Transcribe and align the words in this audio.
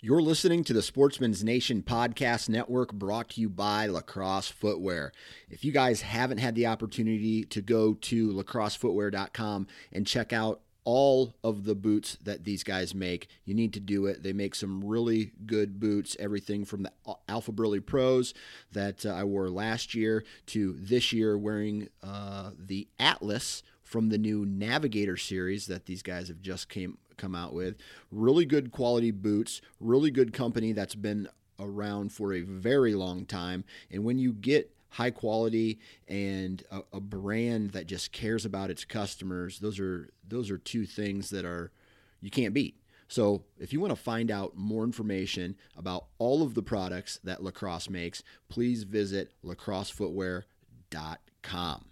You're 0.00 0.22
listening 0.22 0.62
to 0.62 0.72
the 0.72 0.80
Sportsman's 0.80 1.42
Nation 1.42 1.82
Podcast 1.82 2.48
Network 2.48 2.92
brought 2.92 3.30
to 3.30 3.40
you 3.40 3.48
by 3.48 3.88
Lacrosse 3.88 4.46
Footwear. 4.46 5.10
If 5.50 5.64
you 5.64 5.72
guys 5.72 6.02
haven't 6.02 6.38
had 6.38 6.54
the 6.54 6.68
opportunity 6.68 7.42
to 7.46 7.60
go 7.60 7.94
to 7.94 8.32
lacrossefootwear.com 8.32 9.66
and 9.92 10.06
check 10.06 10.32
out 10.32 10.60
all 10.84 11.34
of 11.42 11.64
the 11.64 11.74
boots 11.74 12.16
that 12.22 12.44
these 12.44 12.62
guys 12.62 12.94
make, 12.94 13.26
you 13.44 13.54
need 13.54 13.72
to 13.72 13.80
do 13.80 14.06
it. 14.06 14.22
They 14.22 14.32
make 14.32 14.54
some 14.54 14.84
really 14.84 15.32
good 15.46 15.80
boots, 15.80 16.16
everything 16.20 16.64
from 16.64 16.84
the 16.84 16.92
Alphaburly 17.28 17.84
Pros 17.84 18.34
that 18.70 19.04
uh, 19.04 19.10
I 19.10 19.24
wore 19.24 19.50
last 19.50 19.96
year 19.96 20.24
to 20.46 20.76
this 20.78 21.12
year 21.12 21.36
wearing 21.36 21.88
uh, 22.04 22.52
the 22.56 22.86
Atlas 23.00 23.64
from 23.82 24.10
the 24.10 24.18
new 24.18 24.46
Navigator 24.46 25.16
series 25.16 25.66
that 25.66 25.86
these 25.86 26.02
guys 26.02 26.28
have 26.28 26.40
just 26.40 26.68
came 26.68 26.98
come 27.18 27.34
out 27.34 27.52
with. 27.52 27.76
Really 28.10 28.46
good 28.46 28.72
quality 28.72 29.10
boots, 29.10 29.60
really 29.80 30.10
good 30.10 30.32
company 30.32 30.72
that's 30.72 30.94
been 30.94 31.28
around 31.60 32.12
for 32.12 32.32
a 32.32 32.40
very 32.40 32.94
long 32.94 33.26
time. 33.26 33.64
And 33.90 34.04
when 34.04 34.18
you 34.18 34.32
get 34.32 34.74
high 34.90 35.10
quality 35.10 35.78
and 36.06 36.62
a, 36.70 36.80
a, 36.94 37.00
brand 37.00 37.72
that 37.72 37.86
just 37.86 38.12
cares 38.12 38.46
about 38.46 38.70
its 38.70 38.84
customers, 38.84 39.58
those 39.58 39.78
are 39.78 40.08
those 40.26 40.50
are 40.50 40.58
two 40.58 40.86
things 40.86 41.30
that 41.30 41.44
are 41.44 41.70
you 42.20 42.30
can't 42.30 42.54
beat. 42.54 42.76
So, 43.10 43.44
if 43.58 43.72
you 43.72 43.80
want 43.80 43.92
to 43.92 43.96
find 43.96 44.30
out 44.30 44.54
more 44.56 44.84
information 44.84 45.56
about 45.76 46.06
all 46.18 46.42
of 46.42 46.52
the 46.54 46.62
products 46.62 47.18
that 47.24 47.42
Lacrosse 47.42 47.88
makes, 47.88 48.22
please 48.50 48.82
visit 48.82 49.32
lacrossefootwear.com. 49.44 51.84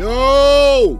Yo! 0.00 0.94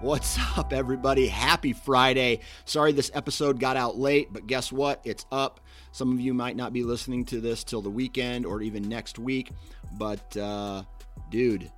What's 0.00 0.36
up, 0.58 0.72
everybody? 0.72 1.28
Happy 1.28 1.72
Friday. 1.72 2.40
Sorry 2.64 2.90
this 2.90 3.12
episode 3.14 3.60
got 3.60 3.76
out 3.76 3.98
late, 3.98 4.32
but 4.32 4.48
guess 4.48 4.72
what? 4.72 5.00
It's 5.04 5.24
up. 5.30 5.60
Some 5.92 6.10
of 6.12 6.18
you 6.18 6.34
might 6.34 6.56
not 6.56 6.72
be 6.72 6.82
listening 6.82 7.24
to 7.26 7.40
this 7.40 7.62
till 7.62 7.82
the 7.82 7.88
weekend 7.88 8.46
or 8.46 8.62
even 8.62 8.88
next 8.88 9.20
week, 9.20 9.52
but 9.92 10.36
uh, 10.36 10.82
dude, 11.30 11.70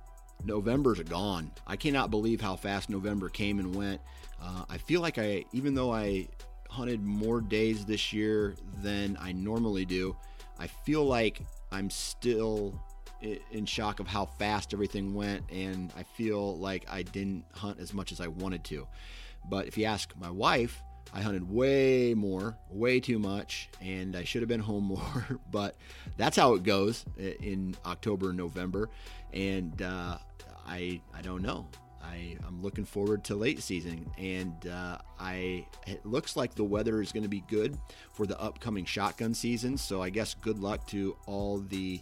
November's 0.43 1.01
gone. 1.01 1.51
I 1.67 1.75
cannot 1.75 2.09
believe 2.09 2.41
how 2.41 2.55
fast 2.55 2.89
November 2.89 3.29
came 3.29 3.59
and 3.59 3.75
went. 3.75 4.01
Uh, 4.41 4.65
I 4.67 4.79
feel 4.79 5.01
like 5.01 5.19
I, 5.19 5.45
even 5.51 5.75
though 5.75 5.93
I 5.93 6.29
hunted 6.67 7.03
more 7.03 7.41
days 7.41 7.85
this 7.85 8.11
year 8.11 8.55
than 8.81 9.19
I 9.21 9.33
normally 9.33 9.85
do, 9.85 10.15
I 10.57 10.65
feel 10.65 11.05
like 11.05 11.41
I'm 11.71 11.91
still 11.91 12.73
in 13.51 13.65
shock 13.65 13.99
of 13.99 14.07
how 14.07 14.25
fast 14.25 14.73
everything 14.73 15.13
went, 15.13 15.43
and 15.51 15.91
I 15.97 16.03
feel 16.03 16.57
like 16.57 16.85
I 16.89 17.03
didn't 17.03 17.45
hunt 17.53 17.79
as 17.79 17.93
much 17.93 18.11
as 18.11 18.21
I 18.21 18.27
wanted 18.27 18.63
to. 18.65 18.87
But 19.49 19.67
if 19.67 19.77
you 19.77 19.85
ask 19.85 20.13
my 20.19 20.29
wife, 20.29 20.81
I 21.13 21.21
hunted 21.21 21.49
way 21.49 22.13
more, 22.15 22.57
way 22.69 22.99
too 22.99 23.19
much, 23.19 23.69
and 23.81 24.15
I 24.15 24.23
should 24.23 24.41
have 24.41 24.49
been 24.49 24.59
home 24.59 24.83
more. 24.85 25.39
but 25.51 25.75
that's 26.17 26.37
how 26.37 26.55
it 26.55 26.63
goes 26.63 27.05
in 27.17 27.75
October 27.85 28.29
and 28.29 28.37
November, 28.37 28.89
and 29.31 29.81
uh, 29.81 30.17
I 30.65 31.01
I 31.13 31.21
don't 31.21 31.41
know. 31.41 31.67
I, 32.03 32.37
am 32.45 32.61
looking 32.61 32.83
forward 32.85 33.23
to 33.25 33.35
late 33.35 33.61
season, 33.61 34.09
and 34.17 34.67
uh, 34.67 34.97
I 35.19 35.65
it 35.87 36.05
looks 36.05 36.35
like 36.35 36.53
the 36.53 36.63
weather 36.63 37.01
is 37.01 37.11
going 37.11 37.23
to 37.23 37.29
be 37.29 37.43
good 37.47 37.77
for 38.11 38.25
the 38.25 38.39
upcoming 38.39 38.85
shotgun 38.85 39.33
season. 39.33 39.77
So 39.77 40.01
I 40.01 40.09
guess 40.09 40.33
good 40.33 40.59
luck 40.59 40.85
to 40.87 41.15
all 41.25 41.59
the 41.59 42.01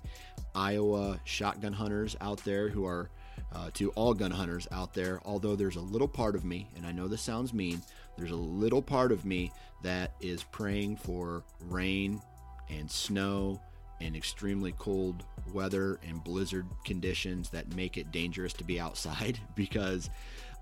Iowa 0.56 1.20
shotgun 1.24 1.74
hunters 1.74 2.16
out 2.22 2.44
there 2.44 2.70
who 2.70 2.86
are 2.86 3.10
uh, 3.54 3.70
to 3.74 3.90
all 3.92 4.14
gun 4.14 4.32
hunters 4.32 4.68
out 4.72 4.94
there. 4.94 5.22
Although 5.26 5.56
there's 5.56 5.76
a 5.76 5.82
little 5.82 6.08
part 6.08 6.36
of 6.36 6.46
me, 6.46 6.68
and 6.76 6.86
I 6.86 6.92
know 6.92 7.08
this 7.08 7.22
sounds 7.22 7.54
mean, 7.54 7.82
there's 8.18 8.32
a 8.32 8.36
little 8.36 8.82
part 8.82 9.12
of 9.12 9.26
me 9.26 9.52
that 9.84 10.14
is 10.20 10.44
praying 10.44 10.98
for 10.98 11.44
rain 11.68 12.22
and 12.70 12.90
snow 12.90 13.60
and 14.00 14.16
extremely 14.16 14.74
cold 14.74 15.24
weather 15.54 16.00
and 16.08 16.24
blizzard 16.24 16.66
conditions 16.86 17.50
that 17.50 17.76
make 17.76 17.98
it 17.98 18.12
dangerous 18.12 18.54
to 18.54 18.64
be 18.64 18.80
outside 18.80 19.40
because 19.56 20.10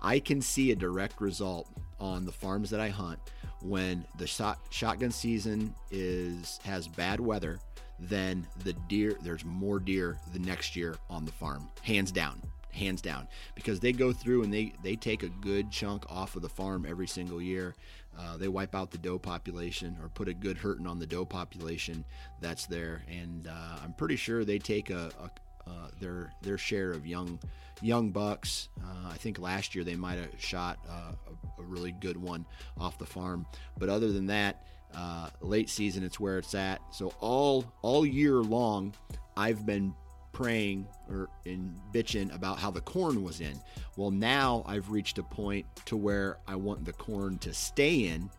I 0.02 0.18
can 0.18 0.40
see 0.40 0.70
a 0.70 0.76
direct 0.76 1.20
result 1.20 1.68
on 1.98 2.24
the 2.24 2.32
farms 2.32 2.70
that 2.70 2.80
I 2.80 2.88
hunt 2.88 3.18
when 3.60 4.06
the 4.16 4.26
shot, 4.26 4.58
shotgun 4.70 5.10
season 5.10 5.74
is 5.90 6.58
has 6.64 6.88
bad 6.88 7.20
weather 7.20 7.60
then 8.00 8.46
the 8.64 8.72
deer 8.88 9.16
there's 9.22 9.44
more 9.44 9.78
deer 9.78 10.18
the 10.32 10.38
next 10.38 10.74
year 10.74 10.96
on 11.08 11.24
the 11.24 11.32
farm 11.32 11.68
hands 11.82 12.10
down 12.10 12.40
hands 12.72 13.02
down. 13.02 13.28
Because 13.54 13.80
they 13.80 13.92
go 13.92 14.12
through 14.12 14.42
and 14.42 14.52
they 14.52 14.72
they 14.82 14.96
take 14.96 15.22
a 15.22 15.28
good 15.28 15.70
chunk 15.70 16.04
off 16.10 16.36
of 16.36 16.42
the 16.42 16.48
farm 16.48 16.86
every 16.88 17.06
single 17.06 17.40
year. 17.40 17.74
Uh, 18.18 18.36
they 18.36 18.48
wipe 18.48 18.74
out 18.74 18.90
the 18.90 18.98
doe 18.98 19.18
population 19.18 19.96
or 20.02 20.08
put 20.08 20.28
a 20.28 20.34
good 20.34 20.58
hurting 20.58 20.86
on 20.86 20.98
the 20.98 21.06
doe 21.06 21.24
population 21.24 22.04
that's 22.40 22.66
there. 22.66 23.02
And 23.08 23.46
uh, 23.46 23.78
i'm 23.82 23.92
pretty 23.92 24.16
sure 24.16 24.44
they 24.44 24.58
take 24.58 24.90
a, 24.90 25.10
a 25.20 25.30
uh, 25.68 25.88
their 26.00 26.32
their 26.42 26.58
share 26.58 26.90
of 26.90 27.06
young 27.06 27.38
young 27.82 28.10
bucks. 28.10 28.68
Uh, 28.82 29.10
I 29.10 29.16
think 29.16 29.38
last 29.38 29.74
year 29.74 29.84
they 29.84 29.94
might 29.94 30.18
have 30.18 30.28
shot 30.38 30.78
uh, 30.88 31.12
a, 31.28 31.62
a, 31.62 31.64
really 31.64 31.92
good 31.92 32.16
one 32.16 32.44
off 32.78 32.98
the 32.98 33.06
farm, 33.06 33.46
but 33.78 33.88
other 33.88 34.10
than 34.10 34.26
that, 34.26 34.66
uh, 34.94 35.30
late 35.40 35.70
season 35.70 36.02
it's 36.02 36.18
where 36.18 36.38
it's 36.38 36.54
at. 36.54 36.80
So 36.92 37.12
all 37.20 37.64
all 37.82 38.04
year 38.04 38.36
long, 38.36 38.94
I've 39.36 39.64
been 39.66 39.94
praying 40.32 40.86
or 41.08 41.28
in 41.44 41.74
bitching 41.92 42.34
about 42.34 42.58
how 42.58 42.70
the 42.70 42.80
corn 42.80 43.22
was 43.22 43.40
in. 43.40 43.58
Well, 43.96 44.10
now 44.10 44.64
I've 44.66 44.90
reached 44.90 45.18
a 45.18 45.22
point 45.22 45.66
to 45.86 45.96
where 45.96 46.38
I 46.46 46.56
want 46.56 46.84
the 46.84 46.92
corn 46.92 47.38
to 47.38 47.52
stay 47.52 48.06
in 48.06 48.30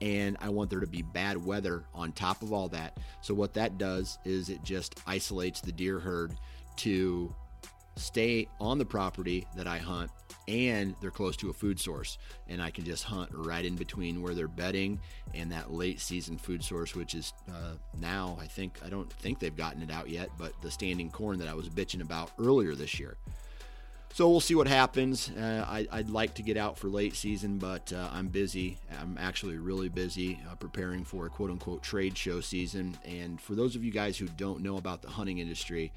and 0.00 0.36
I 0.40 0.48
want 0.48 0.70
there 0.70 0.80
to 0.80 0.86
be 0.86 1.02
bad 1.02 1.44
weather 1.44 1.84
on 1.94 2.12
top 2.12 2.42
of 2.42 2.52
all 2.52 2.68
that. 2.68 2.98
So 3.20 3.34
what 3.34 3.52
that 3.54 3.78
does 3.78 4.18
is 4.24 4.48
it 4.48 4.62
just 4.62 4.98
isolates 5.06 5.60
the 5.60 5.72
deer 5.72 5.98
herd 5.98 6.34
to 6.76 7.34
stay 7.96 8.48
on 8.60 8.78
the 8.78 8.84
property 8.84 9.46
that 9.56 9.66
I 9.66 9.78
hunt 9.78 10.10
and 10.50 10.96
they're 11.00 11.10
close 11.10 11.36
to 11.36 11.48
a 11.48 11.52
food 11.52 11.78
source 11.78 12.18
and 12.48 12.60
I 12.60 12.70
can 12.70 12.84
just 12.84 13.04
hunt 13.04 13.30
right 13.32 13.64
in 13.64 13.76
between 13.76 14.20
where 14.20 14.34
they're 14.34 14.48
bedding 14.48 14.98
and 15.32 15.52
that 15.52 15.72
late 15.72 16.00
season 16.00 16.36
food 16.38 16.64
source 16.64 16.94
which 16.96 17.14
is 17.14 17.32
uh, 17.48 17.74
now 18.00 18.36
I 18.40 18.46
think 18.46 18.78
I 18.84 18.88
don't 18.88 19.10
think 19.12 19.38
they've 19.38 19.56
gotten 19.56 19.82
it 19.82 19.90
out 19.90 20.08
yet 20.08 20.30
but 20.36 20.52
the 20.60 20.70
standing 20.70 21.10
corn 21.10 21.38
that 21.38 21.48
I 21.48 21.54
was 21.54 21.68
bitching 21.68 22.00
about 22.00 22.32
earlier 22.38 22.74
this 22.74 22.98
year. 22.98 23.16
So 24.12 24.28
we'll 24.28 24.40
see 24.40 24.56
what 24.56 24.66
happens. 24.66 25.30
Uh, 25.30 25.64
I, 25.68 25.98
would 25.98 26.10
like 26.10 26.34
to 26.34 26.42
get 26.42 26.56
out 26.56 26.76
for 26.76 26.88
late 26.88 27.14
season 27.14 27.58
but 27.58 27.92
uh, 27.92 28.08
I'm 28.12 28.26
busy. 28.26 28.76
I'm 29.00 29.16
actually 29.20 29.56
really 29.56 29.88
busy 29.88 30.40
uh, 30.50 30.56
preparing 30.56 31.04
for 31.04 31.26
a 31.26 31.30
quote 31.30 31.50
unquote 31.50 31.84
trade 31.84 32.18
show 32.18 32.40
season. 32.40 32.98
And 33.04 33.40
for 33.40 33.54
those 33.54 33.76
of 33.76 33.84
you 33.84 33.92
guys 33.92 34.18
who 34.18 34.26
don't 34.26 34.62
know 34.62 34.78
about 34.78 35.00
the 35.00 35.10
hunting 35.10 35.38
industry 35.38 35.92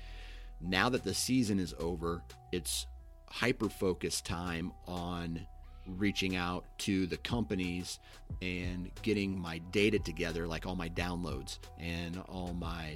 now 0.63 0.89
that 0.89 1.03
the 1.03 1.13
season 1.13 1.59
is 1.59 1.73
over, 1.79 2.21
it's 2.51 2.87
hyper 3.33 3.67
focused 3.67 4.27
time 4.27 4.71
on 4.87 5.47
reaching 5.87 6.35
out 6.35 6.65
to 6.77 7.07
the 7.07 7.17
companies 7.17 7.99
and 8.43 8.91
getting 9.01 9.37
my 9.37 9.57
data 9.71 9.97
together, 9.97 10.45
like 10.47 10.67
all 10.67 10.75
my 10.75 10.87
downloads 10.89 11.57
and 11.79 12.21
all 12.29 12.53
my 12.53 12.95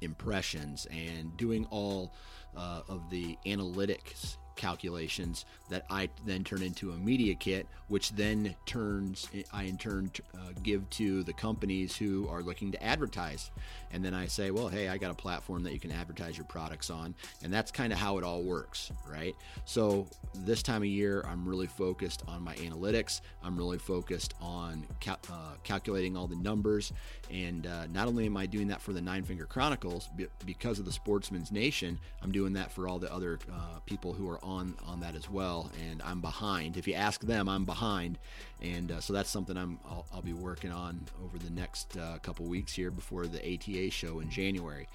impressions, 0.00 0.86
and 0.90 1.36
doing 1.36 1.66
all 1.70 2.14
uh, 2.56 2.80
of 2.88 3.10
the 3.10 3.36
analytics 3.44 4.38
calculations 4.60 5.46
that 5.70 5.86
I 5.88 6.10
then 6.26 6.44
turn 6.44 6.62
into 6.62 6.92
a 6.92 6.96
media 6.96 7.34
kit, 7.34 7.66
which 7.88 8.12
then 8.12 8.54
turns 8.66 9.26
I 9.54 9.62
in 9.62 9.78
turn 9.78 10.10
uh, 10.34 10.52
give 10.62 10.88
to 10.90 11.22
the 11.22 11.32
companies 11.32 11.96
who 11.96 12.28
are 12.28 12.42
looking 12.42 12.70
to 12.72 12.84
advertise. 12.84 13.50
And 13.90 14.04
then 14.04 14.12
I 14.12 14.26
say, 14.26 14.50
well, 14.50 14.68
hey, 14.68 14.88
I 14.88 14.98
got 14.98 15.10
a 15.10 15.14
platform 15.14 15.62
that 15.64 15.72
you 15.72 15.80
can 15.80 15.90
advertise 15.90 16.36
your 16.36 16.44
products 16.44 16.90
on, 16.90 17.14
and 17.42 17.50
that's 17.50 17.72
kind 17.72 17.90
of 17.90 17.98
how 17.98 18.18
it 18.18 18.24
all 18.24 18.42
works, 18.42 18.92
right? 19.10 19.34
So 19.64 20.06
this 20.34 20.62
time 20.62 20.82
of 20.82 20.88
year, 20.88 21.24
I'm 21.26 21.48
really 21.48 21.66
focused 21.66 22.22
on 22.28 22.42
my 22.42 22.54
analytics. 22.56 23.22
I'm 23.42 23.56
really 23.56 23.78
focused 23.78 24.34
on 24.42 24.86
cal- 25.00 25.18
uh, 25.32 25.54
calculating 25.64 26.18
all 26.18 26.26
the 26.26 26.36
numbers, 26.36 26.92
and 27.30 27.66
uh, 27.66 27.86
not 27.86 28.08
only 28.08 28.26
am 28.26 28.36
I 28.36 28.44
doing 28.44 28.68
that 28.68 28.82
for 28.82 28.92
the 28.92 29.00
Nine 29.00 29.22
Finger 29.22 29.46
Chronicles 29.46 30.10
because 30.44 30.78
of 30.78 30.84
the 30.84 30.92
Sportsman's 30.92 31.50
Nation, 31.50 31.98
I'm 32.22 32.30
doing 32.30 32.52
that 32.52 32.70
for 32.70 32.86
all 32.86 32.98
the 32.98 33.12
other 33.12 33.38
uh, 33.50 33.80
people 33.86 34.12
who 34.12 34.28
are 34.28 34.38
on 34.44 34.49
on 34.50 35.00
that 35.00 35.14
as 35.14 35.30
well. 35.30 35.70
And 35.88 36.02
I'm 36.02 36.20
behind. 36.20 36.76
If 36.76 36.86
you 36.86 36.94
ask 36.94 37.20
them, 37.20 37.48
I'm 37.48 37.64
behind, 37.64 38.18
and 38.60 38.92
uh, 38.92 39.00
so 39.00 39.12
that's 39.12 39.30
something 39.30 39.56
I'm 39.56 39.78
I'll, 39.84 40.06
I'll, 40.12 40.22
be 40.22 40.32
working 40.32 40.72
on 40.72 41.00
over 41.24 41.38
the 41.38 41.50
next 41.50 41.96
uh, 41.96 42.18
couple 42.22 42.46
weeks 42.46 42.72
here 42.72 42.90
before 42.90 43.26
the 43.26 43.38
ATA 43.38 43.90
show 43.90 44.20
in 44.20 44.30
January. 44.30 44.88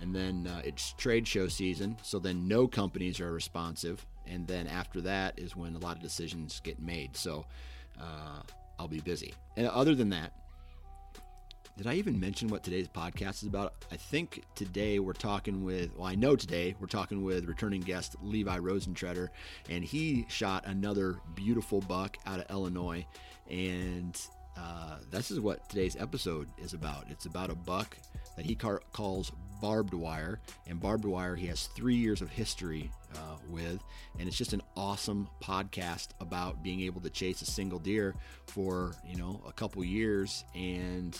And 0.00 0.14
then 0.14 0.46
uh, 0.46 0.62
it's 0.64 0.92
trade 0.92 1.26
show 1.26 1.48
season, 1.48 1.96
so 2.02 2.18
then 2.18 2.46
no 2.46 2.68
companies 2.68 3.20
are 3.20 3.32
responsive. 3.32 4.04
And 4.26 4.46
then 4.46 4.66
after 4.66 5.00
that 5.00 5.38
is 5.38 5.56
when 5.56 5.74
a 5.74 5.78
lot 5.78 5.96
of 5.96 6.02
decisions 6.02 6.60
get 6.62 6.80
made. 6.80 7.16
So 7.16 7.46
uh, 8.00 8.42
I'll 8.78 8.88
be 8.88 9.00
busy. 9.00 9.34
And 9.56 9.66
other 9.66 9.94
than 9.94 10.10
that, 10.10 10.32
did 11.78 11.86
I 11.86 11.94
even 11.94 12.18
mention 12.18 12.48
what 12.48 12.64
today's 12.64 12.88
podcast 12.88 13.42
is 13.42 13.44
about? 13.44 13.72
I 13.92 13.96
think 13.96 14.42
today 14.56 14.98
we're 14.98 15.12
talking 15.12 15.64
with, 15.64 15.94
well, 15.96 16.08
I 16.08 16.16
know 16.16 16.34
today 16.34 16.74
we're 16.80 16.88
talking 16.88 17.22
with 17.22 17.46
returning 17.46 17.82
guest 17.82 18.16
Levi 18.20 18.58
Rosentretter, 18.58 19.28
and 19.70 19.84
he 19.84 20.26
shot 20.28 20.66
another 20.66 21.20
beautiful 21.36 21.80
buck 21.80 22.16
out 22.26 22.40
of 22.40 22.50
Illinois. 22.50 23.06
And 23.48 24.20
uh, 24.56 24.96
this 25.12 25.30
is 25.30 25.38
what 25.38 25.68
today's 25.68 25.94
episode 25.94 26.48
is 26.58 26.74
about. 26.74 27.04
It's 27.10 27.26
about 27.26 27.48
a 27.48 27.54
buck 27.54 27.96
that 28.36 28.44
he 28.44 28.56
car- 28.56 28.82
calls 28.92 29.30
barbed 29.62 29.94
wire, 29.94 30.40
and 30.66 30.80
barbed 30.80 31.04
wire 31.04 31.36
he 31.36 31.46
has 31.46 31.66
three 31.76 31.94
years 31.94 32.22
of 32.22 32.28
history 32.28 32.90
uh, 33.14 33.36
with, 33.48 33.80
and 34.18 34.26
it's 34.26 34.36
just 34.36 34.52
an 34.52 34.62
awesome 34.76 35.28
podcast 35.40 36.08
about 36.20 36.60
being 36.60 36.80
able 36.80 37.00
to 37.02 37.10
chase 37.10 37.40
a 37.40 37.46
single 37.46 37.78
deer 37.78 38.16
for 38.46 38.94
you 39.06 39.16
know 39.16 39.40
a 39.46 39.52
couple 39.52 39.84
years 39.84 40.44
and 40.56 41.18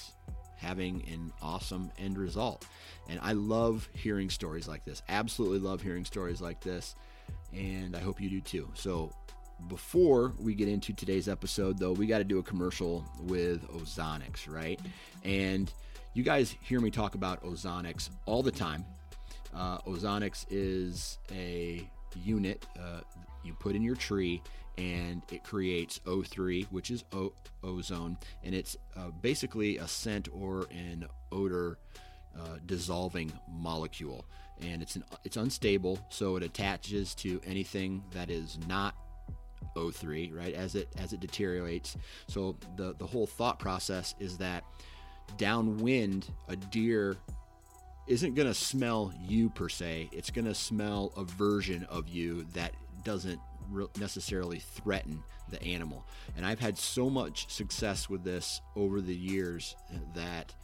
having 0.58 1.04
an 1.10 1.32
awesome 1.40 1.90
end 1.98 2.18
result. 2.18 2.66
And 3.08 3.18
I 3.22 3.32
love 3.32 3.88
hearing 3.94 4.28
stories 4.28 4.68
like 4.68 4.84
this. 4.84 5.02
Absolutely 5.08 5.60
love 5.60 5.80
hearing 5.80 6.04
stories 6.04 6.40
like 6.40 6.60
this. 6.60 6.94
And 7.52 7.96
I 7.96 8.00
hope 8.00 8.20
you 8.20 8.28
do 8.28 8.40
too. 8.40 8.68
So, 8.74 9.12
before 9.66 10.34
we 10.38 10.54
get 10.54 10.68
into 10.68 10.92
today's 10.92 11.28
episode, 11.28 11.78
though, 11.78 11.92
we 11.92 12.06
got 12.06 12.18
to 12.18 12.24
do 12.24 12.38
a 12.38 12.42
commercial 12.44 13.04
with 13.22 13.66
Ozonics, 13.72 14.48
right? 14.48 14.78
And 15.24 15.72
you 16.14 16.22
guys 16.22 16.54
hear 16.60 16.80
me 16.80 16.90
talk 16.92 17.16
about 17.16 17.42
Ozonics 17.42 18.10
all 18.24 18.42
the 18.42 18.52
time. 18.52 18.84
Uh, 19.54 19.78
Ozonics 19.78 20.46
is 20.48 21.18
a 21.32 21.88
unit 22.24 22.64
uh, 22.78 23.00
you 23.44 23.54
put 23.54 23.74
in 23.74 23.82
your 23.82 23.96
tree 23.96 24.42
and 24.76 25.22
it 25.32 25.42
creates 25.42 25.98
O3, 26.06 26.66
which 26.66 26.90
is 26.90 27.04
o- 27.12 27.32
ozone, 27.64 28.16
and 28.44 28.54
it's 28.54 28.76
uh, 28.96 29.10
basically 29.20 29.78
a 29.78 29.88
scent 29.88 30.28
or 30.32 30.66
an 30.70 31.06
odor 31.32 31.78
uh, 32.38 32.58
dissolving 32.66 33.32
molecule. 33.50 34.24
And 34.60 34.82
it's 34.82 34.96
an, 34.96 35.04
it's 35.24 35.36
unstable, 35.36 35.98
so 36.10 36.36
it 36.36 36.42
attaches 36.42 37.14
to 37.16 37.40
anything 37.44 38.02
that 38.12 38.30
is 38.30 38.58
not 38.68 38.94
O3, 39.76 40.34
right? 40.36 40.54
As 40.54 40.74
it 40.74 40.88
as 40.96 41.12
it 41.12 41.20
deteriorates. 41.20 41.96
So 42.28 42.56
the 42.76 42.94
the 42.98 43.06
whole 43.06 43.26
thought 43.26 43.58
process 43.58 44.14
is 44.18 44.38
that 44.38 44.64
downwind, 45.36 46.26
a 46.48 46.56
deer 46.56 47.16
isn't 48.06 48.34
going 48.34 48.48
to 48.48 48.54
smell 48.54 49.12
you 49.20 49.50
per 49.50 49.68
se. 49.68 50.08
It's 50.12 50.30
going 50.30 50.46
to 50.46 50.54
smell 50.54 51.12
a 51.16 51.24
version 51.24 51.84
of 51.90 52.08
you 52.08 52.46
that 52.54 52.72
doesn't 53.08 53.40
necessarily 53.98 54.58
threaten 54.58 55.22
the 55.48 55.62
animal. 55.62 56.06
And 56.36 56.44
I've 56.44 56.60
had 56.60 56.76
so 56.76 57.08
much 57.08 57.50
success 57.50 58.10
with 58.10 58.22
this 58.22 58.60
over 58.76 59.00
the 59.00 59.14
years 59.14 59.74
that 60.14 60.54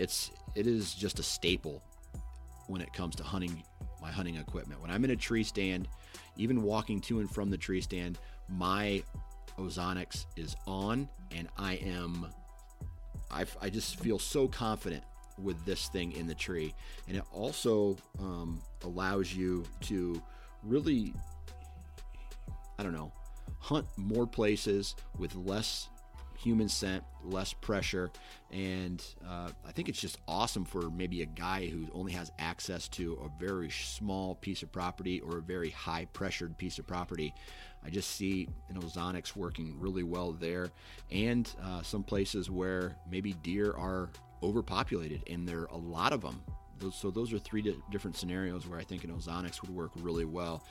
it's 0.00 0.32
it 0.56 0.66
is 0.66 0.92
just 0.92 1.20
a 1.20 1.22
staple 1.22 1.84
when 2.66 2.80
it 2.80 2.92
comes 2.92 3.14
to 3.14 3.22
hunting 3.22 3.62
my 4.02 4.10
hunting 4.10 4.34
equipment. 4.34 4.82
When 4.82 4.90
I'm 4.90 5.04
in 5.04 5.12
a 5.12 5.16
tree 5.16 5.44
stand, 5.44 5.86
even 6.36 6.62
walking 6.62 7.00
to 7.02 7.20
and 7.20 7.30
from 7.30 7.48
the 7.48 7.56
tree 7.56 7.80
stand, 7.80 8.18
my 8.48 9.00
ozonics 9.56 10.26
is 10.36 10.56
on 10.66 11.08
and 11.30 11.46
I 11.56 11.74
am 11.74 12.26
I, 13.30 13.46
I 13.62 13.70
just 13.70 14.00
feel 14.00 14.18
so 14.18 14.48
confident 14.48 15.04
with 15.40 15.64
this 15.64 15.86
thing 15.86 16.10
in 16.10 16.26
the 16.26 16.34
tree 16.34 16.74
and 17.06 17.16
it 17.16 17.24
also 17.32 17.96
um, 18.18 18.60
allows 18.82 19.32
you 19.32 19.64
to 19.82 20.20
really 20.64 21.14
I 22.78 22.82
don't 22.82 22.94
know, 22.94 23.12
hunt 23.58 23.86
more 23.96 24.26
places 24.26 24.94
with 25.18 25.34
less 25.34 25.88
human 26.36 26.68
scent, 26.68 27.02
less 27.24 27.52
pressure, 27.52 28.10
and 28.50 29.02
uh, 29.26 29.48
I 29.66 29.72
think 29.72 29.88
it's 29.88 30.00
just 30.00 30.18
awesome 30.28 30.64
for 30.64 30.90
maybe 30.90 31.22
a 31.22 31.26
guy 31.26 31.66
who 31.66 31.86
only 31.94 32.12
has 32.12 32.30
access 32.38 32.88
to 32.88 33.18
a 33.24 33.40
very 33.42 33.70
small 33.70 34.34
piece 34.34 34.62
of 34.62 34.70
property 34.70 35.20
or 35.20 35.38
a 35.38 35.42
very 35.42 35.70
high 35.70 36.06
pressured 36.12 36.58
piece 36.58 36.78
of 36.78 36.86
property. 36.86 37.32
I 37.84 37.90
just 37.90 38.10
see 38.10 38.48
know 38.72 38.80
Ozonics 38.80 39.36
working 39.36 39.78
really 39.78 40.02
well 40.02 40.32
there, 40.32 40.70
and 41.10 41.50
uh, 41.62 41.82
some 41.82 42.02
places 42.02 42.50
where 42.50 42.96
maybe 43.10 43.34
deer 43.42 43.72
are 43.72 44.10
overpopulated, 44.42 45.22
and 45.30 45.48
there 45.48 45.60
are 45.60 45.66
a 45.66 45.76
lot 45.76 46.12
of 46.12 46.20
them. 46.20 46.42
so 46.92 47.10
those 47.10 47.32
are 47.32 47.38
three 47.38 47.74
different 47.90 48.16
scenarios 48.16 48.66
where 48.66 48.78
I 48.78 48.84
think 48.84 49.04
an 49.04 49.10
Ozonics 49.10 49.62
would 49.62 49.70
work 49.70 49.92
really 49.96 50.24
well. 50.26 50.62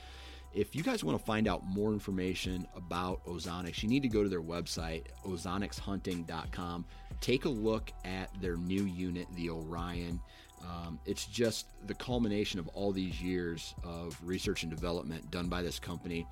If 0.54 0.76
you 0.76 0.84
guys 0.84 1.02
want 1.02 1.18
to 1.18 1.24
find 1.24 1.48
out 1.48 1.66
more 1.66 1.92
information 1.92 2.66
about 2.76 3.24
Ozonics, 3.26 3.82
you 3.82 3.88
need 3.88 4.02
to 4.04 4.08
go 4.08 4.22
to 4.22 4.28
their 4.28 4.42
website, 4.42 5.06
ozonicshunting.com. 5.26 6.84
Take 7.20 7.44
a 7.44 7.48
look 7.48 7.90
at 8.04 8.30
their 8.40 8.56
new 8.56 8.84
unit, 8.84 9.26
the 9.34 9.50
Orion. 9.50 10.20
Um, 10.62 11.00
it's 11.06 11.26
just 11.26 11.66
the 11.86 11.94
culmination 11.94 12.60
of 12.60 12.68
all 12.68 12.92
these 12.92 13.20
years 13.20 13.74
of 13.82 14.16
research 14.22 14.62
and 14.62 14.70
development 14.70 15.28
done 15.32 15.48
by 15.48 15.60
this 15.60 15.80
company, 15.80 16.26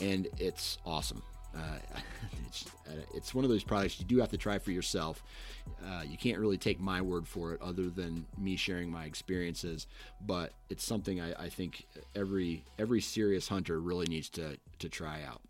and 0.00 0.26
it's 0.38 0.78
awesome. 0.86 1.22
Uh, 1.56 1.78
it's, 2.46 2.66
uh, 2.88 3.02
it's 3.14 3.34
one 3.34 3.44
of 3.44 3.50
those 3.50 3.64
products 3.64 3.98
you 3.98 4.06
do 4.06 4.18
have 4.18 4.30
to 4.30 4.38
try 4.38 4.58
for 4.58 4.70
yourself. 4.70 5.22
Uh, 5.84 6.02
you 6.06 6.16
can't 6.16 6.38
really 6.38 6.58
take 6.58 6.80
my 6.80 7.00
word 7.00 7.26
for 7.26 7.52
it, 7.52 7.62
other 7.62 7.88
than 7.88 8.26
me 8.38 8.56
sharing 8.56 8.90
my 8.90 9.04
experiences. 9.04 9.86
But 10.20 10.52
it's 10.70 10.84
something 10.84 11.20
I, 11.20 11.32
I 11.44 11.48
think 11.48 11.86
every 12.14 12.64
every 12.78 13.00
serious 13.00 13.48
hunter 13.48 13.80
really 13.80 14.06
needs 14.06 14.28
to 14.30 14.58
to 14.78 14.88
try 14.88 15.22
out. 15.22 15.42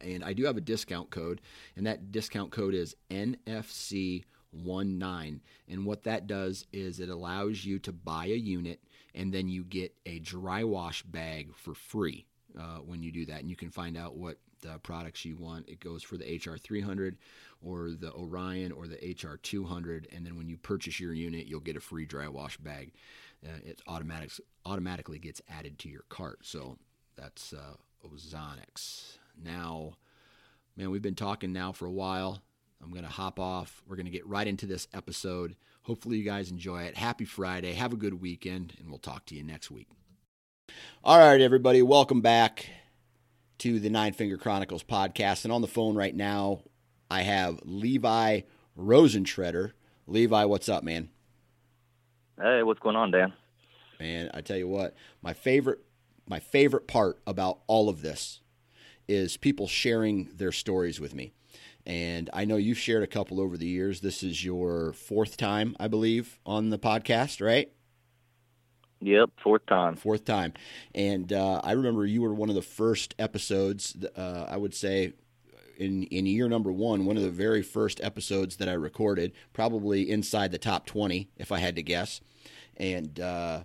And 0.00 0.24
I 0.24 0.32
do 0.32 0.44
have 0.44 0.56
a 0.56 0.62
discount 0.62 1.10
code, 1.10 1.40
and 1.76 1.86
that 1.86 2.12
discount 2.12 2.50
code 2.50 2.74
is 2.74 2.96
NFC. 3.10 4.24
19 4.54 5.40
and 5.68 5.86
what 5.86 6.02
that 6.02 6.26
does 6.26 6.66
is 6.74 7.00
it 7.00 7.08
allows 7.08 7.64
you 7.64 7.78
to 7.78 7.90
buy 7.90 8.26
a 8.26 8.36
unit 8.36 8.80
and 9.14 9.32
then 9.32 9.48
you 9.48 9.64
get 9.64 9.94
a 10.04 10.18
dry 10.18 10.62
wash 10.62 11.02
bag 11.02 11.54
for 11.54 11.74
free 11.74 12.26
uh, 12.58 12.78
when 12.78 13.02
you 13.02 13.12
do 13.12 13.26
that 13.26 13.40
and 13.40 13.50
you 13.50 13.56
can 13.56 13.70
find 13.70 13.96
out 13.96 14.16
what 14.16 14.38
products 14.82 15.24
you 15.24 15.36
want. 15.36 15.68
It 15.68 15.80
goes 15.80 16.02
for 16.02 16.16
the 16.16 16.24
HR300 16.24 17.16
or 17.62 17.90
the 17.90 18.12
Orion 18.12 18.72
or 18.72 18.86
the 18.86 18.96
HR200, 18.96 20.14
and 20.14 20.24
then 20.24 20.36
when 20.36 20.48
you 20.48 20.56
purchase 20.56 21.00
your 21.00 21.12
unit, 21.12 21.46
you'll 21.46 21.60
get 21.60 21.76
a 21.76 21.80
free 21.80 22.06
dry 22.06 22.28
wash 22.28 22.56
bag. 22.58 22.92
Uh, 23.44 23.58
it 23.64 23.82
automatic, 23.88 24.30
automatically 24.64 25.18
gets 25.18 25.42
added 25.48 25.78
to 25.80 25.88
your 25.88 26.04
cart. 26.08 26.40
So 26.42 26.78
that's 27.16 27.52
uh, 27.52 27.74
Ozonics. 28.06 29.18
Now, 29.42 29.94
man, 30.76 30.90
we've 30.90 31.02
been 31.02 31.14
talking 31.14 31.52
now 31.52 31.72
for 31.72 31.86
a 31.86 31.92
while. 31.92 32.42
I'm 32.82 32.90
going 32.90 33.04
to 33.04 33.10
hop 33.10 33.38
off. 33.38 33.82
We're 33.86 33.96
going 33.96 34.06
to 34.06 34.12
get 34.12 34.26
right 34.26 34.46
into 34.46 34.66
this 34.66 34.88
episode. 34.92 35.56
Hopefully, 35.82 36.18
you 36.18 36.24
guys 36.24 36.50
enjoy 36.50 36.82
it. 36.82 36.96
Happy 36.96 37.24
Friday. 37.24 37.72
Have 37.72 37.92
a 37.92 37.96
good 37.96 38.20
weekend, 38.20 38.74
and 38.78 38.88
we'll 38.88 38.98
talk 38.98 39.26
to 39.26 39.34
you 39.34 39.42
next 39.42 39.70
week. 39.70 39.88
All 41.04 41.18
right, 41.18 41.40
everybody, 41.40 41.82
welcome 41.82 42.20
back 42.20 42.68
to 43.58 43.80
the 43.80 43.90
Nine 43.90 44.12
Finger 44.12 44.36
Chronicles 44.36 44.84
podcast. 44.84 45.42
And 45.42 45.52
on 45.52 45.60
the 45.60 45.66
phone 45.66 45.96
right 45.96 46.14
now, 46.14 46.62
I 47.10 47.22
have 47.22 47.58
Levi 47.64 48.42
Rosentretter. 48.78 49.72
Levi, 50.06 50.44
what's 50.44 50.68
up, 50.68 50.84
man? 50.84 51.08
Hey, 52.40 52.62
what's 52.62 52.78
going 52.78 52.94
on, 52.94 53.10
Dan? 53.10 53.32
Man, 53.98 54.30
I 54.32 54.42
tell 54.42 54.56
you 54.56 54.68
what, 54.68 54.94
my 55.22 55.32
favorite 55.32 55.80
my 56.28 56.38
favorite 56.38 56.86
part 56.86 57.18
about 57.26 57.62
all 57.66 57.88
of 57.88 58.02
this 58.02 58.40
is 59.08 59.36
people 59.36 59.66
sharing 59.66 60.30
their 60.32 60.52
stories 60.52 61.00
with 61.00 61.16
me. 61.16 61.32
And 61.84 62.30
I 62.32 62.44
know 62.44 62.58
you've 62.58 62.78
shared 62.78 63.02
a 63.02 63.08
couple 63.08 63.40
over 63.40 63.56
the 63.56 63.66
years. 63.66 64.02
This 64.02 64.22
is 64.22 64.44
your 64.44 64.92
fourth 64.92 65.36
time, 65.36 65.74
I 65.80 65.88
believe, 65.88 66.38
on 66.46 66.70
the 66.70 66.78
podcast, 66.78 67.44
right? 67.44 67.72
Yep, 69.02 69.30
fourth 69.42 69.66
time. 69.66 69.96
Fourth 69.96 70.24
time, 70.24 70.52
and 70.94 71.32
uh, 71.32 71.60
I 71.64 71.72
remember 71.72 72.06
you 72.06 72.22
were 72.22 72.32
one 72.32 72.48
of 72.48 72.54
the 72.54 72.62
first 72.62 73.14
episodes. 73.18 73.96
Uh, 74.16 74.46
I 74.48 74.56
would 74.56 74.74
say 74.74 75.14
in 75.76 76.04
in 76.04 76.24
year 76.26 76.48
number 76.48 76.70
one, 76.70 77.04
one 77.04 77.16
of 77.16 77.24
the 77.24 77.30
very 77.30 77.62
first 77.62 78.00
episodes 78.02 78.56
that 78.58 78.68
I 78.68 78.74
recorded, 78.74 79.32
probably 79.52 80.08
inside 80.08 80.52
the 80.52 80.58
top 80.58 80.86
twenty, 80.86 81.28
if 81.36 81.50
I 81.50 81.58
had 81.58 81.74
to 81.76 81.82
guess. 81.82 82.20
And 82.76 83.18
uh, 83.18 83.64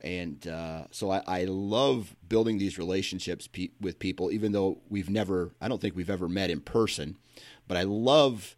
and 0.00 0.46
uh, 0.46 0.84
so 0.92 1.10
I, 1.10 1.22
I, 1.26 1.44
love 1.44 2.14
building 2.28 2.58
these 2.58 2.78
relationships 2.78 3.48
pe- 3.48 3.70
with 3.80 3.98
people, 3.98 4.30
even 4.30 4.52
though 4.52 4.78
we've 4.88 5.10
never, 5.10 5.52
I 5.60 5.66
don't 5.66 5.80
think 5.80 5.96
we've 5.96 6.10
ever 6.10 6.28
met 6.28 6.50
in 6.50 6.60
person, 6.60 7.16
but 7.66 7.76
I 7.76 7.82
love 7.82 8.56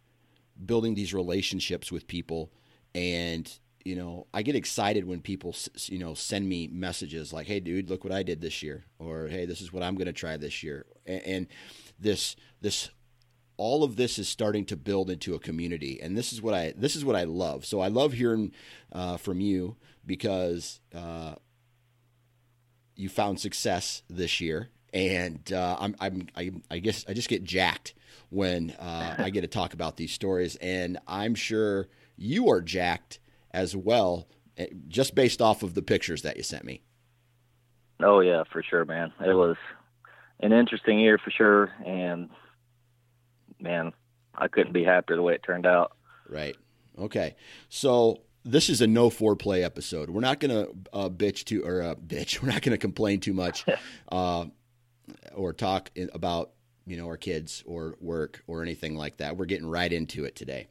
building 0.63 0.93
these 0.93 1.13
relationships 1.15 1.91
with 1.91 2.07
people 2.07 2.51
and 2.93 3.51
you 3.85 3.95
know, 3.95 4.27
I 4.33 4.41
get 4.41 4.55
excited 4.55 5.05
when 5.05 5.21
people, 5.21 5.55
you 5.85 5.99
know, 5.99 6.13
send 6.13 6.47
me 6.47 6.67
messages 6.67 7.33
like, 7.33 7.47
"Hey, 7.47 7.59
dude, 7.59 7.89
look 7.89 8.03
what 8.03 8.13
I 8.13 8.23
did 8.23 8.41
this 8.41 8.61
year," 8.61 8.85
or 8.99 9.27
"Hey, 9.27 9.45
this 9.45 9.61
is 9.61 9.73
what 9.73 9.83
I'm 9.83 9.95
going 9.95 10.07
to 10.07 10.13
try 10.13 10.37
this 10.37 10.63
year," 10.63 10.85
and, 11.05 11.21
and 11.23 11.47
this 11.99 12.35
this 12.61 12.89
all 13.57 13.83
of 13.83 13.95
this 13.95 14.17
is 14.17 14.27
starting 14.27 14.65
to 14.65 14.75
build 14.75 15.09
into 15.09 15.35
a 15.35 15.39
community, 15.39 15.99
and 16.01 16.17
this 16.17 16.33
is 16.33 16.41
what 16.41 16.53
I 16.53 16.73
this 16.75 16.95
is 16.95 17.05
what 17.05 17.15
I 17.15 17.25
love. 17.25 17.65
So 17.65 17.79
I 17.79 17.89
love 17.89 18.13
hearing 18.13 18.51
uh, 18.91 19.17
from 19.17 19.39
you 19.39 19.75
because 20.05 20.79
uh, 20.95 21.35
you 22.95 23.07
found 23.07 23.39
success 23.39 24.03
this 24.09 24.41
year, 24.41 24.69
and 24.93 25.51
uh, 25.53 25.77
I'm, 25.79 25.95
I'm 25.99 26.27
I, 26.35 26.51
I 26.69 26.79
guess 26.79 27.05
I 27.07 27.13
just 27.13 27.29
get 27.29 27.43
jacked 27.43 27.93
when 28.29 28.71
uh, 28.79 29.15
I 29.17 29.29
get 29.29 29.41
to 29.41 29.47
talk 29.47 29.73
about 29.73 29.97
these 29.97 30.11
stories, 30.11 30.55
and 30.55 30.97
I'm 31.07 31.35
sure 31.35 31.87
you 32.17 32.49
are 32.49 32.61
jacked 32.61 33.19
as 33.53 33.75
well, 33.75 34.27
eh, 34.57 34.67
just 34.87 35.15
based 35.15 35.41
off 35.41 35.63
of 35.63 35.73
the 35.73 35.81
pictures 35.81 36.21
that 36.23 36.37
you 36.37 36.43
sent 36.43 36.63
me. 36.63 36.81
Oh 38.03 38.19
yeah, 38.19 38.43
for 38.51 38.63
sure, 38.63 38.85
man. 38.85 39.13
It 39.25 39.33
was 39.33 39.57
an 40.39 40.53
interesting 40.53 40.99
year 40.99 41.17
for 41.17 41.31
sure, 41.31 41.71
and 41.85 42.29
man, 43.59 43.93
I 44.35 44.47
couldn't 44.47 44.73
be 44.73 44.83
happier 44.83 45.15
the 45.15 45.21
way 45.21 45.35
it 45.35 45.43
turned 45.43 45.65
out. 45.65 45.95
Right. 46.27 46.55
Okay. 46.97 47.35
So 47.69 48.21
this 48.43 48.69
is 48.69 48.81
a 48.81 48.87
no 48.87 49.09
foreplay 49.09 49.63
episode. 49.63 50.09
We're 50.09 50.21
not 50.21 50.39
going 50.39 50.51
to 50.51 50.71
uh, 50.93 51.09
bitch 51.09 51.45
to 51.45 51.63
or 51.63 51.81
uh, 51.81 51.95
bitch. 51.95 52.41
We're 52.41 52.49
not 52.49 52.63
to 52.63 52.77
complain 52.77 53.19
too 53.19 53.33
much, 53.33 53.65
uh, 54.11 54.45
or 55.33 55.53
talk 55.53 55.91
in, 55.95 56.09
about 56.13 56.51
you 56.87 56.97
know 56.97 57.05
our 57.05 57.17
kids 57.17 57.63
or 57.65 57.97
work 57.99 58.43
or 58.47 58.61
anything 58.61 58.95
like 58.95 59.17
that. 59.17 59.37
We're 59.37 59.45
getting 59.45 59.67
right 59.67 59.91
into 59.91 60.25
it 60.25 60.35
today, 60.35 60.67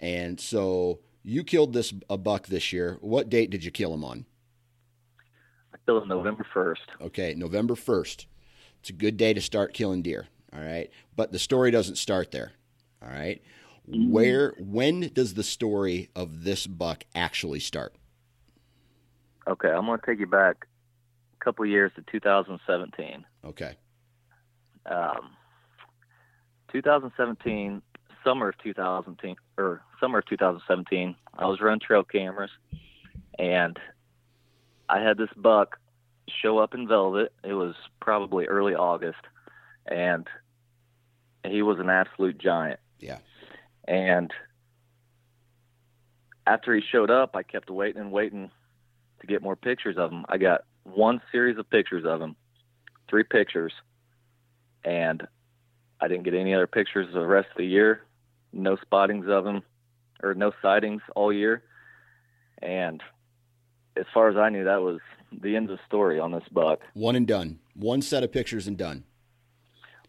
and 0.00 0.38
so 0.38 1.00
you 1.28 1.44
killed 1.44 1.74
this 1.74 1.92
a 2.08 2.16
buck 2.16 2.46
this 2.46 2.72
year. 2.72 2.96
What 3.00 3.28
date 3.28 3.50
did 3.50 3.62
you 3.62 3.70
kill 3.70 3.92
him 3.92 4.02
on? 4.02 4.24
I 5.74 5.76
killed 5.84 6.02
him 6.02 6.08
November 6.08 6.46
first. 6.52 6.82
Okay, 7.00 7.34
November 7.34 7.74
first. 7.74 8.26
It's 8.80 8.90
a 8.90 8.94
good 8.94 9.16
day 9.16 9.34
to 9.34 9.40
start 9.40 9.74
killing 9.74 10.02
deer. 10.02 10.26
All 10.52 10.60
right, 10.60 10.90
but 11.14 11.30
the 11.30 11.38
story 11.38 11.70
doesn't 11.70 11.96
start 11.96 12.30
there. 12.30 12.52
All 13.02 13.10
right, 13.10 13.42
mm-hmm. 13.88 14.10
where 14.10 14.54
when 14.58 15.10
does 15.12 15.34
the 15.34 15.42
story 15.42 16.08
of 16.16 16.44
this 16.44 16.66
buck 16.66 17.04
actually 17.14 17.60
start? 17.60 17.94
Okay, 19.46 19.68
I'm 19.68 19.86
going 19.86 20.00
to 20.00 20.06
take 20.06 20.20
you 20.20 20.26
back 20.26 20.66
a 21.38 21.44
couple 21.44 21.66
years 21.66 21.92
to 21.96 22.04
2017. 22.10 23.24
Okay. 23.44 23.76
Um, 24.86 25.30
2017, 26.72 27.82
summer 28.28 28.50
of 28.50 28.58
2010 28.58 29.36
or 29.56 29.82
summer 30.00 30.18
of 30.18 30.26
2017, 30.26 31.16
I 31.38 31.46
was 31.46 31.60
running 31.60 31.80
trail 31.80 32.04
cameras, 32.04 32.50
and 33.38 33.78
I 34.88 35.00
had 35.00 35.16
this 35.16 35.30
buck 35.34 35.78
show 36.42 36.58
up 36.58 36.74
in 36.74 36.86
velvet. 36.86 37.32
It 37.42 37.54
was 37.54 37.74
probably 38.00 38.46
early 38.46 38.74
August, 38.74 39.20
and 39.86 40.28
he 41.46 41.62
was 41.62 41.78
an 41.78 41.88
absolute 41.88 42.38
giant. 42.38 42.80
Yeah. 43.00 43.18
And 43.86 44.30
after 46.46 46.74
he 46.74 46.82
showed 46.82 47.10
up, 47.10 47.34
I 47.34 47.42
kept 47.42 47.70
waiting 47.70 48.00
and 48.00 48.12
waiting 48.12 48.50
to 49.20 49.26
get 49.26 49.42
more 49.42 49.56
pictures 49.56 49.96
of 49.96 50.12
him. 50.12 50.26
I 50.28 50.36
got 50.36 50.64
one 50.84 51.22
series 51.32 51.56
of 51.56 51.68
pictures 51.70 52.04
of 52.04 52.20
him, 52.20 52.36
three 53.08 53.24
pictures, 53.24 53.72
and 54.84 55.26
I 55.98 56.08
didn't 56.08 56.24
get 56.24 56.34
any 56.34 56.52
other 56.52 56.66
pictures 56.66 57.08
the 57.12 57.26
rest 57.26 57.48
of 57.50 57.56
the 57.56 57.66
year 57.66 58.02
no 58.52 58.76
spottings 58.76 59.26
of 59.28 59.46
him 59.46 59.62
or 60.22 60.34
no 60.34 60.52
sightings 60.62 61.02
all 61.14 61.32
year. 61.32 61.62
And 62.60 63.02
as 63.96 64.06
far 64.12 64.28
as 64.28 64.36
I 64.36 64.48
knew, 64.48 64.64
that 64.64 64.82
was 64.82 65.00
the 65.32 65.56
end 65.56 65.70
of 65.70 65.76
the 65.78 65.84
story 65.86 66.18
on 66.18 66.32
this 66.32 66.44
buck. 66.50 66.80
One 66.94 67.16
and 67.16 67.26
done. 67.26 67.60
One 67.74 68.02
set 68.02 68.22
of 68.22 68.32
pictures 68.32 68.66
and 68.66 68.76
done. 68.76 69.04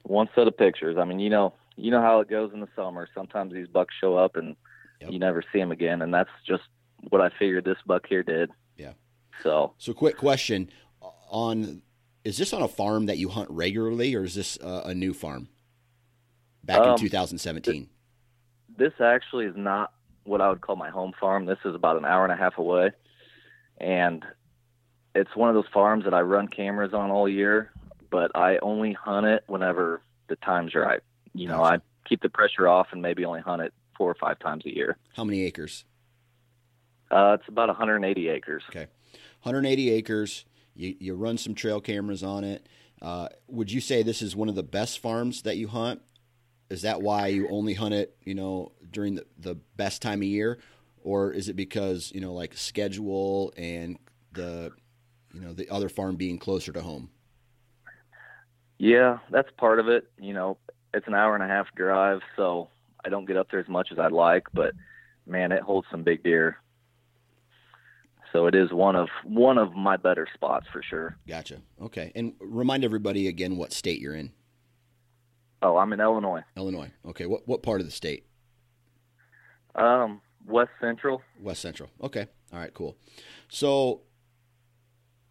One 0.03 0.29
set 0.33 0.47
of 0.47 0.57
pictures. 0.57 0.97
I 0.97 1.05
mean, 1.05 1.19
you 1.19 1.29
know, 1.29 1.53
you 1.75 1.91
know 1.91 2.01
how 2.01 2.19
it 2.21 2.29
goes 2.29 2.51
in 2.53 2.61
the 2.61 2.69
summer. 2.75 3.07
Sometimes 3.13 3.53
these 3.53 3.67
bucks 3.67 3.93
show 3.99 4.17
up 4.17 4.35
and 4.35 4.55
yep. 5.01 5.11
you 5.11 5.19
never 5.19 5.43
see 5.53 5.59
them 5.59 5.71
again, 5.71 6.01
and 6.01 6.13
that's 6.13 6.29
just 6.47 6.63
what 7.09 7.21
I 7.21 7.29
figured 7.37 7.65
this 7.65 7.77
buck 7.85 8.05
here 8.07 8.23
did. 8.23 8.49
Yeah. 8.77 8.93
So. 9.43 9.73
So, 9.77 9.93
quick 9.93 10.17
question: 10.17 10.69
on 11.29 11.81
is 12.23 12.37
this 12.37 12.53
on 12.53 12.61
a 12.61 12.67
farm 12.67 13.05
that 13.05 13.17
you 13.17 13.29
hunt 13.29 13.49
regularly, 13.51 14.15
or 14.15 14.23
is 14.23 14.35
this 14.35 14.57
uh, 14.61 14.83
a 14.85 14.93
new 14.93 15.13
farm? 15.13 15.49
Back 16.63 16.79
um, 16.79 16.91
in 16.91 16.97
2017 16.97 17.89
this 18.79 18.93
actually 18.99 19.45
is 19.45 19.55
not 19.55 19.93
what 20.23 20.41
I 20.41 20.49
would 20.49 20.61
call 20.61 20.75
my 20.75 20.89
home 20.89 21.11
farm. 21.19 21.45
This 21.45 21.59
is 21.65 21.75
about 21.75 21.97
an 21.97 22.05
hour 22.05 22.23
and 22.23 22.33
a 22.33 22.35
half 22.35 22.57
away, 22.57 22.91
and 23.77 24.25
it's 25.13 25.35
one 25.35 25.49
of 25.49 25.55
those 25.55 25.71
farms 25.71 26.05
that 26.05 26.13
I 26.13 26.21
run 26.21 26.47
cameras 26.47 26.93
on 26.93 27.11
all 27.11 27.27
year, 27.27 27.71
but 28.09 28.31
I 28.35 28.57
only 28.61 28.93
hunt 28.93 29.27
it 29.27 29.43
whenever 29.47 30.01
the 30.27 30.35
time's 30.37 30.73
right. 30.73 31.01
You 31.33 31.47
know, 31.47 31.63
I 31.63 31.77
keep 32.07 32.21
the 32.21 32.29
pressure 32.29 32.67
off 32.67 32.87
and 32.91 33.01
maybe 33.01 33.25
only 33.25 33.41
hunt 33.41 33.61
it 33.61 33.73
four 33.97 34.09
or 34.09 34.15
five 34.15 34.39
times 34.39 34.65
a 34.65 34.73
year. 34.73 34.97
How 35.15 35.23
many 35.23 35.43
acres? 35.43 35.85
Uh, 37.11 37.37
it's 37.39 37.47
about 37.47 37.67
180 37.67 38.29
acres. 38.29 38.63
Okay, 38.69 38.87
180 39.43 39.89
acres. 39.91 40.45
You 40.75 40.95
you 40.99 41.15
run 41.15 41.37
some 41.37 41.53
trail 41.53 41.81
cameras 41.81 42.23
on 42.23 42.43
it. 42.43 42.67
Uh, 43.01 43.29
would 43.47 43.71
you 43.71 43.81
say 43.81 44.03
this 44.03 44.21
is 44.21 44.35
one 44.35 44.49
of 44.49 44.55
the 44.55 44.63
best 44.63 44.99
farms 44.99 45.43
that 45.43 45.57
you 45.57 45.67
hunt? 45.67 46.01
Is 46.69 46.83
that 46.83 47.01
why 47.01 47.27
you 47.27 47.47
only 47.49 47.73
hunt 47.73 47.93
it, 47.93 48.15
you 48.23 48.35
know, 48.35 48.71
during 48.91 49.15
the, 49.15 49.25
the 49.37 49.55
best 49.75 50.01
time 50.01 50.19
of 50.19 50.27
year? 50.27 50.59
Or 51.03 51.31
is 51.31 51.49
it 51.49 51.55
because, 51.55 52.11
you 52.13 52.21
know, 52.21 52.33
like 52.33 52.55
schedule 52.55 53.53
and 53.57 53.97
the, 54.33 54.71
you 55.33 55.41
know, 55.41 55.53
the 55.53 55.69
other 55.69 55.89
farm 55.89 56.15
being 56.15 56.37
closer 56.37 56.71
to 56.71 56.81
home? 56.81 57.09
Yeah, 58.77 59.19
that's 59.31 59.49
part 59.57 59.79
of 59.79 59.87
it. 59.87 60.09
You 60.19 60.33
know, 60.33 60.57
it's 60.93 61.07
an 61.07 61.15
hour 61.15 61.33
and 61.35 61.43
a 61.43 61.47
half 61.47 61.67
drive, 61.75 62.21
so 62.35 62.69
I 63.03 63.09
don't 63.09 63.25
get 63.25 63.37
up 63.37 63.49
there 63.49 63.59
as 63.59 63.67
much 63.67 63.89
as 63.91 63.99
I'd 63.99 64.11
like, 64.11 64.47
but 64.53 64.73
man, 65.25 65.51
it 65.51 65.61
holds 65.61 65.87
some 65.89 66.03
big 66.03 66.23
deer. 66.23 66.57
So 68.31 68.45
it 68.45 68.53
is 68.53 68.71
one 68.71 68.95
of 68.95 69.09
one 69.23 69.57
of 69.57 69.73
my 69.73 69.97
better 69.97 70.27
spots 70.33 70.67
for 70.71 70.83
sure. 70.83 71.17
Gotcha. 71.27 71.61
Okay. 71.81 72.11
And 72.13 72.33
remind 72.39 72.83
everybody 72.83 73.27
again 73.27 73.57
what 73.57 73.73
state 73.73 73.99
you're 73.99 74.13
in. 74.13 74.31
Oh, 75.61 75.77
I'm 75.77 75.91
in 75.93 75.99
Illinois. 75.99 76.43
Illinois. 76.55 76.91
Okay. 77.07 77.25
What 77.25 77.47
what 77.47 77.63
part 77.63 77.81
of 77.81 77.85
the 77.85 77.91
state? 77.91 78.25
Um, 79.75 80.21
West 80.45 80.71
Central. 80.79 81.21
West 81.41 81.61
Central. 81.61 81.89
Okay. 82.01 82.27
All 82.53 82.59
right. 82.59 82.73
Cool. 82.73 82.95
So 83.49 84.01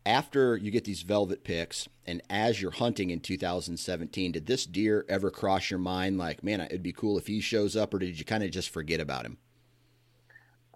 after 0.05 0.57
you 0.57 0.71
get 0.71 0.85
these 0.85 1.03
velvet 1.03 1.45
picks, 1.45 1.89
and 2.07 2.23
as 2.31 2.63
you're 2.63 2.71
hunting 2.71 3.11
in 3.11 3.21
2017, 3.21 4.33
did 4.33 4.47
this 4.47 4.65
deer 4.65 5.05
ever 5.09 5.31
cross 5.31 5.71
your 5.71 5.79
mind? 5.79 6.19
Like, 6.19 6.43
man, 6.43 6.61
it'd 6.63 6.83
be 6.83 6.93
cool 6.93 7.19
if 7.19 7.27
he 7.27 7.41
shows 7.41 7.77
up, 7.77 7.93
or 7.93 7.99
did 7.99 8.19
you 8.19 8.25
kind 8.25 8.43
of 8.43 8.51
just 8.51 8.71
forget 8.71 9.01
about 9.01 9.27
him? 9.27 9.39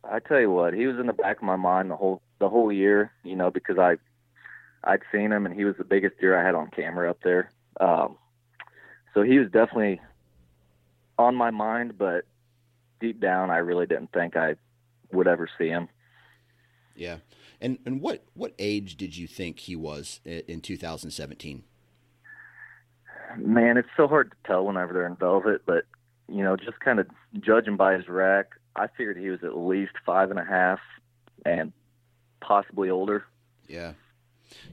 I 0.04 0.18
tell 0.18 0.40
you 0.40 0.50
what, 0.50 0.74
he 0.74 0.86
was 0.86 0.98
in 0.98 1.06
the 1.06 1.12
back 1.12 1.38
of 1.38 1.44
my 1.44 1.56
mind 1.56 1.90
the 1.90 1.96
whole 1.96 2.20
the 2.40 2.48
whole 2.48 2.72
year. 2.72 3.12
You 3.22 3.36
know, 3.36 3.50
because 3.50 3.78
I 3.78 3.96
I'd 4.84 5.02
seen 5.12 5.32
him, 5.32 5.46
and 5.46 5.54
he 5.54 5.64
was 5.64 5.76
the 5.78 5.84
biggest 5.84 6.18
deer 6.18 6.38
I 6.38 6.44
had 6.44 6.54
on 6.54 6.68
camera 6.68 7.08
up 7.08 7.20
there. 7.22 7.50
Um, 7.80 8.16
so 9.14 9.22
he 9.22 9.38
was 9.38 9.50
definitely 9.50 10.00
on 11.18 11.34
my 11.34 11.50
mind, 11.50 11.98
but 11.98 12.24
deep 13.00 13.20
down, 13.20 13.50
I 13.50 13.58
really 13.58 13.86
didn't 13.86 14.12
think 14.12 14.36
I 14.36 14.56
would 15.12 15.28
ever 15.28 15.48
see 15.58 15.68
him. 15.68 15.88
Yeah, 16.94 17.18
and 17.60 17.78
and 17.86 18.00
what 18.00 18.24
what 18.34 18.54
age 18.58 18.96
did 18.96 19.16
you 19.16 19.26
think 19.26 19.60
he 19.60 19.76
was 19.76 20.20
in 20.24 20.60
2017? 20.60 21.64
Man, 23.38 23.78
it's 23.78 23.88
so 23.96 24.06
hard 24.06 24.30
to 24.30 24.36
tell 24.46 24.66
whenever 24.66 24.92
they're 24.92 25.06
in 25.06 25.16
velvet, 25.16 25.62
but 25.64 25.84
you 26.28 26.42
know, 26.42 26.56
just 26.56 26.80
kind 26.80 26.98
of 26.98 27.06
judging 27.40 27.76
by 27.76 27.94
his 27.94 28.08
rack, 28.08 28.50
I 28.76 28.86
figured 28.86 29.16
he 29.16 29.30
was 29.30 29.42
at 29.42 29.56
least 29.56 29.92
five 30.04 30.30
and 30.30 30.38
a 30.38 30.44
half, 30.44 30.80
and 31.46 31.72
possibly 32.40 32.90
older. 32.90 33.24
Yeah, 33.68 33.92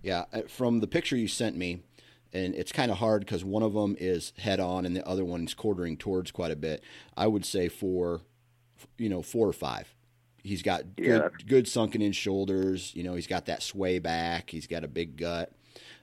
yeah. 0.03 0.25
Uh, 0.33 0.41
from 0.47 0.81
the 0.81 0.87
picture 0.87 1.15
you 1.15 1.27
sent 1.27 1.55
me, 1.55 1.83
and 2.33 2.53
it's 2.55 2.71
kind 2.71 2.91
of 2.91 2.97
hard 2.97 3.21
because 3.21 3.43
one 3.43 3.63
of 3.63 3.73
them 3.73 3.95
is 3.99 4.33
head 4.37 4.59
on 4.59 4.85
and 4.85 4.95
the 4.95 5.05
other 5.07 5.25
one 5.25 5.43
is 5.45 5.53
quartering 5.53 5.97
towards 5.97 6.31
quite 6.31 6.51
a 6.51 6.55
bit. 6.55 6.83
I 7.17 7.27
would 7.27 7.45
say 7.45 7.69
four, 7.69 8.21
you 8.97 9.09
know, 9.09 9.21
four 9.21 9.47
or 9.47 9.53
five. 9.53 9.93
He's 10.43 10.61
got 10.61 10.95
good, 10.95 11.05
Yeah. 11.05 11.29
good 11.47 11.67
sunken 11.67 12.01
in 12.01 12.11
shoulders. 12.11 12.93
You 12.95 13.03
know, 13.03 13.15
he's 13.15 13.27
got 13.27 13.45
that 13.47 13.61
sway 13.61 13.99
back. 13.99 14.49
He's 14.51 14.67
got 14.67 14.83
a 14.83 14.87
big 14.87 15.17
gut. 15.17 15.51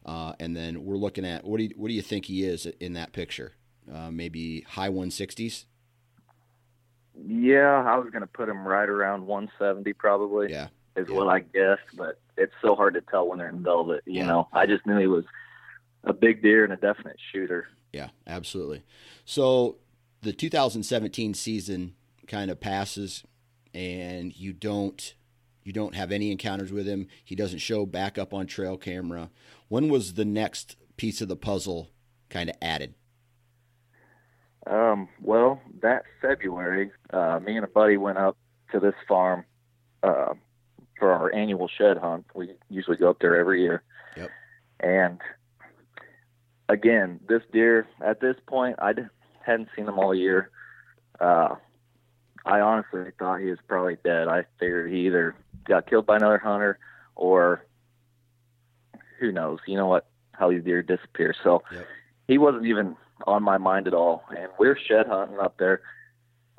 Uh, 0.04 0.34
and 0.38 0.54
then 0.56 0.84
we're 0.84 0.96
looking 0.96 1.24
at 1.24 1.44
what 1.44 1.58
do 1.58 1.64
you, 1.64 1.74
what 1.76 1.88
do 1.88 1.94
you 1.94 2.02
think 2.02 2.26
he 2.26 2.44
is 2.44 2.66
in 2.66 2.92
that 2.94 3.12
picture? 3.12 3.52
Uh, 3.92 4.10
maybe 4.10 4.62
high 4.62 4.88
160s. 4.90 5.64
Yeah, 7.26 7.82
I 7.86 7.96
was 7.96 8.10
gonna 8.12 8.26
put 8.26 8.48
him 8.48 8.66
right 8.66 8.88
around 8.88 9.26
170 9.26 9.92
probably. 9.94 10.50
Yeah, 10.52 10.68
is 10.96 11.08
yeah. 11.08 11.14
what 11.16 11.28
I 11.28 11.40
guessed, 11.40 11.96
but 11.96 12.20
it's 12.36 12.52
so 12.60 12.74
hard 12.74 12.94
to 12.94 13.00
tell 13.00 13.26
when 13.28 13.38
they're 13.38 13.48
in 13.48 13.62
velvet. 13.62 14.02
You 14.06 14.20
Yeah. 14.20 14.26
know, 14.26 14.48
I 14.52 14.66
just 14.66 14.86
knew 14.86 14.98
he 14.98 15.06
was 15.06 15.24
a 16.06 16.12
big 16.12 16.42
deer 16.42 16.64
and 16.64 16.72
a 16.72 16.76
definite 16.76 17.16
shooter. 17.32 17.68
yeah, 17.92 18.08
absolutely. 18.26 18.82
So 19.24 19.76
the 20.22 20.32
2017 20.32 21.34
season 21.34 21.94
kind 22.26 22.50
of 22.50 22.60
passes, 22.60 23.24
and 23.74 24.34
you 24.36 24.52
don't 24.52 25.14
you 25.64 25.72
don't 25.72 25.96
have 25.96 26.12
any 26.12 26.30
encounters 26.30 26.72
with 26.72 26.86
him. 26.86 27.08
He 27.24 27.34
doesn't 27.34 27.58
show 27.58 27.86
back 27.86 28.18
up 28.18 28.32
on 28.32 28.46
trail 28.46 28.76
camera. 28.76 29.30
When 29.68 29.88
was 29.88 30.14
the 30.14 30.24
next 30.24 30.76
piece 30.96 31.20
of 31.20 31.26
the 31.26 31.36
puzzle 31.36 31.90
kind 32.30 32.48
of 32.48 32.56
added? 32.62 32.94
Um, 34.64 35.08
well, 35.20 35.60
that 35.82 36.04
February, 36.22 36.92
uh, 37.12 37.40
me 37.44 37.56
and 37.56 37.64
a 37.64 37.68
buddy 37.68 37.96
went 37.96 38.18
up 38.18 38.36
to 38.72 38.80
this 38.80 38.94
farm 39.08 39.44
uh, 40.04 40.34
for 40.98 41.12
our 41.12 41.34
annual 41.34 41.68
shed 41.68 41.98
hunt. 41.98 42.26
We 42.34 42.54
usually 42.70 42.96
go 42.96 43.10
up 43.10 43.18
there 43.20 43.36
every 43.36 43.62
year. 43.62 43.82
Yep. 44.16 44.30
And 44.80 45.20
again, 46.68 47.20
this 47.28 47.42
deer, 47.52 47.86
at 48.00 48.20
this 48.20 48.36
point, 48.46 48.76
I 48.80 48.94
hadn't 49.44 49.68
seen 49.76 49.86
him 49.86 49.98
all 49.98 50.14
year. 50.14 50.50
Uh, 51.20 51.56
I 52.44 52.60
honestly 52.60 53.10
thought 53.18 53.40
he 53.40 53.46
was 53.50 53.58
probably 53.66 53.96
dead. 54.04 54.28
I 54.28 54.44
figured 54.58 54.90
he 54.90 55.06
either 55.06 55.34
got 55.64 55.88
killed 55.88 56.06
by 56.06 56.16
another 56.16 56.38
hunter 56.38 56.78
or 57.14 57.64
who 59.18 59.32
knows. 59.32 59.58
You 59.66 59.76
know 59.76 59.86
what? 59.86 60.06
How 60.32 60.50
these 60.50 60.62
deer 60.64 60.82
disappear. 60.82 61.34
So 61.42 61.62
Yep. 61.72 61.86
he 62.28 62.38
wasn't 62.38 62.66
even 62.66 62.96
on 63.26 63.42
my 63.42 63.58
mind 63.58 63.86
at 63.86 63.94
all. 63.94 64.24
And 64.36 64.48
we're 64.58 64.76
shed 64.78 65.06
hunting 65.06 65.38
up 65.38 65.56
there, 65.58 65.80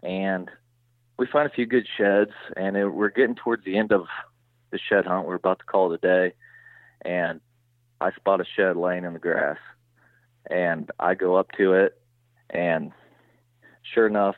and 0.04 0.50
we 1.18 1.28
find 1.28 1.48
a 1.48 1.54
few 1.54 1.66
good 1.66 1.88
sheds, 1.98 2.32
and 2.56 2.76
it, 2.76 2.88
we're 2.88 3.10
getting 3.10 3.36
towards 3.36 3.64
the 3.64 3.78
end 3.78 3.92
of 3.92 4.08
the 4.72 4.80
shed 4.80 5.06
hunt. 5.06 5.28
We're 5.28 5.36
about 5.36 5.60
to 5.60 5.66
call 5.66 5.92
it 5.94 6.04
a 6.04 6.08
day, 6.30 6.34
and 7.04 7.40
I 8.02 8.12
spot 8.12 8.42
a 8.42 8.46
shed 8.56 8.76
laying 8.76 9.06
in 9.06 9.14
the 9.14 9.20
grass, 9.20 9.58
and 10.50 10.90
I 11.00 11.16
go 11.16 11.36
up 11.36 11.52
to 11.58 11.74
it, 11.74 12.00
and 12.50 12.92
sure 13.94 14.08
enough, 14.08 14.36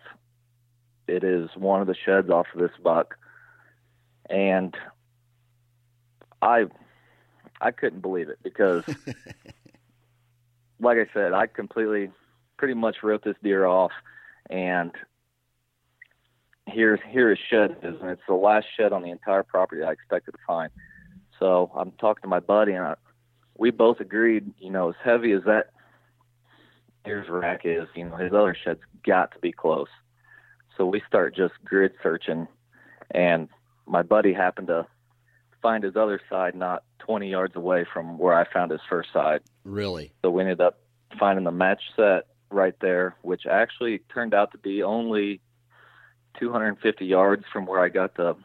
it 1.07 1.23
is 1.23 1.49
one 1.55 1.81
of 1.81 1.87
the 1.87 1.95
sheds 1.95 2.29
off 2.29 2.47
of 2.53 2.59
this 2.59 2.71
buck, 2.83 3.17
and 4.29 4.75
I 6.41 6.65
I 7.61 7.71
couldn't 7.71 8.01
believe 8.01 8.29
it 8.29 8.39
because 8.43 8.83
like 10.79 10.97
I 10.97 11.07
said, 11.13 11.33
I 11.33 11.47
completely, 11.47 12.11
pretty 12.57 12.73
much 12.73 12.97
wrote 13.03 13.23
this 13.23 13.35
deer 13.43 13.65
off, 13.65 13.91
and 14.49 14.91
here 16.67 16.99
here 17.09 17.29
his 17.29 17.39
shed 17.49 17.77
is, 17.83 17.95
and 18.01 18.09
it's 18.09 18.21
the 18.27 18.35
last 18.35 18.67
shed 18.77 18.93
on 18.93 19.01
the 19.01 19.11
entire 19.11 19.43
property 19.43 19.83
I 19.83 19.91
expected 19.91 20.31
to 20.31 20.37
find. 20.45 20.71
So 21.39 21.71
I'm 21.75 21.91
talking 21.93 22.21
to 22.23 22.27
my 22.27 22.39
buddy, 22.39 22.73
and 22.73 22.85
I, 22.85 22.95
we 23.57 23.71
both 23.71 23.99
agreed, 23.99 24.51
you 24.59 24.69
know, 24.69 24.89
as 24.89 24.95
heavy 25.03 25.31
as 25.31 25.43
that 25.45 25.71
deer's 27.05 27.27
rack 27.29 27.61
is, 27.63 27.87
you 27.95 28.05
know, 28.05 28.15
his 28.17 28.33
other 28.33 28.55
shed's 28.63 28.81
got 29.05 29.31
to 29.33 29.39
be 29.39 29.51
close. 29.51 29.87
So 30.77 30.85
we 30.85 31.01
start 31.07 31.35
just 31.35 31.53
grid 31.65 31.91
searching, 32.01 32.47
and 33.11 33.49
my 33.85 34.01
buddy 34.03 34.33
happened 34.33 34.67
to 34.67 34.85
find 35.61 35.83
his 35.83 35.95
other 35.95 36.21
side 36.29 36.55
not 36.55 36.83
20 36.99 37.29
yards 37.29 37.55
away 37.55 37.85
from 37.91 38.17
where 38.17 38.33
I 38.33 38.45
found 38.51 38.71
his 38.71 38.79
first 38.89 39.09
side. 39.11 39.41
Really? 39.65 40.13
So 40.21 40.29
we 40.29 40.41
ended 40.41 40.61
up 40.61 40.79
finding 41.19 41.43
the 41.43 41.51
match 41.51 41.81
set 41.95 42.27
right 42.49 42.75
there, 42.79 43.15
which 43.23 43.45
actually 43.45 43.99
turned 44.13 44.33
out 44.33 44.51
to 44.53 44.57
be 44.57 44.83
only 44.83 45.41
250 46.39 47.05
yards 47.05 47.43
from 47.51 47.65
where 47.65 47.79
I 47.83 47.89
got 47.89 48.15
the 48.15 48.35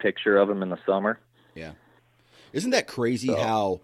picture 0.00 0.36
of 0.38 0.50
him 0.50 0.62
in 0.62 0.70
the 0.70 0.78
summer. 0.84 1.20
Yeah. 1.54 1.72
Isn't 2.52 2.70
that 2.70 2.86
crazy 2.88 3.28
So- 3.28 3.36
how 3.36 3.80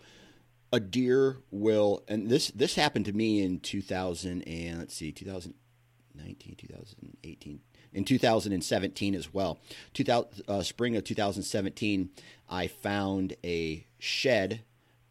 a 0.72 0.80
deer 0.80 1.36
will 1.50 2.02
and 2.08 2.30
this 2.30 2.50
this 2.52 2.74
happened 2.74 3.04
to 3.04 3.12
me 3.12 3.42
in 3.42 3.60
2000 3.60 4.40
and 4.42 4.78
let's 4.78 4.94
see 4.94 5.12
2019 5.12 6.56
2018 6.56 7.60
in 7.92 8.04
2017 8.04 9.14
as 9.14 9.34
well 9.34 9.60
2000 9.92 10.42
uh, 10.48 10.62
spring 10.62 10.96
of 10.96 11.04
2017 11.04 12.08
I 12.48 12.68
found 12.68 13.36
a 13.44 13.86
shed 13.98 14.62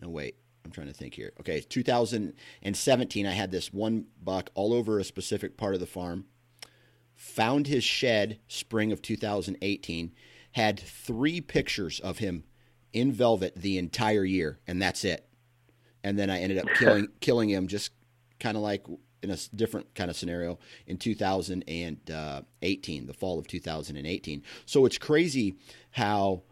no 0.00 0.08
wait 0.08 0.36
I'm 0.62 0.72
trying 0.72 0.88
to 0.88 0.92
think 0.92 1.14
here. 1.14 1.32
Okay, 1.40 1.60
2017, 1.60 3.26
I 3.26 3.32
had 3.32 3.50
this 3.50 3.72
one 3.72 4.06
buck 4.22 4.50
all 4.54 4.72
over 4.72 4.98
a 4.98 5.04
specific 5.04 5.56
part 5.56 5.74
of 5.74 5.80
the 5.80 5.86
farm. 5.86 6.26
Found 7.20 7.66
his 7.66 7.84
shed 7.84 8.40
spring 8.48 8.92
of 8.92 9.02
2018. 9.02 10.12
Had 10.52 10.80
three 10.80 11.40
pictures 11.40 12.00
of 12.00 12.18
him 12.18 12.44
in 12.92 13.12
velvet 13.12 13.54
the 13.54 13.78
entire 13.78 14.24
year, 14.24 14.58
and 14.66 14.80
that's 14.80 15.04
it. 15.04 15.28
And 16.02 16.18
then 16.18 16.30
I 16.30 16.40
ended 16.40 16.58
up 16.58 16.68
killing 16.76 17.08
killing 17.20 17.50
him, 17.50 17.68
just 17.68 17.92
kind 18.38 18.56
of 18.56 18.62
like 18.62 18.86
in 19.22 19.30
a 19.30 19.36
different 19.54 19.94
kind 19.94 20.10
of 20.10 20.16
scenario 20.16 20.58
in 20.86 20.96
2018, 20.96 23.06
the 23.06 23.12
fall 23.12 23.38
of 23.38 23.46
2018. 23.46 24.42
So 24.64 24.86
it's 24.86 24.96
crazy 24.96 25.56
how 25.90 26.44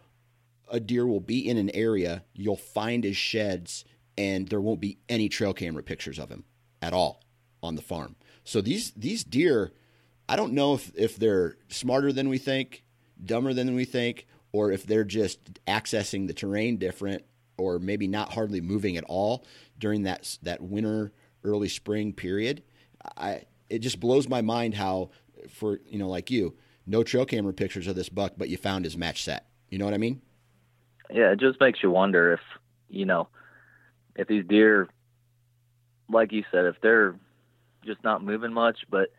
a 0.70 0.80
deer 0.80 1.06
will 1.06 1.20
be 1.20 1.48
in 1.48 1.56
an 1.56 1.70
area, 1.70 2.24
you'll 2.34 2.56
find 2.56 3.04
his 3.04 3.16
sheds, 3.16 3.86
and 4.18 4.48
there 4.48 4.60
won't 4.60 4.80
be 4.80 4.98
any 5.08 5.30
trail 5.30 5.54
camera 5.54 5.82
pictures 5.82 6.18
of 6.18 6.28
him 6.28 6.44
at 6.82 6.92
all 6.92 7.22
on 7.62 7.74
the 7.74 7.82
farm. 7.82 8.16
So 8.44 8.60
these 8.60 8.92
these 8.92 9.24
deer, 9.24 9.72
I 10.28 10.36
don't 10.36 10.52
know 10.52 10.74
if, 10.74 10.92
if 10.94 11.16
they're 11.16 11.56
smarter 11.68 12.12
than 12.12 12.28
we 12.28 12.38
think, 12.38 12.84
dumber 13.24 13.54
than 13.54 13.74
we 13.74 13.84
think, 13.84 14.26
or 14.52 14.72
if 14.72 14.84
they're 14.86 15.04
just 15.04 15.64
accessing 15.66 16.26
the 16.26 16.34
terrain 16.34 16.76
different, 16.76 17.24
or 17.56 17.78
maybe 17.78 18.06
not 18.06 18.32
hardly 18.32 18.60
moving 18.60 18.96
at 18.96 19.04
all 19.04 19.44
during 19.78 20.04
that 20.04 20.38
that 20.42 20.62
winter 20.62 21.12
early 21.44 21.68
spring 21.68 22.12
period. 22.12 22.62
I 23.16 23.42
it 23.68 23.80
just 23.80 24.00
blows 24.00 24.28
my 24.28 24.42
mind 24.42 24.74
how 24.74 25.10
for 25.48 25.80
you 25.86 25.98
know 25.98 26.08
like 26.08 26.30
you, 26.30 26.56
no 26.86 27.02
trail 27.02 27.24
camera 27.24 27.52
pictures 27.52 27.86
of 27.86 27.96
this 27.96 28.08
buck, 28.08 28.34
but 28.36 28.48
you 28.48 28.56
found 28.56 28.84
his 28.84 28.96
match 28.96 29.22
set. 29.22 29.46
You 29.68 29.78
know 29.78 29.84
what 29.84 29.94
I 29.94 29.98
mean? 29.98 30.22
Yeah, 31.10 31.32
it 31.32 31.40
just 31.40 31.60
makes 31.60 31.82
you 31.82 31.90
wonder 31.90 32.32
if, 32.32 32.40
you 32.88 33.04
know, 33.04 33.28
if 34.16 34.28
these 34.28 34.44
deer, 34.46 34.88
like 36.10 36.32
you 36.32 36.44
said, 36.50 36.66
if 36.66 36.76
they're 36.80 37.14
just 37.84 38.02
not 38.04 38.22
moving 38.22 38.52
much, 38.52 38.80
but, 38.90 39.10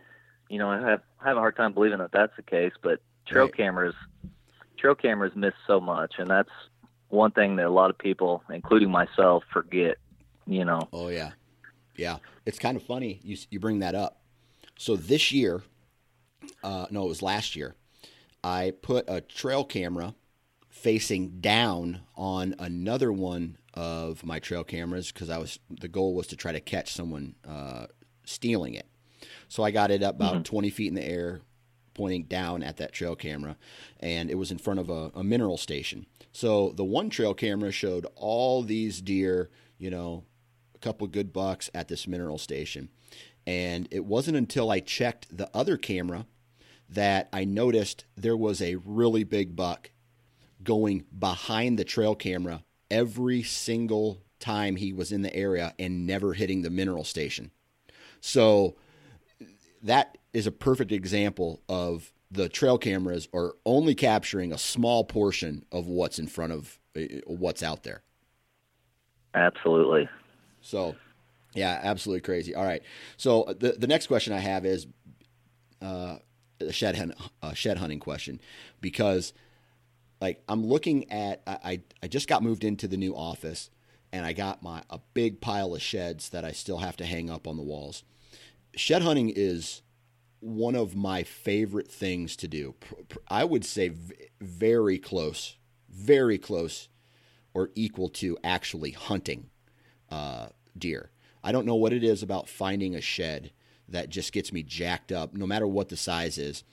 you 0.49 0.57
know, 0.57 0.69
I 0.69 0.79
have, 0.81 1.01
I 1.21 1.27
have 1.27 1.37
a 1.37 1.39
hard 1.39 1.55
time 1.55 1.73
believing 1.73 1.99
that 1.99 2.11
that's 2.11 2.35
the 2.35 2.43
case, 2.43 2.73
but 2.81 2.99
trail 3.27 3.45
Right. 3.45 3.55
cameras, 3.55 3.95
trail 4.77 4.95
cameras 4.95 5.33
miss 5.35 5.53
so 5.67 5.79
much. 5.79 6.15
And 6.17 6.29
that's 6.29 6.49
one 7.09 7.31
thing 7.31 7.55
that 7.57 7.65
a 7.65 7.69
lot 7.69 7.89
of 7.89 7.97
people, 7.97 8.43
including 8.51 8.89
myself, 8.89 9.43
forget, 9.51 9.97
you 10.47 10.65
know. 10.65 10.89
Oh 10.91 11.09
yeah, 11.09 11.31
yeah. 11.95 12.17
It's 12.45 12.59
kind 12.59 12.75
of 12.75 12.83
funny 12.83 13.19
you 13.23 13.37
you 13.49 13.59
bring 13.59 13.79
that 13.79 13.95
up. 13.95 14.21
So 14.77 14.95
this 14.95 15.31
year, 15.31 15.61
uh, 16.63 16.87
no, 16.89 17.05
it 17.05 17.09
was 17.09 17.21
last 17.21 17.55
year. 17.55 17.75
I 18.43 18.73
put 18.81 19.05
a 19.07 19.21
trail 19.21 19.63
camera 19.63 20.15
facing 20.69 21.41
down 21.41 22.01
on 22.15 22.55
another 22.57 23.11
one 23.11 23.57
of 23.73 24.25
my 24.25 24.39
trail 24.39 24.63
cameras 24.63 25.11
because 25.11 25.29
I 25.29 25.37
was 25.37 25.59
the 25.69 25.87
goal 25.87 26.15
was 26.15 26.27
to 26.27 26.35
try 26.35 26.51
to 26.51 26.59
catch 26.59 26.93
someone 26.93 27.35
uh, 27.47 27.87
stealing 28.25 28.73
it. 28.73 28.88
So 29.49 29.63
I 29.63 29.71
got 29.71 29.91
it 29.91 30.03
up 30.03 30.15
about 30.15 30.33
mm-hmm. 30.35 30.43
20 30.43 30.69
feet 30.69 30.87
in 30.87 30.93
the 30.93 31.05
air, 31.05 31.41
pointing 31.93 32.23
down 32.23 32.63
at 32.63 32.77
that 32.77 32.93
trail 32.93 33.15
camera, 33.15 33.57
and 33.99 34.31
it 34.31 34.35
was 34.35 34.51
in 34.51 34.57
front 34.57 34.79
of 34.79 34.89
a, 34.89 35.11
a 35.15 35.23
mineral 35.23 35.57
station. 35.57 36.05
So 36.31 36.71
the 36.71 36.85
one 36.85 37.09
trail 37.09 37.33
camera 37.33 37.71
showed 37.71 38.05
all 38.15 38.63
these 38.63 39.01
deer, 39.01 39.49
you 39.77 39.89
know, 39.89 40.23
a 40.75 40.77
couple 40.79 41.05
good 41.07 41.33
bucks 41.33 41.69
at 41.73 41.87
this 41.87 42.07
mineral 42.07 42.37
station. 42.37 42.89
And 43.45 43.87
it 43.91 44.05
wasn't 44.05 44.37
until 44.37 44.69
I 44.69 44.79
checked 44.79 45.35
the 45.35 45.49
other 45.53 45.75
camera 45.75 46.27
that 46.87 47.29
I 47.33 47.45
noticed 47.45 48.05
there 48.15 48.37
was 48.37 48.61
a 48.61 48.75
really 48.75 49.23
big 49.23 49.55
buck 49.55 49.91
going 50.63 51.05
behind 51.17 51.77
the 51.77 51.83
trail 51.83 52.15
camera 52.15 52.63
every 52.91 53.43
single 53.43 54.21
time 54.39 54.75
he 54.75 54.93
was 54.93 55.11
in 55.11 55.21
the 55.21 55.35
area 55.35 55.73
and 55.77 56.07
never 56.07 56.33
hitting 56.33 56.61
the 56.61 56.69
mineral 56.69 57.03
station. 57.03 57.51
So 58.21 58.75
that 59.83 60.17
is 60.33 60.47
a 60.47 60.51
perfect 60.51 60.91
example 60.91 61.61
of 61.69 62.11
the 62.31 62.47
trail 62.49 62.77
cameras 62.77 63.27
are 63.33 63.55
only 63.65 63.95
capturing 63.95 64.51
a 64.51 64.57
small 64.57 65.03
portion 65.03 65.65
of 65.71 65.87
what's 65.87 66.19
in 66.19 66.27
front 66.27 66.53
of 66.53 66.79
uh, 66.95 67.01
what's 67.25 67.63
out 67.63 67.83
there. 67.83 68.03
Absolutely. 69.33 70.09
So 70.61 70.95
Yeah, 71.53 71.79
absolutely 71.81 72.21
crazy. 72.21 72.53
All 72.53 72.65
right. 72.65 72.83
So 73.17 73.43
uh, 73.43 73.53
the 73.53 73.71
the 73.73 73.87
next 73.87 74.07
question 74.07 74.33
I 74.33 74.39
have 74.39 74.65
is 74.65 74.87
uh, 75.81 76.17
a 76.59 76.71
shed 76.71 76.95
hun- 76.97 77.15
a 77.41 77.55
shed 77.55 77.77
hunting 77.77 77.99
question 77.99 78.39
because 78.81 79.33
like 80.21 80.43
I'm 80.47 80.65
looking 80.65 81.11
at 81.11 81.41
I 81.47 81.81
I 82.03 82.07
just 82.07 82.27
got 82.27 82.43
moved 82.43 82.63
into 82.63 82.87
the 82.87 82.97
new 82.97 83.15
office 83.15 83.69
and 84.11 84.25
I 84.25 84.33
got 84.33 84.61
my 84.61 84.83
a 84.89 84.99
big 85.13 85.41
pile 85.41 85.73
of 85.73 85.81
sheds 85.81 86.29
that 86.29 86.45
I 86.45 86.51
still 86.51 86.79
have 86.79 86.97
to 86.97 87.05
hang 87.05 87.29
up 87.29 87.47
on 87.47 87.57
the 87.57 87.63
walls. 87.63 88.03
Shed 88.79 89.01
hunting 89.01 89.29
is 89.35 89.81
one 90.39 90.73
of 90.73 90.95
my 90.95 91.23
favorite 91.23 91.91
things 91.91 92.37
to 92.37 92.47
do. 92.47 92.75
I 93.27 93.43
would 93.43 93.65
say 93.65 93.91
very 94.39 94.97
close, 94.97 95.57
very 95.89 96.37
close, 96.37 96.87
or 97.53 97.71
equal 97.75 98.07
to 98.07 98.37
actually 98.41 98.91
hunting 98.91 99.49
uh, 100.09 100.47
deer. 100.77 101.11
I 101.43 101.51
don't 101.51 101.65
know 101.65 101.75
what 101.75 101.91
it 101.91 102.05
is 102.05 102.23
about 102.23 102.47
finding 102.47 102.95
a 102.95 103.01
shed 103.01 103.51
that 103.89 104.09
just 104.09 104.31
gets 104.31 104.53
me 104.53 104.63
jacked 104.63 105.11
up, 105.11 105.33
no 105.33 105.45
matter 105.45 105.67
what 105.67 105.89
the 105.89 105.97
size 105.97 106.37
is. 106.37 106.63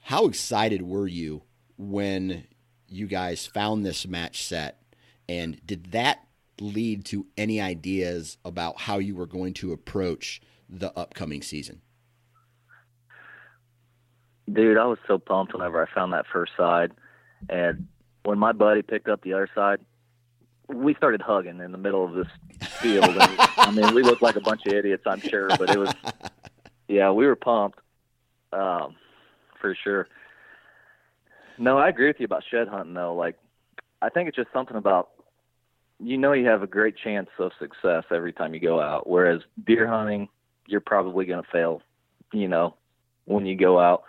How 0.00 0.26
excited 0.26 0.82
were 0.82 1.06
you 1.06 1.44
when 1.76 2.48
you 2.88 3.06
guys 3.06 3.46
found 3.46 3.86
this 3.86 4.08
match 4.08 4.42
set? 4.42 4.82
And 5.28 5.64
did 5.64 5.92
that 5.92 6.26
lead 6.60 7.04
to 7.06 7.26
any 7.36 7.60
ideas 7.60 8.38
about 8.44 8.80
how 8.80 8.98
you 8.98 9.14
were 9.14 9.26
going 9.26 9.54
to 9.54 9.72
approach 9.72 10.42
the 10.68 10.96
upcoming 10.98 11.42
season? 11.42 11.80
Dude, 14.50 14.78
I 14.78 14.86
was 14.86 14.98
so 15.06 15.18
pumped 15.18 15.52
whenever 15.52 15.82
I 15.82 15.94
found 15.94 16.12
that 16.12 16.26
first 16.32 16.52
side. 16.56 16.92
And 17.48 17.88
when 18.24 18.38
my 18.38 18.52
buddy 18.52 18.82
picked 18.82 19.08
up 19.08 19.22
the 19.22 19.34
other 19.34 19.48
side, 19.54 19.80
we 20.68 20.94
started 20.94 21.22
hugging 21.22 21.60
in 21.60 21.72
the 21.72 21.78
middle 21.78 22.04
of 22.04 22.14
this 22.14 22.28
field. 22.80 23.04
And, 23.04 23.20
I 23.56 23.70
mean, 23.70 23.94
we 23.94 24.02
looked 24.02 24.22
like 24.22 24.36
a 24.36 24.40
bunch 24.40 24.66
of 24.66 24.72
idiots, 24.72 25.04
I'm 25.06 25.20
sure, 25.20 25.48
but 25.58 25.70
it 25.70 25.78
was, 25.78 25.92
yeah, 26.88 27.10
we 27.10 27.26
were 27.26 27.36
pumped, 27.36 27.78
um, 28.52 28.96
for 29.60 29.74
sure. 29.82 30.08
No, 31.58 31.78
I 31.78 31.88
agree 31.88 32.06
with 32.06 32.20
you 32.20 32.26
about 32.26 32.44
shed 32.50 32.68
hunting, 32.68 32.94
though. 32.94 33.14
Like, 33.14 33.36
I 34.00 34.08
think 34.10 34.28
it's 34.28 34.36
just 34.36 34.52
something 34.52 34.76
about, 34.76 35.10
you 35.98 36.16
know, 36.16 36.32
you 36.32 36.46
have 36.46 36.62
a 36.62 36.66
great 36.66 36.96
chance 36.96 37.28
of 37.38 37.50
success 37.58 38.04
every 38.10 38.32
time 38.32 38.54
you 38.54 38.60
go 38.60 38.80
out. 38.80 39.08
Whereas 39.08 39.40
deer 39.66 39.86
hunting, 39.86 40.28
you're 40.68 40.80
probably 40.80 41.26
going 41.26 41.42
to 41.42 41.50
fail, 41.50 41.82
you 42.32 42.46
know, 42.46 42.74
when 43.24 43.46
you 43.46 43.56
go 43.56 43.80
out. 43.80 44.04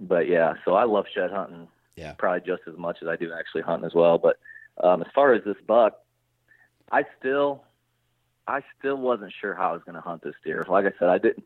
But 0.00 0.28
yeah, 0.28 0.54
so 0.64 0.74
I 0.74 0.84
love 0.84 1.06
shed 1.14 1.30
hunting. 1.30 1.68
Yeah. 1.96 2.12
Probably 2.12 2.40
just 2.46 2.62
as 2.66 2.76
much 2.76 2.98
as 3.02 3.08
I 3.08 3.16
do 3.16 3.32
actually 3.32 3.62
hunting 3.62 3.86
as 3.86 3.94
well. 3.94 4.18
But 4.18 4.38
um, 4.82 5.02
as 5.02 5.08
far 5.14 5.34
as 5.34 5.44
this 5.44 5.56
buck, 5.66 5.98
I 6.90 7.04
still, 7.18 7.64
I 8.46 8.62
still 8.78 8.96
wasn't 8.96 9.32
sure 9.40 9.54
how 9.54 9.70
I 9.70 9.72
was 9.72 9.82
going 9.84 9.96
to 9.96 10.00
hunt 10.00 10.22
this 10.22 10.34
deer. 10.44 10.64
Like 10.68 10.86
I 10.86 10.92
said, 10.98 11.08
I 11.08 11.18
didn't. 11.18 11.44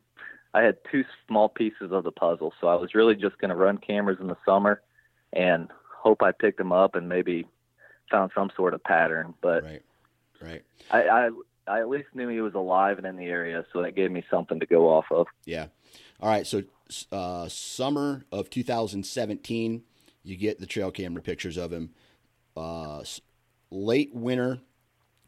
I 0.53 0.61
had 0.61 0.77
two 0.91 1.03
small 1.27 1.49
pieces 1.49 1.91
of 1.91 2.03
the 2.03 2.11
puzzle, 2.11 2.53
so 2.61 2.67
I 2.67 2.75
was 2.75 2.93
really 2.93 3.15
just 3.15 3.39
going 3.39 3.49
to 3.49 3.55
run 3.55 3.79
cameras 3.79 4.19
in 4.21 4.27
the 4.27 4.37
summer 4.45 4.81
and 5.33 5.67
hope 5.89 6.21
I 6.21 6.31
picked 6.31 6.59
them 6.59 6.71
up 6.71 6.93
and 6.93 7.09
maybe 7.09 7.47
found 8.11 8.31
some 8.35 8.51
sort 8.55 8.75
of 8.75 8.83
pattern. 8.83 9.33
But 9.41 9.63
right, 9.63 9.81
right. 10.41 10.63
I, 10.91 11.01
I 11.09 11.29
I 11.67 11.79
at 11.79 11.89
least 11.89 12.07
knew 12.13 12.27
he 12.27 12.41
was 12.41 12.53
alive 12.53 12.97
and 12.97 13.07
in 13.07 13.15
the 13.15 13.25
area, 13.25 13.65
so 13.71 13.81
that 13.81 13.95
gave 13.95 14.11
me 14.11 14.23
something 14.29 14.59
to 14.59 14.65
go 14.65 14.89
off 14.89 15.05
of. 15.11 15.27
Yeah. 15.45 15.67
All 16.19 16.29
right. 16.29 16.45
So 16.45 16.63
uh, 17.11 17.47
summer 17.47 18.25
of 18.31 18.49
2017, 18.49 19.83
you 20.23 20.37
get 20.37 20.59
the 20.59 20.65
trail 20.65 20.91
camera 20.91 21.21
pictures 21.21 21.57
of 21.57 21.71
him. 21.71 21.91
Uh, 22.55 23.03
late 23.71 24.13
winter, 24.13 24.59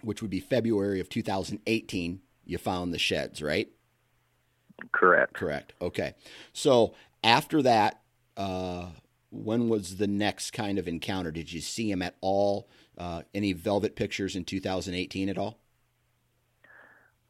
which 0.04 0.22
would 0.22 0.32
be 0.32 0.40
February 0.40 1.00
of 1.00 1.10
2018, 1.10 2.22
you 2.46 2.58
found 2.58 2.94
the 2.94 3.00
sheds, 3.00 3.42
right? 3.42 3.70
Correct. 4.92 5.34
Correct. 5.34 5.74
Okay. 5.82 6.14
So 6.54 6.94
after 7.24 7.62
that, 7.64 8.02
uh, 8.38 8.88
when 9.32 9.70
was 9.70 9.98
the 9.98 10.08
next 10.08 10.52
kind 10.52 10.78
of 10.78 10.88
encounter? 10.88 11.32
Did 11.32 11.52
you 11.52 11.62
see 11.62 11.92
him 11.92 12.02
at 12.02 12.16
all? 12.22 12.70
Uh, 12.98 13.24
any 13.34 13.52
velvet 13.52 13.96
pictures 13.96 14.36
in 14.36 14.46
2018 14.46 15.30
at 15.30 15.38
all? 15.38 15.60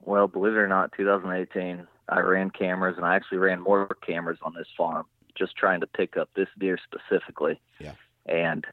Well, 0.06 0.28
believe 0.28 0.54
it 0.54 0.58
or 0.58 0.68
not, 0.68 0.91
2018, 0.96 1.88
I 2.10 2.20
ran 2.20 2.52
cameras, 2.52 2.96
and 2.98 3.06
I 3.06 3.15
actually 3.15 3.39
ran 3.39 3.60
more 3.60 3.89
cameras 4.06 4.38
on 4.44 4.54
this 4.56 4.68
farm, 4.78 5.06
just 5.36 5.56
trying 5.58 5.82
to 5.82 5.88
pick 5.88 6.15
up 6.15 6.30
this 6.36 6.48
deer 6.60 6.78
specifically. 6.78 7.60
Yeah. 7.80 7.94
And 8.28 8.65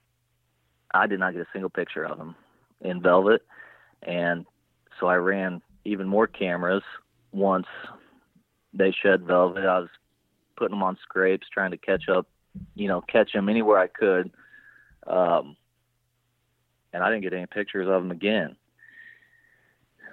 I 0.93 1.07
did 1.07 1.21
not 1.21 1.33
get 1.33 1.43
a 1.43 1.47
single 1.53 1.71
picture 1.71 2.05
of 2.05 2.19
him 2.19 2.35
in 2.83 3.01
velvet, 3.01 3.43
and 4.03 4.45
so 5.01 5.07
I 5.07 5.17
ran 5.17 5.63
even 5.85 6.07
more 6.07 6.27
cameras. 6.27 6.83
Once 7.33 7.67
they 8.75 8.93
shed 8.93 9.27
velvet, 9.27 9.65
I 9.65 9.79
was 9.79 9.89
putting 10.57 10.77
them 10.77 10.83
on 10.83 10.99
scrapes, 11.03 11.47
trying 11.53 11.71
to 11.71 11.79
catch 11.79 12.11
up, 12.11 12.29
you 12.75 12.89
know, 12.89 13.01
catch 13.01 13.33
them 13.33 13.49
anywhere 13.49 13.79
I 13.79 13.87
could. 13.87 14.31
Um, 15.07 15.57
and 16.93 17.03
I 17.03 17.09
didn't 17.09 17.23
get 17.23 17.33
any 17.33 17.47
pictures 17.47 17.89
of 17.89 18.03
them 18.03 18.11
again. 18.11 18.57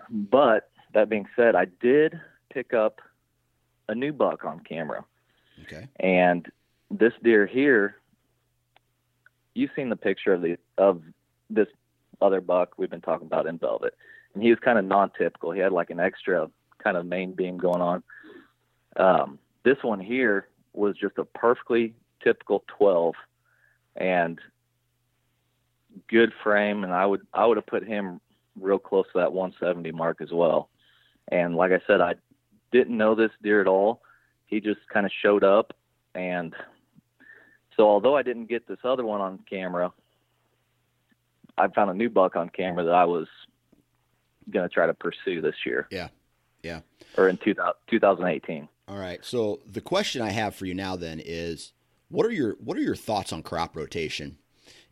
But 0.10 0.69
that 0.94 1.10
being 1.10 1.28
said, 1.36 1.56
I 1.56 1.66
did 1.66 2.20
pick 2.52 2.74
up 2.74 3.02
a 3.88 3.96
new 3.96 4.14
buck 4.14 4.46
on 4.46 4.60
camera. 4.62 5.04
Okay. 5.64 5.88
And 6.00 6.48
this 6.90 7.14
deer 7.24 7.46
here, 7.46 7.96
you've 9.54 9.72
seen 9.76 9.90
the 9.90 9.96
picture 9.96 10.34
of 10.34 10.42
the 10.42 10.58
of 10.78 11.02
this 11.50 11.68
other 12.22 12.42
buck 12.42 12.74
we've 12.78 12.90
been 12.90 13.02
talking 13.02 13.28
about 13.28 13.48
in 13.48 13.58
velvet, 13.58 13.96
and 14.34 14.44
he 14.44 14.50
was 14.50 14.60
kind 14.60 14.78
of 14.78 14.86
non-typical. 14.86 15.52
He 15.52 15.60
had 15.60 15.72
like 15.72 15.90
an 15.90 16.00
extra 16.00 16.50
kind 16.84 16.98
of 16.98 17.06
main 17.06 17.34
beam 17.34 17.58
going 17.58 17.82
on. 17.82 18.04
Um, 18.96 19.40
this 19.64 19.78
one 19.82 20.00
here 20.00 20.48
was 20.74 20.96
just 20.96 21.18
a 21.18 21.26
perfectly 21.26 21.94
typical 22.24 22.64
12, 22.78 23.16
and 23.96 24.40
good 26.08 26.32
frame, 26.44 26.84
and 26.84 26.94
I 26.94 27.06
would 27.06 27.22
I 27.34 27.46
would 27.46 27.58
have 27.58 27.68
put 27.68 27.86
him 27.86 28.22
real 28.60 28.80
close 28.80 29.06
to 29.14 29.20
that 29.20 29.34
170 29.34 29.92
mark 29.92 30.22
as 30.22 30.32
well. 30.32 30.70
And 31.32 31.56
like 31.56 31.72
I 31.72 31.80
said, 31.88 32.02
I 32.02 32.16
didn't 32.72 32.98
know 32.98 33.16
this 33.16 33.32
deer 33.42 33.62
at 33.62 33.68
all. 33.68 34.02
He 34.48 34.60
just 34.60 34.80
kind 34.92 35.06
of 35.06 35.12
showed 35.22 35.44
up, 35.44 35.74
and 36.16 36.56
so 37.78 37.88
although 37.88 38.18
I 38.18 38.24
didn't 38.24 38.48
get 38.48 38.68
this 38.68 38.80
other 38.84 39.06
one 39.06 39.22
on 39.22 39.40
camera, 39.50 39.94
I 41.58 41.68
found 41.68 41.92
a 41.92 41.94
new 41.94 42.10
buck 42.10 42.36
on 42.36 42.50
camera 42.50 42.84
that 42.84 42.94
I 42.94 43.06
was 43.06 43.28
going 44.50 44.68
to 44.68 44.74
try 44.74 44.88
to 44.88 44.94
pursue 44.94 45.40
this 45.42 45.56
year. 45.66 45.88
Yeah, 45.92 46.10
yeah. 46.64 46.82
Or 47.18 47.30
in 47.30 47.38
2000, 47.38 47.74
2018. 47.90 48.68
All 48.88 48.98
right. 48.98 49.24
So 49.24 49.60
the 49.66 49.82
question 49.82 50.22
I 50.22 50.32
have 50.32 50.56
for 50.56 50.66
you 50.66 50.74
now 50.74 50.96
then 50.96 51.22
is, 51.24 51.74
what 52.10 52.26
are 52.26 52.32
your 52.32 52.56
what 52.60 52.78
are 52.78 52.82
your 52.82 52.96
thoughts 52.96 53.32
on 53.32 53.44
crop 53.44 53.76
rotation? 53.76 54.38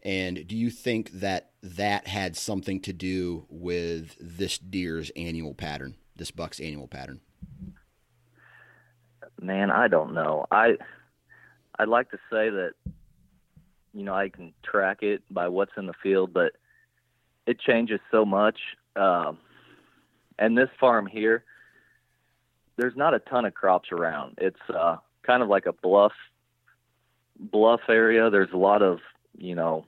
And 0.03 0.47
do 0.47 0.55
you 0.55 0.69
think 0.69 1.11
that 1.11 1.51
that 1.63 2.07
had 2.07 2.37
something 2.37 2.79
to 2.81 2.93
do 2.93 3.45
with 3.49 4.15
this 4.19 4.57
deer's 4.57 5.09
annual 5.15 5.53
pattern, 5.53 5.95
this 6.17 6.31
buck's 6.31 6.59
annual 6.59 6.87
pattern? 6.87 7.21
Man, 9.41 9.71
I 9.71 9.87
don't 9.87 10.13
know. 10.13 10.45
I 10.51 10.77
I'd 11.79 11.87
like 11.87 12.09
to 12.11 12.17
say 12.31 12.49
that 12.49 12.71
you 13.93 14.03
know 14.03 14.13
I 14.13 14.29
can 14.29 14.53
track 14.63 15.03
it 15.03 15.21
by 15.29 15.47
what's 15.47 15.73
in 15.77 15.85
the 15.85 15.93
field, 16.01 16.33
but 16.33 16.53
it 17.45 17.59
changes 17.59 17.99
so 18.11 18.25
much. 18.25 18.59
Um, 18.95 19.37
and 20.39 20.57
this 20.57 20.69
farm 20.79 21.05
here, 21.05 21.43
there's 22.77 22.95
not 22.95 23.13
a 23.13 23.19
ton 23.19 23.45
of 23.45 23.53
crops 23.53 23.91
around. 23.91 24.35
It's 24.39 24.59
uh, 24.69 24.97
kind 25.23 25.43
of 25.43 25.49
like 25.49 25.65
a 25.65 25.73
bluff 25.73 26.13
bluff 27.39 27.81
area. 27.89 28.29
There's 28.29 28.51
a 28.53 28.57
lot 28.57 28.81
of 28.81 28.99
you 29.37 29.55
know 29.55 29.85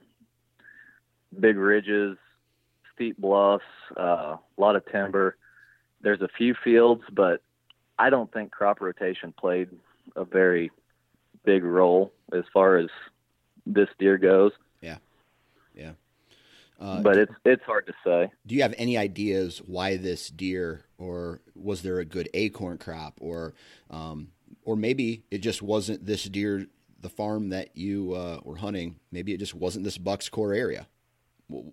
big 1.38 1.56
ridges, 1.56 2.16
steep 2.94 3.18
bluffs, 3.18 3.64
uh, 3.98 4.36
a 4.36 4.40
lot 4.58 4.76
of 4.76 4.84
timber. 4.90 5.36
There's 6.02 6.20
a 6.20 6.28
few 6.28 6.54
fields, 6.64 7.02
but 7.12 7.42
I 7.98 8.10
don't 8.10 8.32
think 8.32 8.50
crop 8.50 8.80
rotation 8.80 9.32
played 9.38 9.68
a 10.16 10.24
very 10.24 10.70
big 11.44 11.64
role 11.64 12.12
as 12.32 12.44
far 12.52 12.76
as 12.76 12.88
this 13.66 13.88
deer 13.98 14.18
goes. 14.18 14.52
Yeah, 14.80 14.98
yeah. 15.74 15.92
Uh, 16.80 17.02
but 17.02 17.16
it's 17.18 17.34
it's 17.44 17.62
hard 17.64 17.86
to 17.86 17.92
say. 18.04 18.32
Do 18.46 18.54
you 18.54 18.62
have 18.62 18.74
any 18.78 18.96
ideas 18.96 19.58
why 19.58 19.98
this 19.98 20.30
deer, 20.30 20.84
or 20.96 21.40
was 21.54 21.82
there 21.82 21.98
a 21.98 22.04
good 22.04 22.30
acorn 22.32 22.78
crop, 22.78 23.18
or 23.20 23.54
um, 23.90 24.28
or 24.64 24.76
maybe 24.76 25.24
it 25.30 25.38
just 25.38 25.60
wasn't 25.60 26.06
this 26.06 26.24
deer, 26.24 26.66
the 27.00 27.10
farm 27.10 27.50
that 27.50 27.76
you 27.76 28.14
uh, 28.14 28.40
were 28.44 28.56
hunting. 28.56 28.96
Maybe 29.12 29.34
it 29.34 29.38
just 29.38 29.54
wasn't 29.54 29.84
this 29.84 29.98
buck's 29.98 30.28
core 30.28 30.54
area. 30.54 30.86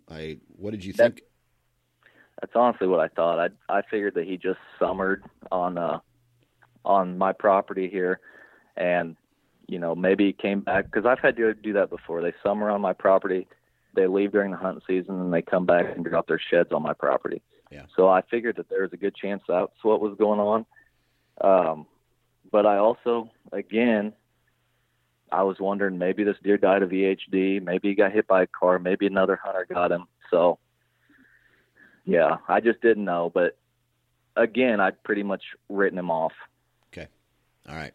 I 0.09 0.39
what 0.57 0.71
did 0.71 0.83
you 0.83 0.93
think? 0.93 1.15
That, 1.15 1.21
that's 2.39 2.54
honestly 2.56 2.88
what 2.88 3.00
I 3.00 3.08
thought. 3.08 3.39
I 3.39 3.78
I 3.78 3.82
figured 3.89 4.15
that 4.15 4.26
he 4.26 4.38
just 4.38 4.60
summered 4.80 5.23
on 5.52 5.78
uh 5.78 6.00
on 6.86 7.17
my 7.17 7.34
property 7.34 7.89
here, 7.89 8.19
and 8.76 9.15
you 9.67 9.80
know 9.80 9.95
maybe 9.95 10.26
he 10.26 10.34
came 10.34 10.62
back 10.62 10.86
because 10.86 11.06
I've 11.06 11.19
had 11.19 11.36
to 11.38 11.54
do 11.54 11.73
that 11.73 11.89
before. 11.89 12.21
They 12.21 12.34
summer 12.43 12.69
on 12.69 12.82
my 12.82 12.93
property, 12.93 13.47
they 13.95 14.08
leave 14.08 14.32
during 14.32 14.52
the 14.52 14.58
hunting 14.58 14.84
season, 14.88 15.19
and 15.19 15.34
they 15.34 15.41
come 15.41 15.65
back 15.65 15.86
and 15.95 16.06
drop 16.06 16.28
their 16.28 16.41
sheds 16.52 16.71
on 16.71 16.84
my 16.84 16.93
property. 16.93 17.41
Yeah. 17.71 17.84
So 17.95 18.08
I 18.08 18.21
figured 18.30 18.56
that 18.58 18.69
there 18.69 18.84
was 18.84 18.93
a 18.93 18.97
good 18.97 19.15
chance 19.15 19.43
that's 19.47 19.71
what 19.84 20.00
was 20.00 20.15
going 20.17 20.39
on. 20.39 20.65
Um, 21.41 21.86
but 22.52 22.65
I 22.65 22.78
also, 22.78 23.30
again, 23.52 24.13
I 25.32 25.43
was 25.43 25.58
wondering 25.60 25.97
maybe 25.97 26.23
this 26.23 26.38
deer 26.43 26.58
died 26.58 26.84
of 26.84 26.91
EHD, 26.91 27.62
maybe 27.62 27.89
he 27.89 27.95
got 27.95 28.13
hit 28.13 28.28
by 28.28 28.43
a 28.43 28.47
car, 28.47 28.80
maybe 28.80 29.06
another 29.06 29.38
hunter 29.43 29.67
got 29.69 29.91
him. 29.91 30.06
So, 30.32 30.60
yeah, 32.08 32.38
I 32.48 32.62
just 32.62 32.82
didn't 32.82 33.06
know. 33.06 33.32
But 33.32 33.58
again, 34.36 34.80
I'd 34.80 35.04
pretty 35.04 35.24
much 35.24 35.43
written 35.70 36.00
him 36.00 36.10
off. 36.10 36.34
Okay. 36.91 37.08
All 37.70 37.76
right. 37.76 37.93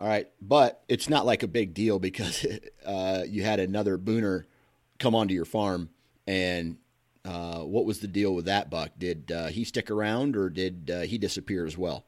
All 0.00 0.08
right. 0.08 0.28
But 0.40 0.82
it's 0.88 1.08
not 1.08 1.26
like 1.26 1.42
a 1.42 1.48
big 1.48 1.74
deal 1.74 1.98
because 1.98 2.44
uh, 2.86 3.24
you 3.28 3.44
had 3.44 3.60
another 3.60 3.98
booner 3.98 4.44
come 4.98 5.14
onto 5.14 5.34
your 5.34 5.44
farm. 5.44 5.90
And 6.26 6.78
uh, 7.24 7.60
what 7.60 7.84
was 7.84 8.00
the 8.00 8.08
deal 8.08 8.34
with 8.34 8.46
that 8.46 8.70
buck? 8.70 8.90
Did 8.98 9.30
uh, 9.30 9.46
he 9.48 9.64
stick 9.64 9.90
around 9.90 10.36
or 10.36 10.48
did 10.48 10.90
uh, 10.90 11.00
he 11.02 11.18
disappear 11.18 11.66
as 11.66 11.76
well? 11.76 12.04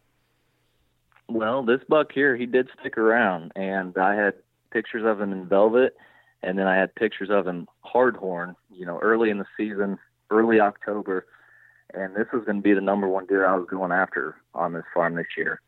Well, 1.29 1.63
this 1.63 1.81
buck 1.89 2.13
here, 2.13 2.37
he 2.37 2.47
did 2.47 2.69
stick 2.79 2.99
around, 2.99 3.53
and 3.57 3.97
I 3.97 4.15
had 4.15 4.35
pictures 4.71 5.05
of 5.07 5.21
him 5.21 5.33
in 5.33 5.47
velvet, 5.47 5.97
and 6.43 6.59
then 6.59 6.67
I 6.67 6.77
had 6.77 6.95
pictures 6.95 7.31
of 7.31 7.47
him 7.47 7.67
hardhorn. 7.83 8.57
You 8.71 8.85
know, 8.85 8.99
early 8.99 9.31
in 9.31 9.39
the 9.39 9.47
season, 9.57 9.99
early 10.31 10.61
October, 10.61 11.27
and 11.97 12.15
this 12.15 12.27
was 12.33 12.45
going 12.45 12.57
to 12.57 12.63
be 12.63 12.75
the 12.75 12.81
number 12.81 13.09
one 13.09 13.27
deer 13.27 13.47
I 13.47 13.57
was 13.57 13.67
going 13.69 13.93
after 13.93 14.37
on 14.55 14.73
this 14.73 14.85
farm 14.93 15.15
this 15.15 15.27
year. 15.37 15.61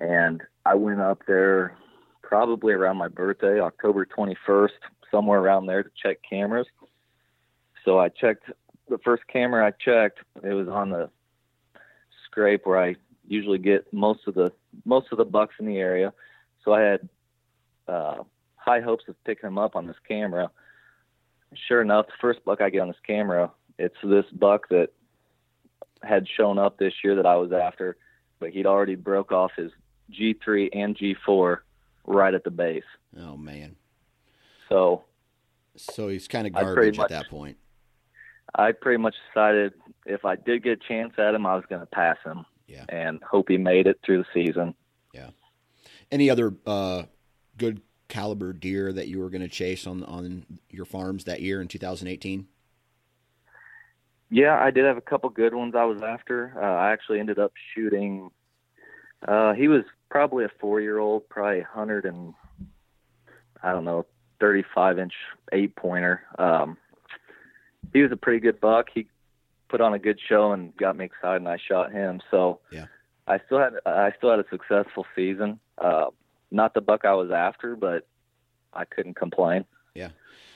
And 0.00 0.42
I 0.64 0.74
went 0.74 1.00
up 1.00 1.22
there 1.26 1.76
probably 2.22 2.72
around 2.72 2.96
my 2.96 3.08
birthday, 3.08 3.60
October 3.60 4.06
21st, 4.06 4.70
somewhere 5.10 5.40
around 5.40 5.66
there 5.66 5.82
to 5.82 5.90
check 6.02 6.18
cameras. 6.28 6.66
So 7.84 7.98
I 7.98 8.08
checked 8.08 8.44
the 8.88 8.98
first 8.98 9.24
camera 9.28 9.66
I 9.66 9.70
checked. 9.70 10.20
It 10.42 10.52
was 10.52 10.68
on 10.68 10.90
the 10.90 11.10
scrape 12.26 12.64
where 12.64 12.82
I 12.82 12.96
usually 13.26 13.58
get 13.58 13.92
most 13.92 14.20
of 14.26 14.34
the 14.34 14.52
most 14.84 15.08
of 15.12 15.18
the 15.18 15.24
bucks 15.24 15.54
in 15.58 15.66
the 15.66 15.78
area. 15.78 16.12
So 16.64 16.72
I 16.72 16.80
had 16.80 17.08
uh, 17.88 18.22
high 18.56 18.80
hopes 18.80 19.04
of 19.08 19.22
picking 19.24 19.48
him 19.48 19.58
up 19.58 19.76
on 19.76 19.86
this 19.86 19.96
camera. 20.06 20.50
Sure 21.68 21.82
enough, 21.82 22.06
the 22.06 22.12
first 22.20 22.44
buck 22.44 22.60
I 22.60 22.70
get 22.70 22.80
on 22.80 22.88
this 22.88 22.96
camera, 23.06 23.50
it's 23.78 23.96
this 24.02 24.24
buck 24.32 24.68
that 24.70 24.90
had 26.02 26.26
shown 26.28 26.58
up 26.58 26.78
this 26.78 26.94
year 27.02 27.14
that 27.16 27.26
I 27.26 27.36
was 27.36 27.52
after, 27.52 27.96
but 28.38 28.50
he'd 28.50 28.66
already 28.66 28.94
broke 28.94 29.32
off 29.32 29.52
his 29.56 29.70
G3 30.12 30.70
and 30.72 30.96
G4 30.96 31.58
right 32.06 32.34
at 32.34 32.44
the 32.44 32.50
base. 32.50 32.82
Oh 33.18 33.36
man. 33.36 33.76
So 34.68 35.04
so 35.76 36.08
he's 36.08 36.28
kind 36.28 36.46
of 36.46 36.52
garbage 36.52 36.98
much, 36.98 37.10
at 37.10 37.22
that 37.22 37.30
point. 37.30 37.56
I 38.54 38.72
pretty 38.72 38.98
much 38.98 39.14
decided 39.28 39.72
if 40.04 40.24
I 40.24 40.36
did 40.36 40.62
get 40.62 40.72
a 40.72 40.88
chance 40.88 41.14
at 41.18 41.34
him, 41.34 41.46
I 41.46 41.54
was 41.54 41.64
going 41.68 41.80
to 41.80 41.86
pass 41.86 42.18
him. 42.24 42.44
Yeah. 42.66 42.84
And 42.88 43.22
hope 43.22 43.48
he 43.48 43.56
made 43.56 43.86
it 43.86 43.98
through 44.04 44.18
the 44.18 44.26
season. 44.34 44.74
Yeah. 45.14 45.30
Any 46.10 46.30
other 46.30 46.54
uh, 46.66 47.04
good 47.56 47.82
caliber 48.08 48.52
deer 48.52 48.92
that 48.92 49.08
you 49.08 49.18
were 49.18 49.30
going 49.30 49.42
to 49.42 49.48
chase 49.48 49.86
on 49.86 50.04
on 50.04 50.44
your 50.68 50.84
farms 50.84 51.24
that 51.24 51.40
year 51.40 51.60
in 51.60 51.68
2018? 51.68 52.46
Yeah, 54.32 54.58
I 54.58 54.70
did 54.70 54.86
have 54.86 54.96
a 54.96 55.02
couple 55.02 55.28
good 55.28 55.54
ones 55.54 55.74
I 55.76 55.84
was 55.84 56.00
after. 56.00 56.54
Uh, 56.56 56.64
I 56.64 56.90
actually 56.90 57.20
ended 57.20 57.38
up 57.38 57.52
shooting. 57.74 58.30
Uh, 59.28 59.52
he 59.52 59.68
was 59.68 59.82
probably 60.08 60.46
a 60.46 60.50
four-year-old, 60.58 61.28
probably 61.28 61.58
100 61.58 62.06
and 62.06 62.32
I 63.62 63.72
don't 63.72 63.84
know, 63.84 64.06
35 64.40 64.98
inch 64.98 65.12
eight 65.52 65.76
pointer. 65.76 66.22
Um, 66.38 66.78
he 67.92 68.00
was 68.00 68.10
a 68.10 68.16
pretty 68.16 68.40
good 68.40 68.58
buck. 68.58 68.86
He 68.92 69.06
put 69.68 69.82
on 69.82 69.92
a 69.92 69.98
good 69.98 70.18
show 70.26 70.52
and 70.52 70.74
got 70.78 70.96
me 70.96 71.04
excited, 71.04 71.42
and 71.42 71.48
I 71.48 71.58
shot 71.58 71.92
him. 71.92 72.22
So 72.30 72.60
yeah, 72.72 72.86
I 73.26 73.38
still 73.44 73.58
had 73.58 73.74
I 73.84 74.12
still 74.16 74.30
had 74.30 74.40
a 74.40 74.48
successful 74.50 75.04
season. 75.14 75.60
Uh, 75.76 76.06
not 76.50 76.72
the 76.72 76.80
buck 76.80 77.04
I 77.04 77.12
was 77.12 77.30
after, 77.30 77.76
but 77.76 78.06
I 78.72 78.86
couldn't 78.86 79.14
complain. 79.14 79.66
Yeah, 79.94 80.08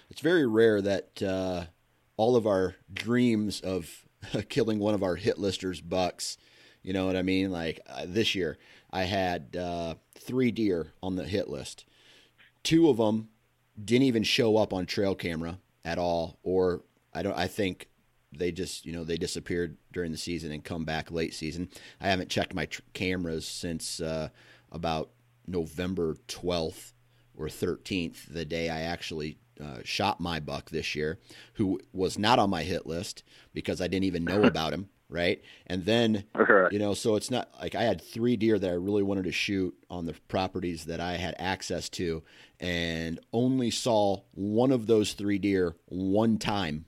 it's 0.08 0.22
very 0.22 0.46
rare 0.46 0.80
that 0.80 1.22
uh, 1.22 1.66
all 2.16 2.36
of 2.36 2.46
our 2.46 2.74
dreams 2.92 3.60
of 3.60 4.06
killing 4.48 4.78
one 4.78 4.94
of 4.94 5.02
our 5.02 5.16
hit 5.16 5.38
listers 5.38 5.80
bucks. 5.80 6.38
You 6.82 6.92
know 6.92 7.06
what 7.06 7.16
I 7.16 7.22
mean? 7.22 7.50
Like 7.50 7.80
uh, 7.88 8.04
this 8.06 8.34
year, 8.34 8.58
I 8.90 9.02
had 9.02 9.56
uh, 9.56 9.96
three 10.14 10.50
deer 10.50 10.92
on 11.02 11.16
the 11.16 11.24
hit 11.24 11.48
list. 11.48 11.84
Two 12.62 12.88
of 12.88 12.96
them 12.96 13.28
didn't 13.82 14.04
even 14.04 14.22
show 14.22 14.56
up 14.56 14.72
on 14.72 14.86
trail 14.86 15.14
camera 15.14 15.58
at 15.84 15.98
all, 15.98 16.38
or 16.42 16.82
I 17.12 17.22
don't. 17.22 17.36
I 17.36 17.48
think 17.48 17.88
they 18.32 18.52
just 18.52 18.86
you 18.86 18.92
know 18.92 19.04
they 19.04 19.16
disappeared 19.16 19.76
during 19.92 20.12
the 20.12 20.18
season 20.18 20.52
and 20.52 20.64
come 20.64 20.84
back 20.84 21.10
late 21.10 21.34
season. 21.34 21.68
I 22.00 22.08
haven't 22.08 22.30
checked 22.30 22.54
my 22.54 22.66
tr- 22.66 22.82
cameras 22.92 23.46
since 23.46 24.00
uh, 24.00 24.28
about 24.70 25.10
November 25.46 26.16
twelfth 26.28 26.92
or 27.36 27.48
thirteenth, 27.48 28.26
the 28.30 28.44
day 28.44 28.68
I 28.70 28.80
actually 28.80 29.38
uh, 29.60 29.78
shot 29.84 30.20
my 30.20 30.40
buck 30.40 30.70
this 30.70 30.94
year, 30.94 31.18
who 31.54 31.80
was 31.92 32.18
not 32.18 32.38
on 32.38 32.50
my 32.50 32.62
hit 32.62 32.86
list 32.86 33.22
because 33.52 33.80
I 33.80 33.88
didn't 33.88 34.04
even 34.04 34.24
know 34.24 34.42
about 34.44 34.72
him. 34.72 34.88
Right. 35.08 35.40
And 35.68 35.84
then, 35.84 36.24
you 36.72 36.80
know, 36.80 36.92
so 36.92 37.14
it's 37.14 37.30
not 37.30 37.48
like 37.60 37.76
I 37.76 37.84
had 37.84 38.02
three 38.02 38.36
deer 38.36 38.58
that 38.58 38.68
I 38.68 38.74
really 38.74 39.04
wanted 39.04 39.24
to 39.26 39.32
shoot 39.32 39.72
on 39.88 40.04
the 40.04 40.14
properties 40.26 40.86
that 40.86 40.98
I 40.98 41.12
had 41.12 41.36
access 41.38 41.88
to 41.90 42.24
and 42.58 43.20
only 43.32 43.70
saw 43.70 44.22
one 44.32 44.72
of 44.72 44.88
those 44.88 45.12
three 45.12 45.38
deer 45.38 45.76
one 45.86 46.38
time 46.38 46.86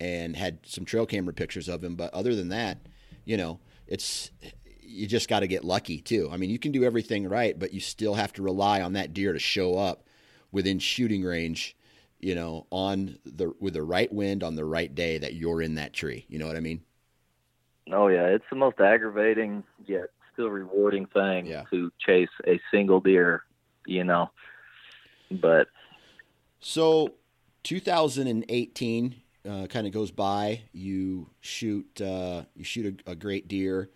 and 0.00 0.34
had 0.34 0.58
some 0.64 0.84
trail 0.84 1.06
camera 1.06 1.32
pictures 1.32 1.68
of 1.68 1.84
him. 1.84 1.94
But 1.94 2.12
other 2.12 2.34
than 2.34 2.48
that, 2.48 2.78
you 3.24 3.36
know, 3.36 3.60
it's, 3.86 4.32
you 4.80 5.06
just 5.06 5.28
got 5.28 5.40
to 5.40 5.46
get 5.46 5.64
lucky 5.64 6.00
too. 6.00 6.28
I 6.32 6.38
mean, 6.38 6.50
you 6.50 6.58
can 6.58 6.72
do 6.72 6.82
everything 6.82 7.28
right, 7.28 7.56
but 7.56 7.72
you 7.72 7.78
still 7.78 8.14
have 8.14 8.32
to 8.32 8.42
rely 8.42 8.80
on 8.80 8.94
that 8.94 9.14
deer 9.14 9.32
to 9.32 9.38
show 9.38 9.76
up 9.76 10.08
within 10.50 10.78
shooting 10.78 11.22
range 11.22 11.76
you 12.20 12.34
know, 12.34 12.66
on 12.70 13.18
the 13.24 13.52
with 13.60 13.74
the 13.74 13.82
right 13.82 14.12
wind 14.12 14.42
on 14.42 14.54
the 14.54 14.64
right 14.64 14.94
day 14.94 15.18
that 15.18 15.34
you're 15.34 15.62
in 15.62 15.76
that 15.76 15.92
tree. 15.92 16.24
You 16.28 16.38
know 16.38 16.46
what 16.46 16.56
I 16.56 16.60
mean? 16.60 16.82
Oh 17.92 18.08
yeah, 18.08 18.26
it's 18.26 18.44
the 18.50 18.56
most 18.56 18.80
aggravating 18.80 19.64
yet 19.86 20.10
still 20.38 20.50
rewarding 20.50 21.06
thing 21.06 21.46
yeah. 21.46 21.64
to 21.70 21.90
chase 21.98 22.28
a 22.46 22.60
single 22.70 23.00
deer, 23.00 23.42
you 23.86 24.04
know. 24.04 24.30
But 25.30 25.66
so 26.60 27.14
2018 27.64 29.14
uh, 29.48 29.66
kind 29.66 29.86
of 29.86 29.92
goes 29.92 30.10
by. 30.10 30.62
You 30.72 31.30
shoot 31.40 32.00
uh, 32.00 32.44
you 32.54 32.64
shoot 32.64 33.02
a, 33.06 33.12
a 33.12 33.14
great 33.16 33.48
deer. 33.48 33.90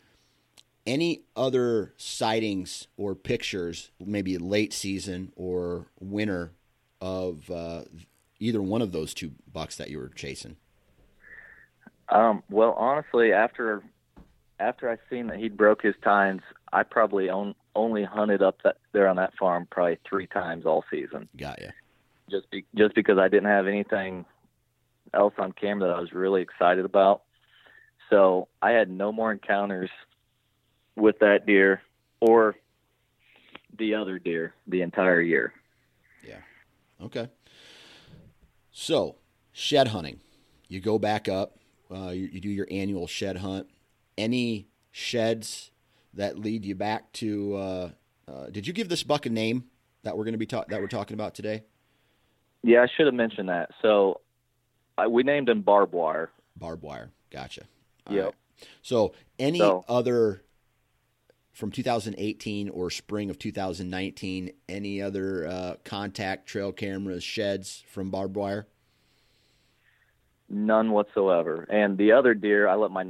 Any 0.84 1.22
other 1.36 1.94
sightings 1.96 2.88
or 2.96 3.14
pictures, 3.14 3.92
maybe 4.04 4.36
late 4.36 4.72
season 4.72 5.32
or 5.36 5.86
winter, 6.00 6.54
of 7.00 7.48
uh, 7.52 7.82
either 8.42 8.60
one 8.60 8.82
of 8.82 8.92
those 8.92 9.14
two 9.14 9.32
bucks 9.52 9.76
that 9.76 9.88
you 9.88 9.98
were 9.98 10.08
chasing? 10.08 10.56
Um, 12.08 12.42
well, 12.50 12.72
honestly, 12.72 13.32
after 13.32 13.82
after 14.58 14.90
I 14.90 14.96
seen 15.08 15.28
that 15.28 15.38
he 15.38 15.48
broke 15.48 15.82
his 15.82 15.94
tines, 16.04 16.42
I 16.72 16.82
probably 16.82 17.28
on, 17.28 17.54
only 17.74 18.04
hunted 18.04 18.42
up 18.42 18.62
that 18.64 18.76
there 18.92 19.08
on 19.08 19.16
that 19.16 19.32
farm 19.38 19.66
probably 19.70 19.98
three 20.08 20.26
times 20.26 20.66
all 20.66 20.84
season. 20.90 21.28
Got 21.36 21.60
you. 21.60 21.70
Just 22.30 22.50
be, 22.50 22.64
just 22.76 22.94
because 22.94 23.18
I 23.18 23.28
didn't 23.28 23.48
have 23.48 23.66
anything 23.66 24.24
else 25.14 25.34
on 25.38 25.52
camera 25.52 25.88
that 25.88 25.96
I 25.96 26.00
was 26.00 26.12
really 26.12 26.42
excited 26.42 26.84
about, 26.84 27.22
so 28.10 28.48
I 28.60 28.70
had 28.70 28.90
no 28.90 29.12
more 29.12 29.32
encounters 29.32 29.90
with 30.96 31.18
that 31.20 31.46
deer 31.46 31.80
or 32.20 32.56
the 33.78 33.94
other 33.94 34.18
deer 34.18 34.54
the 34.66 34.82
entire 34.82 35.20
year. 35.20 35.52
Yeah. 36.26 36.40
Okay. 37.00 37.28
So, 38.72 39.16
shed 39.52 39.88
hunting. 39.88 40.20
You 40.66 40.80
go 40.80 40.98
back 40.98 41.28
up, 41.28 41.58
uh, 41.94 42.08
you, 42.08 42.28
you, 42.32 42.40
do 42.40 42.48
your 42.48 42.66
annual 42.70 43.06
shed 43.06 43.36
hunt. 43.36 43.68
Any 44.16 44.68
sheds 44.90 45.70
that 46.14 46.38
lead 46.38 46.64
you 46.64 46.74
back 46.74 47.12
to? 47.12 47.54
Uh, 47.54 47.90
uh, 48.26 48.46
did 48.46 48.66
you 48.66 48.72
give 48.72 48.88
this 48.88 49.02
buck 49.02 49.26
a 49.26 49.30
name 49.30 49.64
that 50.04 50.16
we're 50.16 50.24
going 50.24 50.32
to 50.32 50.38
be 50.38 50.46
ta- 50.46 50.64
that 50.68 50.80
we're 50.80 50.88
talking 50.88 51.14
about 51.14 51.34
today? 51.34 51.64
Yeah, 52.62 52.82
I 52.82 52.86
should 52.96 53.06
have 53.06 53.14
mentioned 53.14 53.50
that. 53.50 53.70
So, 53.82 54.22
we 55.08 55.22
named 55.22 55.50
him 55.50 55.60
Barb 55.60 55.92
Wire. 55.92 56.30
Barb 56.56 56.82
Wire. 56.82 57.10
Gotcha. 57.30 57.64
Yeah. 58.08 58.22
Right. 58.22 58.34
So, 58.80 59.12
any 59.38 59.58
so, 59.58 59.84
other 59.86 60.42
from 61.52 61.70
2018 61.70 62.68
or 62.70 62.90
spring 62.90 63.30
of 63.30 63.38
2019, 63.38 64.52
any 64.68 65.02
other 65.02 65.46
uh, 65.46 65.74
contact 65.84 66.46
trail 66.46 66.72
cameras, 66.72 67.22
sheds 67.22 67.84
from 67.86 68.10
barbed 68.10 68.36
wire? 68.36 68.66
None 70.48 70.90
whatsoever. 70.90 71.66
And 71.70 71.96
the 71.96 72.12
other 72.12 72.34
deer, 72.34 72.68
I 72.68 72.74
let 72.74 72.90
my 72.90 73.04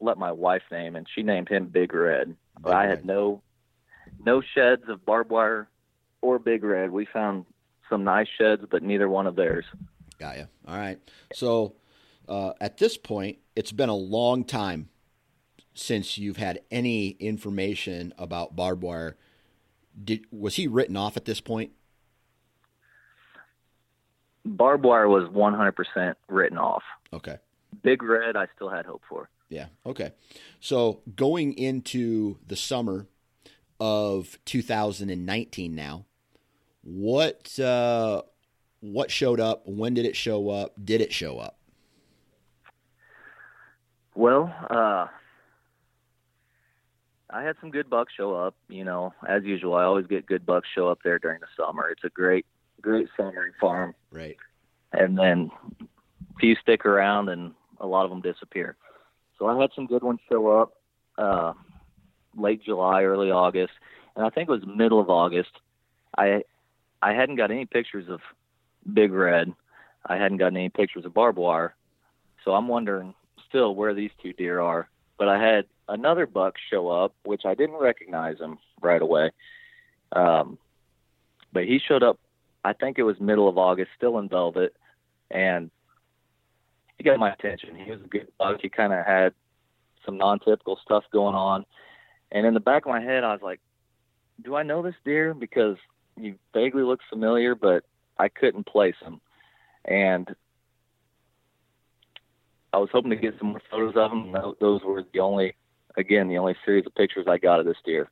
let 0.00 0.18
my 0.18 0.32
wife 0.32 0.62
name, 0.70 0.94
and 0.96 1.06
she 1.14 1.22
named 1.22 1.48
him 1.48 1.66
Big 1.66 1.94
Red. 1.94 2.28
Big 2.28 2.36
but 2.60 2.74
I 2.74 2.86
had 2.86 3.04
no 3.04 3.42
no 4.24 4.42
sheds 4.54 4.82
of 4.88 5.04
barbed 5.04 5.30
wire 5.30 5.68
or 6.20 6.38
Big 6.38 6.64
Red. 6.64 6.90
We 6.90 7.06
found 7.06 7.46
some 7.88 8.04
nice 8.04 8.28
sheds, 8.38 8.62
but 8.70 8.82
neither 8.82 9.08
one 9.08 9.26
of 9.26 9.36
theirs. 9.36 9.64
Got 10.18 10.38
you. 10.38 10.48
All 10.66 10.78
right. 10.78 10.98
So 11.32 11.74
uh, 12.28 12.52
at 12.60 12.78
this 12.78 12.96
point, 12.96 13.38
it's 13.54 13.72
been 13.72 13.88
a 13.88 13.96
long 13.96 14.44
time 14.44 14.88
since 15.76 16.16
you've 16.16 16.38
had 16.38 16.60
any 16.70 17.10
information 17.20 18.14
about 18.18 18.56
barbed 18.56 18.82
wire. 18.82 19.16
Did 20.02 20.26
was 20.32 20.56
he 20.56 20.66
written 20.66 20.96
off 20.96 21.16
at 21.16 21.26
this 21.26 21.40
point? 21.40 21.72
Barbed 24.44 24.84
wire 24.84 25.08
was 25.08 25.24
100% 25.24 26.14
written 26.28 26.58
off. 26.58 26.82
Okay. 27.12 27.36
Big 27.82 28.02
red, 28.02 28.36
I 28.36 28.46
still 28.54 28.70
had 28.70 28.86
hope 28.86 29.02
for. 29.08 29.28
Yeah. 29.48 29.66
Okay. 29.84 30.12
So 30.60 31.02
going 31.14 31.52
into 31.54 32.38
the 32.46 32.56
summer 32.56 33.06
of 33.78 34.38
2019 34.44 35.74
now, 35.74 36.06
what 36.82 37.58
uh, 37.58 38.22
what 38.80 39.10
showed 39.10 39.40
up? 39.40 39.62
When 39.66 39.94
did 39.94 40.06
it 40.06 40.16
show 40.16 40.48
up? 40.48 40.72
Did 40.82 41.00
it 41.00 41.12
show 41.12 41.38
up? 41.38 41.58
Well, 44.14 44.54
uh, 44.70 45.08
I 47.30 47.42
had 47.42 47.56
some 47.60 47.70
good 47.70 47.90
bucks 47.90 48.12
show 48.16 48.34
up. 48.34 48.54
You 48.68 48.84
know, 48.84 49.12
as 49.28 49.44
usual, 49.44 49.74
I 49.74 49.84
always 49.84 50.06
get 50.06 50.26
good 50.26 50.46
bucks 50.46 50.68
show 50.74 50.88
up 50.88 51.00
there 51.02 51.18
during 51.18 51.40
the 51.40 51.46
summer. 51.56 51.88
It's 51.90 52.04
a 52.04 52.08
great, 52.08 52.46
great 52.80 53.08
summer 53.16 53.52
farm. 53.60 53.94
Right. 54.10 54.36
And 54.92 55.18
then 55.18 55.50
a 55.80 56.38
few 56.38 56.54
stick 56.56 56.86
around, 56.86 57.28
and 57.28 57.52
a 57.80 57.86
lot 57.86 58.04
of 58.04 58.10
them 58.10 58.20
disappear. 58.20 58.76
So 59.38 59.46
I 59.46 59.60
had 59.60 59.70
some 59.74 59.86
good 59.86 60.02
ones 60.02 60.20
show 60.30 60.48
up 60.48 60.74
uh, 61.18 61.52
late 62.36 62.62
July, 62.64 63.02
early 63.02 63.30
August, 63.30 63.72
and 64.14 64.24
I 64.24 64.30
think 64.30 64.48
it 64.48 64.52
was 64.52 64.64
middle 64.66 65.00
of 65.00 65.10
August. 65.10 65.50
I 66.16 66.42
I 67.02 67.12
hadn't 67.12 67.36
got 67.36 67.50
any 67.50 67.66
pictures 67.66 68.08
of 68.08 68.20
Big 68.92 69.12
Red. 69.12 69.52
I 70.06 70.16
hadn't 70.16 70.38
gotten 70.38 70.56
any 70.56 70.68
pictures 70.68 71.04
of 71.04 71.12
barbed 71.12 71.38
wire. 71.38 71.74
So 72.44 72.52
I'm 72.52 72.68
wondering 72.68 73.14
still 73.48 73.74
where 73.74 73.92
these 73.92 74.12
two 74.22 74.32
deer 74.32 74.60
are. 74.60 74.88
But 75.18 75.28
I 75.28 75.42
had 75.42 75.66
another 75.88 76.26
buck 76.26 76.54
show 76.70 76.88
up, 76.88 77.14
which 77.24 77.42
I 77.44 77.54
didn't 77.54 77.76
recognize 77.76 78.38
him 78.38 78.58
right 78.80 79.00
away. 79.00 79.30
Um, 80.12 80.58
but 81.52 81.64
he 81.64 81.78
showed 81.78 82.02
up, 82.02 82.18
I 82.64 82.72
think 82.72 82.98
it 82.98 83.04
was 83.04 83.20
middle 83.20 83.48
of 83.48 83.58
August, 83.58 83.90
still 83.96 84.18
in 84.18 84.28
velvet, 84.28 84.74
and 85.30 85.70
he 86.98 87.04
got 87.04 87.18
my 87.18 87.32
attention. 87.32 87.74
He 87.76 87.90
was 87.90 88.00
a 88.00 88.08
good 88.08 88.28
buck. 88.38 88.58
He 88.62 88.68
kind 88.68 88.92
of 88.92 89.04
had 89.04 89.34
some 90.04 90.16
non-typical 90.16 90.78
stuff 90.82 91.04
going 91.12 91.34
on, 91.34 91.64
and 92.32 92.46
in 92.46 92.54
the 92.54 92.60
back 92.60 92.86
of 92.86 92.90
my 92.90 93.00
head, 93.00 93.24
I 93.24 93.32
was 93.32 93.42
like, 93.42 93.60
"Do 94.42 94.56
I 94.56 94.62
know 94.62 94.82
this 94.82 94.94
deer?" 95.04 95.34
Because 95.34 95.76
he 96.18 96.34
vaguely 96.54 96.82
looks 96.82 97.04
familiar, 97.08 97.54
but 97.54 97.84
I 98.18 98.28
couldn't 98.28 98.66
place 98.66 98.96
him. 99.00 99.20
And 99.84 100.34
I 102.72 102.78
was 102.78 102.88
hoping 102.92 103.10
to 103.10 103.16
get 103.16 103.38
some 103.38 103.48
more 103.48 103.62
photos 103.70 103.94
of 103.96 104.12
him. 104.12 104.34
Those 104.60 104.82
were 104.82 105.04
the 105.12 105.20
only, 105.20 105.54
again, 105.96 106.28
the 106.28 106.38
only 106.38 106.56
series 106.64 106.86
of 106.86 106.94
pictures 106.94 107.26
I 107.28 107.38
got 107.38 107.60
of 107.60 107.66
this 107.66 107.76
deer. 107.84 108.10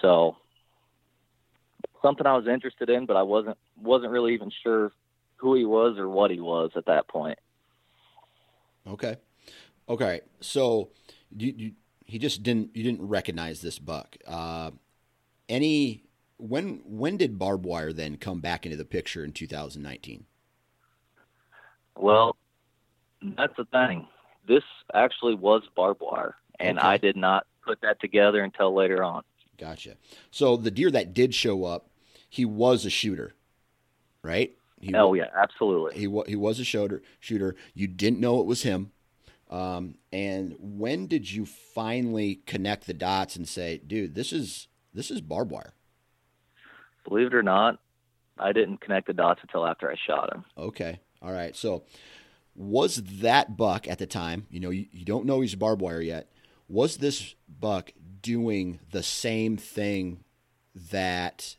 So 0.00 0.36
something 2.02 2.26
I 2.26 2.36
was 2.36 2.46
interested 2.46 2.90
in, 2.90 3.06
but 3.06 3.16
I 3.16 3.22
wasn't 3.22 3.58
wasn't 3.80 4.12
really 4.12 4.34
even 4.34 4.50
sure 4.62 4.92
who 5.36 5.54
he 5.54 5.64
was 5.64 5.98
or 5.98 6.08
what 6.08 6.30
he 6.30 6.40
was 6.40 6.70
at 6.76 6.86
that 6.86 7.08
point. 7.08 7.38
Okay, 8.86 9.16
okay. 9.88 10.20
So 10.40 10.90
you, 11.36 11.54
you 11.56 11.72
he 12.04 12.18
just 12.18 12.42
didn't 12.42 12.74
you 12.74 12.82
didn't 12.82 13.06
recognize 13.06 13.60
this 13.60 13.78
buck. 13.78 14.16
Uh, 14.26 14.72
any 15.48 16.04
when 16.38 16.80
when 16.84 17.16
did 17.16 17.38
barbed 17.38 17.64
wire 17.64 17.92
then 17.92 18.16
come 18.16 18.40
back 18.40 18.64
into 18.64 18.76
the 18.76 18.84
picture 18.84 19.24
in 19.24 19.32
2019? 19.32 20.24
Well, 21.96 22.36
that's 23.36 23.56
the 23.56 23.66
thing. 23.66 24.06
This 24.48 24.62
actually 24.94 25.34
was 25.34 25.62
barbed 25.76 26.00
wire, 26.00 26.36
and 26.60 26.78
okay. 26.78 26.86
I 26.86 26.96
did 26.96 27.16
not 27.16 27.46
put 27.64 27.80
that 27.82 28.00
together 28.00 28.42
until 28.42 28.74
later 28.74 29.02
on. 29.02 29.22
Gotcha. 29.58 29.96
So 30.30 30.56
the 30.56 30.70
deer 30.70 30.90
that 30.90 31.12
did 31.12 31.34
show 31.34 31.64
up, 31.64 31.90
he 32.28 32.44
was 32.44 32.86
a 32.86 32.90
shooter, 32.90 33.34
right? 34.22 34.56
He, 34.80 34.94
oh 34.94 35.12
yeah, 35.12 35.28
absolutely. 35.36 35.94
He 35.94 36.22
he 36.26 36.36
was 36.36 36.58
a 36.58 36.64
shooter. 36.64 37.02
Shooter. 37.18 37.54
You 37.74 37.86
didn't 37.86 38.20
know 38.20 38.40
it 38.40 38.46
was 38.46 38.62
him. 38.62 38.92
Um, 39.50 39.96
and 40.12 40.54
when 40.58 41.06
did 41.08 41.30
you 41.30 41.44
finally 41.44 42.40
connect 42.46 42.86
the 42.86 42.94
dots 42.94 43.36
and 43.36 43.46
say, 43.46 43.78
"Dude, 43.84 44.14
this 44.14 44.32
is 44.32 44.68
this 44.94 45.10
is 45.10 45.20
barbed 45.20 45.50
wire"? 45.50 45.74
Believe 47.06 47.26
it 47.26 47.34
or 47.34 47.42
not, 47.42 47.78
I 48.38 48.52
didn't 48.52 48.80
connect 48.80 49.06
the 49.06 49.12
dots 49.12 49.40
until 49.42 49.66
after 49.66 49.90
I 49.90 49.96
shot 50.06 50.32
him. 50.32 50.44
Okay. 50.56 51.00
All 51.20 51.32
right. 51.32 51.54
So, 51.54 51.84
was 52.54 52.96
that 53.20 53.56
buck 53.56 53.86
at 53.88 53.98
the 53.98 54.06
time, 54.06 54.46
you 54.50 54.60
know, 54.60 54.70
you, 54.70 54.86
you 54.92 55.04
don't 55.04 55.26
know 55.26 55.40
he's 55.40 55.54
barbed 55.54 55.82
wire 55.82 56.00
yet, 56.00 56.30
was 56.70 56.98
this 56.98 57.34
buck 57.48 57.92
doing 58.22 58.78
the 58.92 59.02
same 59.02 59.56
thing 59.56 60.22
that 60.90 61.56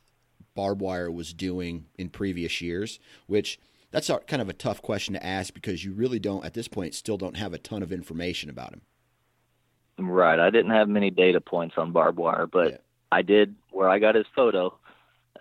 barbed 0.56 0.82
wire 0.82 1.12
was 1.12 1.34
doing 1.34 1.86
in 1.98 2.10
previous 2.10 2.62
years? 2.62 3.00
Which 3.28 3.60
that's 3.92 4.10
a, 4.10 4.20
kind 4.20 4.42
of 4.42 4.50
a 4.50 4.54
tough 4.54 4.82
question 4.82 5.14
to 5.14 5.26
ask 5.26 5.54
because 5.54 5.84
you 5.84 5.94
really 5.94 6.20
don't, 6.20 6.46
at 6.46 6.54
this 6.54 6.68
point, 6.68 6.96
still 6.96 7.18
don't 7.18 7.38
have 7.38 7.54
a 7.54 7.58
ton 7.58 7.84
of 7.84 7.92
information 7.92 8.50
about 8.50 8.74
him. 8.74 8.82
Right. 10.00 10.40
I 10.40 10.50
didn't 10.50 10.72
have 10.72 10.88
many 10.88 11.12
data 11.12 11.42
points 11.42 11.76
on 11.78 11.92
barbed 11.92 12.18
wire, 12.18 12.48
but 12.48 12.72
yeah. 12.72 12.78
I 13.12 13.22
did 13.22 13.56
where 13.72 13.90
I 13.90 14.00
got 14.00 14.16
his 14.16 14.26
photo. 14.34 14.78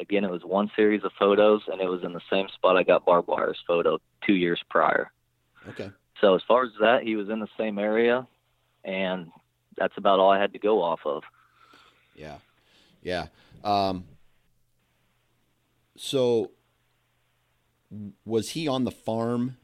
Again, 0.00 0.24
it 0.24 0.30
was 0.30 0.42
one 0.44 0.70
series 0.74 1.04
of 1.04 1.12
photos, 1.18 1.62
and 1.68 1.80
it 1.80 1.88
was 1.88 2.02
in 2.02 2.12
the 2.12 2.20
same 2.30 2.48
spot 2.54 2.76
I 2.76 2.83
got 2.83 3.04
barbed 3.04 3.28
wire's 3.28 3.59
photo 3.66 3.98
two 4.26 4.35
years 4.35 4.61
prior. 4.68 5.12
Okay. 5.68 5.90
So 6.20 6.35
as 6.35 6.42
far 6.48 6.64
as 6.64 6.72
that, 6.80 7.02
he 7.04 7.16
was 7.16 7.28
in 7.28 7.38
the 7.38 7.48
same 7.56 7.78
area, 7.78 8.26
and 8.85 9.30
that's 9.76 9.96
about 9.96 10.18
all 10.20 10.30
I 10.30 10.40
had 10.40 10.52
to 10.52 10.59
go 10.59 10.83
off 10.83 11.00
of. 11.04 11.22
Yeah, 12.14 12.37
yeah. 13.02 13.26
Um, 13.64 14.04
so 15.96 16.52
was 18.24 18.50
he 18.50 18.68
on 18.68 18.85
the 18.85 18.90
farm 18.90 19.56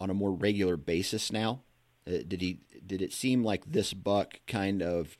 on 0.00 0.10
a 0.10 0.14
more 0.14 0.32
regular 0.32 0.76
basis 0.76 1.32
now? 1.32 1.60
Uh, 2.06 2.18
did 2.26 2.40
he? 2.40 2.60
Did 2.86 3.02
it 3.02 3.12
seem 3.12 3.44
like 3.44 3.64
this 3.66 3.92
buck 3.92 4.40
kind 4.46 4.82
of 4.82 5.18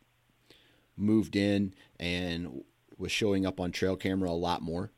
moved 0.97 1.37
in 1.37 1.75
and 2.01 2.63
was 2.97 3.13
showing 3.13 3.47
up 3.47 3.61
on 3.61 3.71
trail 3.73 3.97
camera 3.97 4.31
a 4.31 4.33
lot 4.33 4.63
more? 4.63 4.91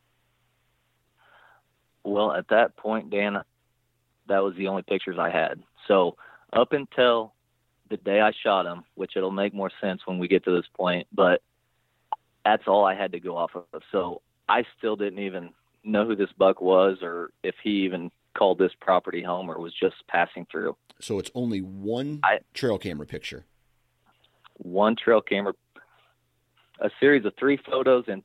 Well, 2.04 2.32
at 2.32 2.48
that 2.48 2.76
point, 2.76 3.10
Dan, 3.10 3.38
that 4.28 4.42
was 4.42 4.54
the 4.56 4.68
only 4.68 4.82
pictures 4.82 5.16
I 5.18 5.30
had. 5.30 5.62
So 5.86 6.16
up 6.52 6.72
until 6.72 7.34
the 7.90 7.96
day 7.98 8.20
I 8.20 8.32
shot 8.42 8.66
him, 8.66 8.84
which 8.94 9.12
it'll 9.16 9.30
make 9.30 9.52
more 9.52 9.70
sense 9.80 10.00
when 10.06 10.18
we 10.18 10.28
get 10.28 10.44
to 10.44 10.56
this 10.56 10.68
point, 10.74 11.06
but 11.12 11.42
that's 12.44 12.62
all 12.66 12.84
I 12.84 12.94
had 12.94 13.12
to 13.12 13.20
go 13.20 13.36
off 13.36 13.50
of. 13.54 13.82
So 13.92 14.22
I 14.48 14.64
still 14.78 14.96
didn't 14.96 15.18
even 15.18 15.50
know 15.84 16.06
who 16.06 16.16
this 16.16 16.30
buck 16.38 16.60
was 16.60 16.98
or 17.02 17.30
if 17.42 17.54
he 17.62 17.84
even 17.84 18.10
called 18.36 18.58
this 18.58 18.72
property 18.80 19.22
home 19.22 19.50
or 19.50 19.58
was 19.58 19.74
just 19.74 19.96
passing 20.08 20.46
through. 20.50 20.76
So 21.00 21.18
it's 21.18 21.30
only 21.34 21.60
one 21.60 22.20
I, 22.22 22.38
trail 22.54 22.78
camera 22.78 23.06
picture. 23.06 23.44
One 24.56 24.94
trail 24.96 25.20
camera 25.20 25.54
a 26.80 26.90
series 26.98 27.24
of 27.24 27.34
three 27.38 27.58
photos 27.70 28.04
in 28.08 28.22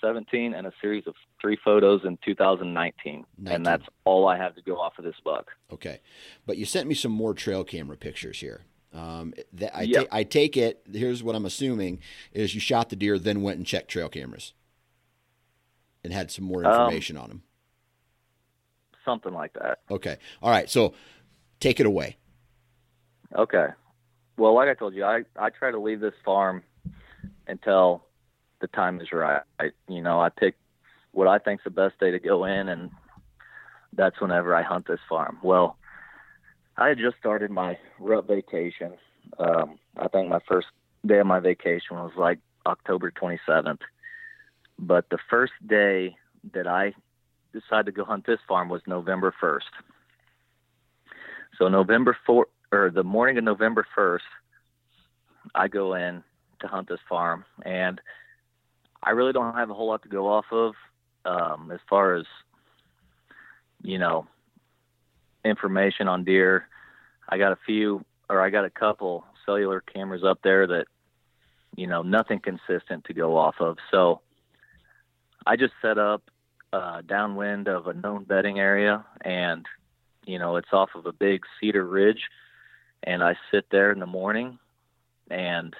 2017 0.00 0.54
and 0.54 0.66
a 0.66 0.72
series 0.80 1.06
of 1.06 1.14
three 1.40 1.58
photos 1.64 2.02
in 2.04 2.18
2019. 2.24 3.24
19. 3.38 3.54
And 3.54 3.64
that's 3.64 3.84
all 4.04 4.28
I 4.28 4.36
have 4.36 4.54
to 4.56 4.62
go 4.62 4.76
off 4.76 4.94
of 4.98 5.04
this 5.04 5.14
buck. 5.24 5.48
Okay. 5.72 6.00
But 6.46 6.56
you 6.56 6.64
sent 6.64 6.88
me 6.88 6.94
some 6.94 7.12
more 7.12 7.34
trail 7.34 7.64
camera 7.64 7.96
pictures 7.96 8.40
here. 8.40 8.64
Um, 8.92 9.34
that 9.52 9.76
I, 9.76 9.82
yep. 9.82 10.08
ta- 10.08 10.16
I 10.16 10.24
take 10.24 10.56
it, 10.56 10.82
here's 10.90 11.22
what 11.22 11.34
I'm 11.34 11.44
assuming, 11.44 12.00
is 12.32 12.54
you 12.54 12.60
shot 12.60 12.88
the 12.88 12.96
deer, 12.96 13.18
then 13.18 13.42
went 13.42 13.58
and 13.58 13.66
checked 13.66 13.90
trail 13.90 14.08
cameras 14.08 14.54
and 16.02 16.12
had 16.12 16.30
some 16.30 16.44
more 16.44 16.64
information 16.64 17.16
um, 17.16 17.22
on 17.22 17.28
them. 17.28 17.42
Something 19.04 19.34
like 19.34 19.52
that. 19.54 19.80
Okay. 19.90 20.16
All 20.42 20.50
right. 20.50 20.70
So 20.70 20.94
take 21.60 21.80
it 21.80 21.86
away. 21.86 22.16
Okay. 23.36 23.66
Well, 24.38 24.54
like 24.54 24.68
I 24.68 24.74
told 24.74 24.94
you, 24.94 25.04
I, 25.04 25.22
I 25.36 25.50
try 25.50 25.70
to 25.70 25.78
leave 25.78 26.00
this 26.00 26.14
farm 26.24 26.62
until 27.46 28.05
the 28.60 28.68
time 28.68 29.00
is 29.00 29.12
right. 29.12 29.42
I, 29.60 29.70
you 29.88 30.02
know, 30.02 30.20
I 30.20 30.28
pick 30.28 30.56
what 31.12 31.28
I 31.28 31.38
think's 31.38 31.64
the 31.64 31.70
best 31.70 31.98
day 31.98 32.10
to 32.10 32.18
go 32.18 32.44
in, 32.44 32.68
and 32.68 32.90
that's 33.92 34.20
whenever 34.20 34.54
I 34.54 34.62
hunt 34.62 34.86
this 34.86 35.00
farm. 35.08 35.38
Well, 35.42 35.76
I 36.76 36.88
had 36.88 36.98
just 36.98 37.16
started 37.18 37.50
my 37.50 37.78
rut 37.98 38.26
vacation. 38.26 38.92
Um, 39.38 39.78
I 39.96 40.08
think 40.08 40.28
my 40.28 40.40
first 40.46 40.68
day 41.04 41.18
of 41.18 41.26
my 41.26 41.40
vacation 41.40 41.96
was 41.96 42.12
like 42.16 42.38
October 42.66 43.10
27th. 43.10 43.80
But 44.78 45.08
the 45.10 45.18
first 45.30 45.54
day 45.66 46.16
that 46.52 46.66
I 46.66 46.92
decided 47.52 47.86
to 47.86 47.92
go 47.92 48.04
hunt 48.04 48.26
this 48.26 48.40
farm 48.46 48.68
was 48.68 48.82
November 48.86 49.34
1st. 49.42 49.60
So 51.58 51.68
November 51.68 52.16
4th, 52.28 52.44
or 52.72 52.90
the 52.90 53.02
morning 53.02 53.38
of 53.38 53.44
November 53.44 53.86
1st, 53.96 54.20
I 55.54 55.68
go 55.68 55.94
in 55.94 56.22
to 56.60 56.66
hunt 56.66 56.88
this 56.88 57.00
farm, 57.08 57.44
and 57.64 58.00
I 59.02 59.10
really 59.10 59.32
don't 59.32 59.54
have 59.54 59.70
a 59.70 59.74
whole 59.74 59.88
lot 59.88 60.02
to 60.02 60.08
go 60.08 60.28
off 60.28 60.46
of 60.50 60.74
um, 61.24 61.70
as 61.72 61.80
far 61.88 62.14
as 62.14 62.24
you 63.82 63.98
know 63.98 64.26
information 65.44 66.08
on 66.08 66.24
deer. 66.24 66.68
I 67.28 67.38
got 67.38 67.52
a 67.52 67.58
few 67.66 68.04
or 68.28 68.40
I 68.40 68.50
got 68.50 68.64
a 68.64 68.70
couple 68.70 69.24
cellular 69.44 69.80
cameras 69.80 70.24
up 70.24 70.40
there 70.42 70.66
that, 70.66 70.86
you 71.76 71.86
know, 71.86 72.02
nothing 72.02 72.40
consistent 72.40 73.04
to 73.04 73.14
go 73.14 73.36
off 73.36 73.56
of. 73.60 73.76
So 73.90 74.20
I 75.46 75.56
just 75.56 75.74
set 75.80 75.98
up 75.98 76.22
uh, 76.72 77.02
downwind 77.02 77.68
of 77.68 77.86
a 77.86 77.94
known 77.94 78.24
bedding 78.24 78.58
area, 78.58 79.04
and 79.22 79.64
you 80.24 80.38
know, 80.38 80.56
it's 80.56 80.72
off 80.72 80.90
of 80.96 81.06
a 81.06 81.12
big 81.12 81.42
cedar 81.60 81.84
ridge, 81.84 82.22
and 83.04 83.22
I 83.22 83.36
sit 83.52 83.66
there 83.70 83.92
in 83.92 84.00
the 84.00 84.06
morning, 84.06 84.58
and 85.30 85.74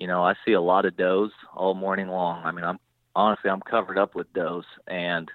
you 0.00 0.06
know, 0.06 0.22
I 0.22 0.34
see 0.44 0.52
a 0.52 0.60
lot 0.60 0.84
of 0.84 0.96
does 0.96 1.30
all 1.54 1.74
morning 1.74 2.08
long. 2.08 2.42
I 2.44 2.52
mean, 2.52 2.64
I'm 2.64 2.78
honestly 3.14 3.50
I'm 3.50 3.60
covered 3.60 3.98
up 3.98 4.14
with 4.14 4.32
does, 4.32 4.64
and 4.86 5.30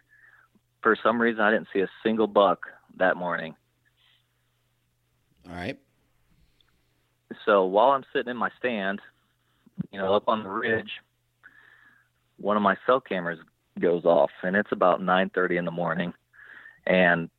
for 0.81 0.95
some 1.01 1.21
reason 1.21 1.41
I 1.41 1.51
didn't 1.51 1.67
see 1.73 1.81
a 1.81 1.89
single 2.03 2.27
buck 2.27 2.67
that 2.97 3.17
morning. 3.17 3.55
All 5.47 5.55
right. 5.55 5.79
So 7.45 7.65
while 7.65 7.91
I'm 7.91 8.03
sitting 8.13 8.29
in 8.29 8.37
my 8.37 8.49
stand, 8.59 8.99
you 9.91 9.99
know, 9.99 10.13
up 10.13 10.25
on 10.27 10.43
the 10.43 10.49
ridge, 10.49 10.91
one 12.37 12.57
of 12.57 12.63
my 12.63 12.75
cell 12.85 13.01
cameras 13.01 13.39
goes 13.79 14.05
off, 14.05 14.31
and 14.43 14.55
it's 14.55 14.71
about 14.71 15.01
9:30 15.01 15.57
in 15.57 15.65
the 15.65 15.71
morning, 15.71 16.13
and 16.85 17.29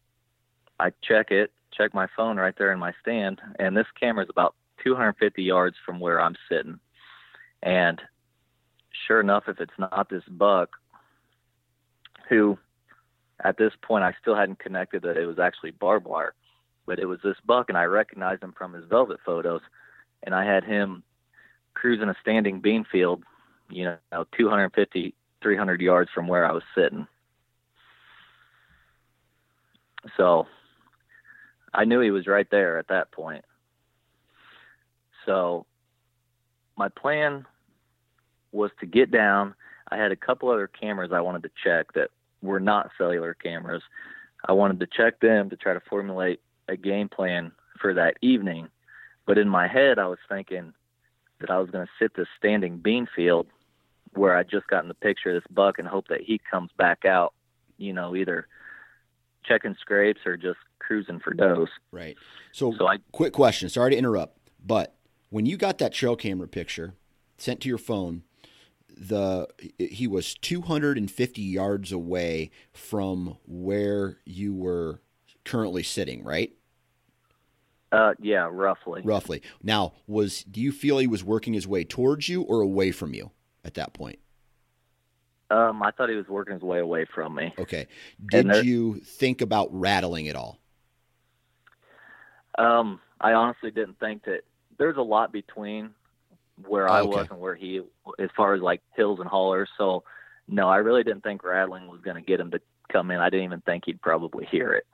I 0.80 0.92
check 1.02 1.30
it, 1.30 1.52
check 1.72 1.94
my 1.94 2.08
phone 2.16 2.36
right 2.36 2.54
there 2.56 2.72
in 2.72 2.78
my 2.78 2.92
stand, 3.00 3.40
and 3.58 3.76
this 3.76 3.86
camera 3.98 4.24
is 4.24 4.30
about 4.30 4.54
250 4.82 5.42
yards 5.42 5.76
from 5.84 6.00
where 6.00 6.20
I'm 6.20 6.36
sitting, 6.48 6.80
and 7.62 8.00
sure 9.06 9.20
enough, 9.20 9.44
if 9.48 9.60
it's 9.60 9.72
not 9.78 10.08
this 10.08 10.24
buck, 10.28 10.70
who 12.28 12.58
at 13.44 13.56
this 13.56 13.72
point 13.82 14.04
I 14.04 14.14
still 14.20 14.36
hadn't 14.36 14.58
connected 14.58 15.02
that 15.02 15.16
it 15.16 15.26
was 15.26 15.38
actually 15.38 15.72
barbed 15.72 16.06
wire, 16.06 16.34
but 16.86 16.98
it 16.98 17.06
was 17.06 17.20
this 17.22 17.36
buck, 17.44 17.68
and 17.68 17.78
I 17.78 17.84
recognized 17.84 18.42
him 18.42 18.54
from 18.56 18.72
his 18.72 18.84
velvet 18.86 19.20
photos, 19.24 19.60
and 20.22 20.34
I 20.34 20.44
had 20.44 20.64
him 20.64 21.02
cruising 21.74 22.08
a 22.08 22.16
standing 22.20 22.60
bean 22.60 22.84
field, 22.90 23.22
you 23.70 23.84
know, 23.84 24.26
250, 24.36 25.14
300 25.42 25.80
yards 25.80 26.10
from 26.14 26.28
where 26.28 26.46
I 26.46 26.52
was 26.52 26.62
sitting. 26.74 27.06
So 30.16 30.46
I 31.72 31.84
knew 31.84 32.00
he 32.00 32.10
was 32.10 32.26
right 32.26 32.48
there 32.50 32.78
at 32.78 32.88
that 32.88 33.12
point. 33.12 33.44
So 35.26 35.66
my 36.76 36.88
plan 36.88 37.46
was 38.52 38.70
to 38.80 38.86
get 38.86 39.10
down. 39.10 39.54
I 39.90 39.96
had 39.96 40.12
a 40.12 40.16
couple 40.16 40.50
other 40.50 40.68
cameras 40.68 41.10
I 41.12 41.20
wanted 41.20 41.42
to 41.42 41.50
check 41.62 41.92
that 41.94 42.10
were 42.42 42.60
not 42.60 42.90
cellular 42.96 43.34
cameras. 43.34 43.82
I 44.46 44.52
wanted 44.52 44.80
to 44.80 44.86
check 44.86 45.20
them 45.20 45.50
to 45.50 45.56
try 45.56 45.74
to 45.74 45.80
formulate 45.80 46.40
a 46.68 46.76
game 46.76 47.08
plan 47.08 47.52
for 47.80 47.94
that 47.94 48.16
evening. 48.22 48.68
But 49.26 49.38
in 49.38 49.48
my 49.48 49.68
head, 49.68 49.98
I 49.98 50.06
was 50.06 50.18
thinking 50.28 50.72
that 51.40 51.50
I 51.50 51.58
was 51.58 51.70
going 51.70 51.86
to 51.86 51.92
sit 51.98 52.14
this 52.14 52.28
standing 52.38 52.78
bean 52.78 53.06
field 53.14 53.46
where 54.14 54.36
I 54.36 54.42
just 54.42 54.66
got 54.66 54.82
in 54.82 54.88
the 54.88 54.94
picture 54.94 55.30
of 55.30 55.42
this 55.42 55.52
buck 55.52 55.78
and 55.78 55.88
hope 55.88 56.08
that 56.08 56.20
he 56.20 56.40
comes 56.50 56.70
back 56.76 57.04
out, 57.04 57.32
you 57.78 57.92
know, 57.92 58.14
either 58.14 58.46
checking 59.44 59.76
scrapes 59.80 60.20
or 60.26 60.36
just 60.36 60.58
cruising 60.78 61.20
for 61.20 61.32
does. 61.34 61.68
Right. 61.90 62.16
So, 62.52 62.74
so 62.76 62.86
I, 62.86 62.98
quick 63.12 63.32
question. 63.32 63.68
Sorry 63.68 63.92
to 63.92 63.96
interrupt, 63.96 64.38
but 64.64 64.94
when 65.30 65.46
you 65.46 65.56
got 65.56 65.78
that 65.78 65.92
trail 65.92 66.16
camera 66.16 66.48
picture 66.48 66.94
sent 67.38 67.60
to 67.62 67.68
your 67.68 67.78
phone, 67.78 68.22
the 68.96 69.48
he 69.78 70.06
was 70.06 70.34
250 70.34 71.42
yards 71.42 71.92
away 71.92 72.50
from 72.72 73.38
where 73.46 74.18
you 74.24 74.54
were 74.54 75.00
currently 75.44 75.82
sitting, 75.82 76.22
right? 76.24 76.52
Uh, 77.90 78.14
yeah, 78.20 78.48
roughly. 78.50 79.02
Roughly. 79.04 79.42
Now, 79.62 79.92
was 80.06 80.44
do 80.44 80.60
you 80.60 80.72
feel 80.72 80.98
he 80.98 81.06
was 81.06 81.22
working 81.22 81.52
his 81.52 81.68
way 81.68 81.84
towards 81.84 82.28
you 82.28 82.42
or 82.42 82.60
away 82.60 82.90
from 82.90 83.12
you 83.12 83.30
at 83.64 83.74
that 83.74 83.92
point? 83.92 84.18
Um, 85.50 85.82
I 85.82 85.90
thought 85.90 86.08
he 86.08 86.16
was 86.16 86.28
working 86.28 86.54
his 86.54 86.62
way 86.62 86.78
away 86.78 87.06
from 87.14 87.34
me. 87.34 87.52
Okay. 87.58 87.86
Did 88.30 88.64
you 88.64 89.00
think 89.00 89.42
about 89.42 89.68
rattling 89.70 90.28
at 90.28 90.36
all? 90.36 90.58
Um, 92.58 93.00
I 93.20 93.32
honestly 93.32 93.70
didn't 93.70 93.98
think 93.98 94.24
that. 94.24 94.40
There's 94.78 94.96
a 94.96 95.02
lot 95.02 95.32
between 95.32 95.90
where 96.66 96.88
I 96.88 97.00
okay. 97.00 97.08
was 97.08 97.26
and 97.30 97.40
where 97.40 97.54
he, 97.54 97.80
as 98.18 98.30
far 98.36 98.54
as 98.54 98.60
like 98.60 98.82
hills 98.94 99.20
and 99.20 99.28
hollers. 99.28 99.68
So, 99.78 100.04
no, 100.48 100.68
I 100.68 100.76
really 100.76 101.02
didn't 101.02 101.22
think 101.22 101.44
rattling 101.44 101.88
was 101.88 102.00
going 102.00 102.16
to 102.16 102.22
get 102.22 102.40
him 102.40 102.50
to 102.50 102.60
come 102.90 103.10
in. 103.10 103.18
I 103.18 103.30
didn't 103.30 103.46
even 103.46 103.60
think 103.62 103.84
he'd 103.86 104.00
probably 104.00 104.46
hear 104.46 104.72
it. 104.72 104.86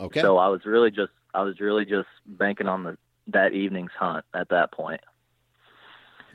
Okay. 0.00 0.20
So 0.20 0.36
I 0.36 0.48
was 0.48 0.64
really 0.64 0.90
just 0.90 1.12
I 1.32 1.42
was 1.42 1.60
really 1.60 1.84
just 1.84 2.08
banking 2.26 2.66
on 2.66 2.82
the 2.82 2.98
that 3.28 3.52
evening's 3.52 3.92
hunt 3.96 4.24
at 4.34 4.48
that 4.48 4.72
point. 4.72 5.00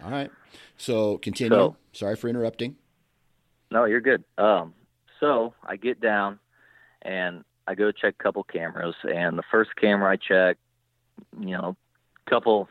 All 0.03 0.11
right. 0.11 0.31
So 0.77 1.17
continue. 1.17 1.51
So, 1.51 1.75
Sorry 1.91 2.15
for 2.15 2.29
interrupting. 2.29 2.75
No, 3.71 3.85
you're 3.85 4.01
good. 4.01 4.23
Um, 4.37 4.73
so 5.19 5.53
I 5.65 5.75
get 5.75 5.99
down 5.99 6.39
and 7.01 7.43
I 7.67 7.75
go 7.75 7.91
check 7.91 8.15
a 8.17 8.23
couple 8.23 8.43
cameras, 8.43 8.95
and 9.03 9.37
the 9.37 9.43
first 9.51 9.75
camera 9.75 10.13
I 10.13 10.15
check, 10.15 10.57
you 11.39 11.57
know, 11.57 11.75
couple 12.29 12.69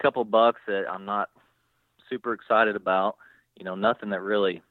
couple 0.00 0.24
bucks 0.24 0.60
that 0.66 0.84
I'm 0.90 1.04
not 1.04 1.30
super 2.08 2.32
excited 2.32 2.76
about. 2.76 3.16
You 3.56 3.64
know, 3.64 3.74
nothing 3.74 4.10
that 4.10 4.20
really 4.20 4.62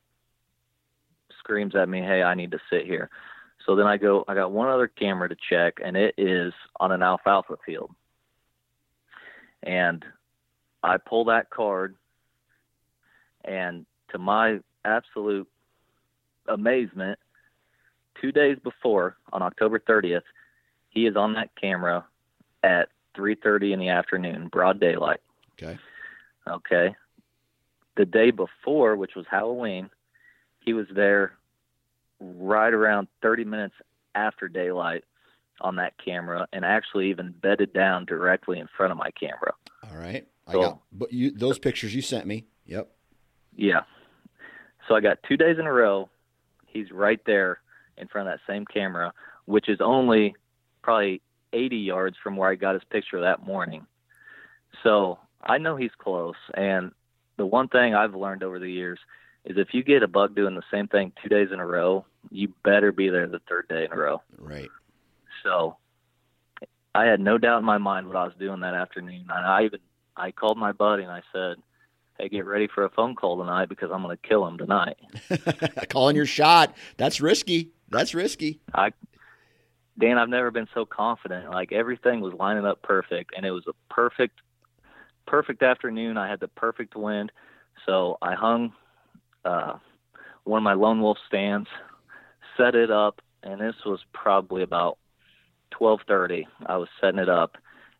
screams 1.40 1.76
at 1.76 1.90
me, 1.90 2.02
"Hey, 2.02 2.24
I 2.24 2.34
need 2.36 2.52
to 2.52 2.60
sit 2.70 2.86
here." 2.86 3.10
So 3.66 3.76
then 3.76 3.88
I 3.88 3.98
go, 3.98 4.24
I 4.28 4.36
got 4.36 4.52
one 4.52 4.70
other 4.70 4.88
camera 4.88 5.28
to 5.28 5.36
check, 5.50 5.80
and 5.84 5.98
it 5.98 6.14
is 6.18 6.54
on 6.80 6.92
an 6.92 7.02
alfalfa 7.02 7.58
field. 7.66 7.94
And 9.64 10.06
I 10.84 10.98
pull 10.98 11.26
that 11.26 11.50
card, 11.50 11.96
and 13.44 13.88
to 14.10 14.20
my 14.20 14.60
absolute 14.84 15.48
amazement, 16.48 17.18
two 18.22 18.32
days 18.32 18.60
before, 18.60 19.18
on 19.34 19.42
October 19.42 19.80
30th, 19.80 20.22
he 20.90 21.08
is 21.08 21.16
on 21.16 21.34
that 21.34 21.50
camera 21.56 22.06
at 22.62 22.90
3:30 23.16 23.74
in 23.74 23.80
the 23.80 23.90
afternoon, 23.90 24.48
broad 24.48 24.80
daylight. 24.80 25.22
Okay. 25.54 25.78
Okay. 26.48 26.96
The 27.96 28.06
day 28.06 28.32
before, 28.32 28.96
which 28.96 29.16
was 29.16 29.26
Halloween, 29.30 29.90
he 30.60 30.74
was 30.74 30.88
there 30.94 31.34
right 32.20 32.74
around 32.74 33.08
30 33.22 33.46
minutes 33.46 33.76
after 34.14 34.48
daylight 34.48 35.04
on 35.62 35.78
that 35.78 35.94
camera 36.04 36.48
and 36.52 36.66
actually 36.66 37.10
even 37.10 37.32
bedded 37.32 37.72
down 37.74 38.06
directly 38.06 38.60
in 38.60 38.68
front 38.76 38.92
of 38.92 38.98
my 38.98 39.12
camera. 39.12 39.54
All 39.90 39.98
right. 39.98 40.28
So, 40.52 40.60
I 40.60 40.64
got 40.64 40.82
but 40.92 41.14
you 41.14 41.32
those 41.32 41.58
pictures 41.58 41.96
you 41.96 42.02
sent 42.02 42.28
me. 42.28 42.46
Yep. 42.66 42.90
Yeah. 43.56 43.84
So 44.88 44.96
I 44.96 45.00
got 45.00 45.24
2 45.24 45.38
days 45.38 45.58
in 45.58 45.66
a 45.66 45.72
row 45.72 46.10
he's 46.68 46.92
right 46.92 47.24
there 47.26 47.62
in 47.98 48.08
front 48.08 48.28
of 48.28 48.34
that 48.34 48.52
same 48.52 48.66
camera, 48.66 49.14
which 49.46 49.70
is 49.70 49.80
only 49.80 50.36
probably 50.84 51.22
80 51.56 51.78
yards 51.78 52.18
from 52.22 52.36
where 52.36 52.50
I 52.50 52.56
got 52.56 52.74
his 52.76 52.84
picture 52.90 53.22
that 53.22 53.46
morning. 53.46 53.86
So, 54.84 55.20
I 55.42 55.58
know 55.58 55.76
he's 55.76 55.92
close 55.98 56.36
and 56.56 56.92
the 57.38 57.46
one 57.46 57.68
thing 57.68 57.94
I've 57.94 58.16
learned 58.16 58.44
over 58.44 58.60
the 58.60 58.72
years 58.72 59.00
is 59.46 59.58
if 59.58 59.70
you 59.74 59.84
get 59.84 60.04
a 60.04 60.08
bug 60.08 60.36
doing 60.36 60.56
the 60.56 60.64
same 60.72 60.88
thing 60.88 61.12
two 61.22 61.30
days 61.30 61.50
in 61.52 61.60
a 61.60 61.66
row, 61.66 62.06
you 62.32 62.54
better 62.64 62.92
be 62.92 63.10
there 63.10 63.28
the 63.28 63.42
third 63.48 63.68
day 63.68 63.86
in 63.86 63.92
a 63.92 63.96
row. 63.96 64.22
Right. 64.38 64.70
So 65.44 65.78
I 66.96 67.06
had 67.06 67.20
no 67.20 67.38
doubt 67.38 67.60
in 67.60 67.66
my 67.66 67.78
mind 67.78 68.08
what 68.08 68.16
I 68.16 68.24
was 68.24 68.34
doing 68.40 68.62
that 68.62 68.74
afternoon. 68.74 69.26
And 69.30 69.46
I 69.46 69.66
even 69.66 69.80
I 70.18 70.32
called 70.32 70.58
my 70.58 70.72
buddy 70.72 71.04
and 71.04 71.12
I 71.12 71.22
said, 71.32 71.58
"Hey, 72.18 72.30
get 72.30 72.46
ready 72.46 72.68
for 72.74 72.86
a 72.86 72.90
phone 72.90 73.16
call 73.16 73.38
tonight 73.38 73.70
because 73.70 73.92
I'm 73.92 74.02
going 74.02 74.18
to 74.18 74.28
kill 74.28 74.48
him 74.48 74.58
tonight." 74.58 74.98
Calling 75.90 76.16
your 76.16 76.26
shot. 76.26 76.76
That's 76.98 77.22
risky. 77.22 77.70
That's 77.90 78.16
risky. 78.16 78.62
I 78.74 78.92
Dan, 79.98 80.18
I've 80.18 80.30
never 80.30 80.52
been 80.52 80.68
so 80.74 80.86
confident. 80.86 81.52
Like 81.52 81.72
everything 81.72 82.20
was 82.22 82.34
lining 82.34 82.66
up 82.66 82.82
perfect 82.82 83.34
and 83.36 83.46
it 83.46 83.52
was 83.52 83.66
a 83.68 83.94
perfect 83.94 84.40
perfect 85.26 85.64
afternoon. 85.64 86.18
I 86.18 86.30
had 86.30 86.40
the 86.40 86.48
perfect 86.48 86.96
wind. 86.96 87.32
So 87.86 88.18
I 88.22 88.36
hung 88.36 88.74
uh, 89.44 89.74
one 90.44 90.60
of 90.60 90.64
my 90.64 90.74
lone 90.74 91.02
wolf 91.02 91.18
stands, 91.28 91.68
set 92.58 92.76
it 92.76 92.92
up, 92.92 93.22
and 93.44 93.60
this 93.60 93.76
was 93.86 94.00
probably 94.14 94.64
about 94.64 94.98
12:30. 95.72 96.46
I 96.66 96.78
was 96.78 96.90
setting 97.02 97.20
it 97.20 97.30
up, 97.30 97.58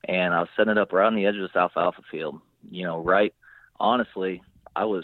and 0.08 0.34
I 0.34 0.40
was 0.40 0.50
setting 0.56 0.72
it 0.72 0.78
up 0.78 0.94
right 0.94 1.08
on 1.08 1.16
the 1.16 1.26
edge 1.26 1.36
of 1.36 1.42
this 1.42 1.56
alfalfa 1.56 2.02
field. 2.10 2.40
You 2.70 2.86
know, 2.86 3.04
right. 3.04 3.34
Honestly, 3.80 4.42
I 4.76 4.86
was 4.86 5.04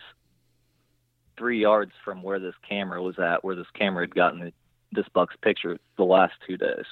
three 1.38 1.62
yards 1.62 1.92
from 2.04 2.24
where 2.24 2.40
this 2.40 2.56
camera 2.68 3.02
was 3.02 3.20
at, 3.20 3.44
where 3.44 3.56
this 3.56 3.68
camera 3.78 4.04
had 4.04 4.16
gotten 4.16 4.54
this 4.92 5.06
buck's 5.14 5.36
picture 5.42 5.78
the 5.98 6.04
last 6.04 6.34
two 6.48 6.58
days. 6.58 6.86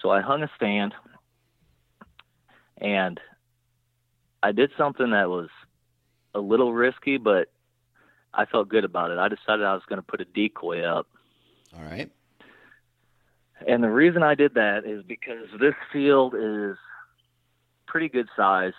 So 0.00 0.10
I 0.10 0.20
hung 0.20 0.42
a 0.42 0.50
stand, 0.56 0.94
and 2.78 3.20
I 4.42 4.52
did 4.52 4.70
something 4.76 5.10
that 5.10 5.30
was 5.30 5.48
a 6.34 6.40
little 6.40 6.72
risky, 6.72 7.16
but 7.16 7.48
I 8.32 8.44
felt 8.44 8.68
good 8.68 8.84
about 8.84 9.10
it. 9.10 9.18
I 9.18 9.28
decided 9.28 9.64
I 9.64 9.74
was 9.74 9.82
going 9.88 10.00
to 10.00 10.06
put 10.06 10.20
a 10.20 10.24
decoy 10.24 10.82
up. 10.82 11.06
All 11.76 11.84
right. 11.84 12.10
And 13.66 13.82
the 13.82 13.90
reason 13.90 14.22
I 14.22 14.34
did 14.34 14.54
that 14.54 14.84
is 14.84 15.02
because 15.04 15.46
this 15.58 15.74
field 15.92 16.34
is 16.36 16.76
pretty 17.86 18.08
good 18.08 18.28
size. 18.36 18.72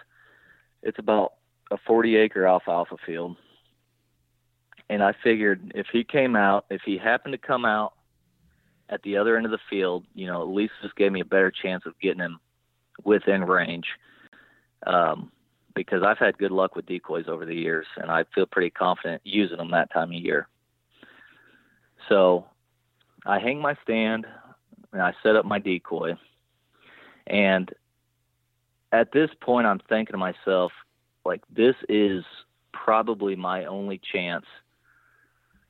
It's 0.83 0.99
about 0.99 1.33
a 1.71 1.77
40 1.77 2.17
acre 2.17 2.45
alfalfa 2.45 2.97
field. 3.05 3.37
And 4.89 5.01
I 5.01 5.13
figured 5.23 5.71
if 5.73 5.87
he 5.91 6.03
came 6.03 6.35
out, 6.35 6.65
if 6.69 6.81
he 6.85 6.97
happened 6.97 7.31
to 7.31 7.39
come 7.39 7.65
out 7.65 7.93
at 8.89 9.01
the 9.03 9.17
other 9.17 9.37
end 9.37 9.45
of 9.45 9.51
the 9.51 9.59
field, 9.69 10.05
you 10.13 10.27
know, 10.27 10.41
at 10.41 10.47
least 10.47 10.73
this 10.81 10.91
gave 10.95 11.11
me 11.11 11.21
a 11.21 11.25
better 11.25 11.51
chance 11.51 11.83
of 11.85 11.99
getting 11.99 12.19
him 12.19 12.39
within 13.03 13.43
range. 13.43 13.87
Um, 14.85 15.31
because 15.75 16.03
I've 16.03 16.17
had 16.17 16.37
good 16.37 16.51
luck 16.51 16.75
with 16.75 16.85
decoys 16.85 17.25
over 17.27 17.45
the 17.45 17.55
years, 17.55 17.85
and 17.97 18.09
I 18.09 18.23
feel 18.33 18.45
pretty 18.45 18.69
confident 18.69 19.21
using 19.25 19.57
them 19.57 19.71
that 19.71 19.91
time 19.91 20.09
of 20.09 20.13
year. 20.13 20.47
So 22.07 22.45
I 23.25 23.39
hang 23.39 23.59
my 23.59 23.75
stand 23.83 24.25
and 24.93 25.01
I 25.01 25.13
set 25.21 25.35
up 25.35 25.45
my 25.45 25.59
decoy. 25.59 26.13
And 27.27 27.69
at 28.91 29.11
this 29.11 29.29
point, 29.41 29.67
I'm 29.67 29.81
thinking 29.89 30.13
to 30.13 30.17
myself, 30.17 30.71
like, 31.25 31.41
this 31.53 31.75
is 31.89 32.23
probably 32.71 33.35
my 33.35 33.65
only 33.65 33.99
chance 34.13 34.45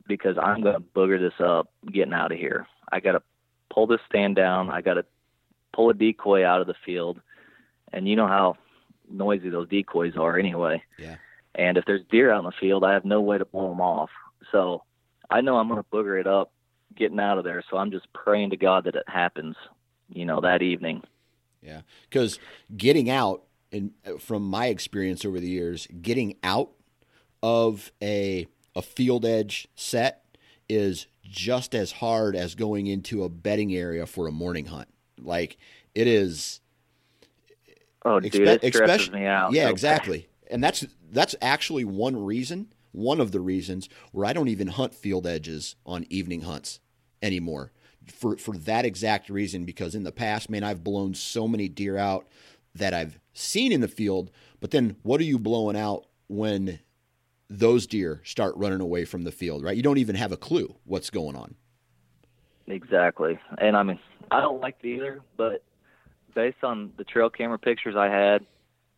because 0.07 0.37
I'm 0.37 0.61
going 0.61 0.75
to 0.75 0.81
booger 0.81 1.19
this 1.19 1.39
up 1.39 1.71
getting 1.91 2.13
out 2.13 2.31
of 2.31 2.37
here. 2.37 2.67
I 2.91 2.99
got 2.99 3.13
to 3.13 3.21
pull 3.73 3.87
this 3.87 3.99
stand 4.07 4.35
down. 4.35 4.69
I 4.69 4.81
got 4.81 4.95
to 4.95 5.05
pull 5.73 5.89
a 5.89 5.93
decoy 5.93 6.45
out 6.45 6.61
of 6.61 6.67
the 6.67 6.75
field. 6.85 7.19
And 7.91 8.07
you 8.07 8.15
know 8.15 8.27
how 8.27 8.57
noisy 9.09 9.49
those 9.49 9.69
decoys 9.69 10.15
are 10.17 10.37
anyway. 10.37 10.83
Yeah. 10.97 11.17
And 11.53 11.77
if 11.77 11.85
there's 11.85 12.01
deer 12.11 12.31
out 12.31 12.39
in 12.39 12.45
the 12.45 12.51
field, 12.59 12.83
I 12.83 12.93
have 12.93 13.05
no 13.05 13.21
way 13.21 13.37
to 13.37 13.45
blow 13.45 13.69
them 13.69 13.81
off. 13.81 14.09
So 14.51 14.83
I 15.29 15.41
know 15.41 15.57
I'm 15.57 15.67
going 15.67 15.81
to 15.81 15.89
booger 15.89 16.19
it 16.19 16.27
up 16.27 16.51
getting 16.95 17.19
out 17.19 17.37
of 17.37 17.43
there. 17.43 17.63
So 17.69 17.77
I'm 17.77 17.91
just 17.91 18.11
praying 18.13 18.51
to 18.51 18.57
God 18.57 18.85
that 18.85 18.95
it 18.95 19.07
happens, 19.07 19.55
you 20.09 20.25
know, 20.25 20.41
that 20.41 20.61
evening. 20.61 21.03
Yeah. 21.61 21.81
Because 22.09 22.39
getting 22.75 23.09
out, 23.09 23.43
and 23.71 23.91
uh, 24.05 24.17
from 24.17 24.43
my 24.43 24.67
experience 24.67 25.25
over 25.25 25.39
the 25.39 25.49
years, 25.49 25.87
getting 26.01 26.37
out 26.43 26.71
of 27.41 27.91
a 28.01 28.47
a 28.75 28.81
field 28.81 29.25
edge 29.25 29.67
set 29.75 30.37
is 30.67 31.07
just 31.29 31.75
as 31.75 31.91
hard 31.91 32.35
as 32.35 32.55
going 32.55 32.87
into 32.87 33.23
a 33.23 33.29
bedding 33.29 33.75
area 33.75 34.05
for 34.05 34.27
a 34.27 34.31
morning 34.31 34.65
hunt. 34.65 34.87
Like 35.21 35.57
it 35.93 36.07
is. 36.07 36.61
Oh, 38.03 38.19
dude, 38.19 38.33
expe- 38.33 38.59
it 38.63 38.73
stresses 38.75 39.11
me 39.11 39.25
out. 39.25 39.51
Yeah, 39.51 39.65
so 39.65 39.71
exactly. 39.71 40.27
And 40.49 40.63
that's 40.63 40.85
that's 41.11 41.35
actually 41.41 41.85
one 41.85 42.23
reason, 42.23 42.67
one 42.91 43.19
of 43.19 43.31
the 43.31 43.39
reasons 43.39 43.89
where 44.11 44.25
I 44.25 44.33
don't 44.33 44.47
even 44.47 44.67
hunt 44.67 44.93
field 44.93 45.25
edges 45.25 45.75
on 45.85 46.05
evening 46.09 46.41
hunts 46.41 46.79
anymore. 47.21 47.71
For 48.05 48.37
for 48.37 48.55
that 48.59 48.85
exact 48.85 49.29
reason, 49.29 49.65
because 49.65 49.95
in 49.95 50.03
the 50.03 50.11
past, 50.11 50.49
man, 50.49 50.63
I've 50.63 50.83
blown 50.83 51.15
so 51.15 51.47
many 51.47 51.67
deer 51.67 51.97
out 51.97 52.27
that 52.75 52.93
I've 52.93 53.19
seen 53.33 53.71
in 53.71 53.81
the 53.81 53.87
field. 53.87 54.29
But 54.59 54.71
then, 54.71 54.97
what 55.01 55.19
are 55.19 55.25
you 55.25 55.39
blowing 55.39 55.75
out 55.75 56.05
when 56.27 56.79
those 57.49 57.85
deer 57.87 58.21
start 58.23 58.55
running 58.57 58.81
away 58.81 59.05
from 59.05 59.23
the 59.23 59.31
field, 59.31 59.63
right? 59.63 59.75
You 59.75 59.83
don't 59.83 59.97
even 59.97 60.15
have 60.15 60.31
a 60.31 60.37
clue 60.37 60.75
what's 60.83 61.09
going 61.09 61.35
on. 61.35 61.55
Exactly. 62.67 63.39
And 63.59 63.77
I 63.77 63.83
mean, 63.83 63.99
I 64.31 64.41
don't 64.41 64.59
like 64.59 64.77
it 64.81 64.87
either, 64.87 65.21
but 65.37 65.63
based 66.33 66.63
on 66.63 66.91
the 66.97 67.03
trail 67.03 67.29
camera 67.29 67.59
pictures 67.59 67.95
I 67.95 68.07
had, 68.07 68.45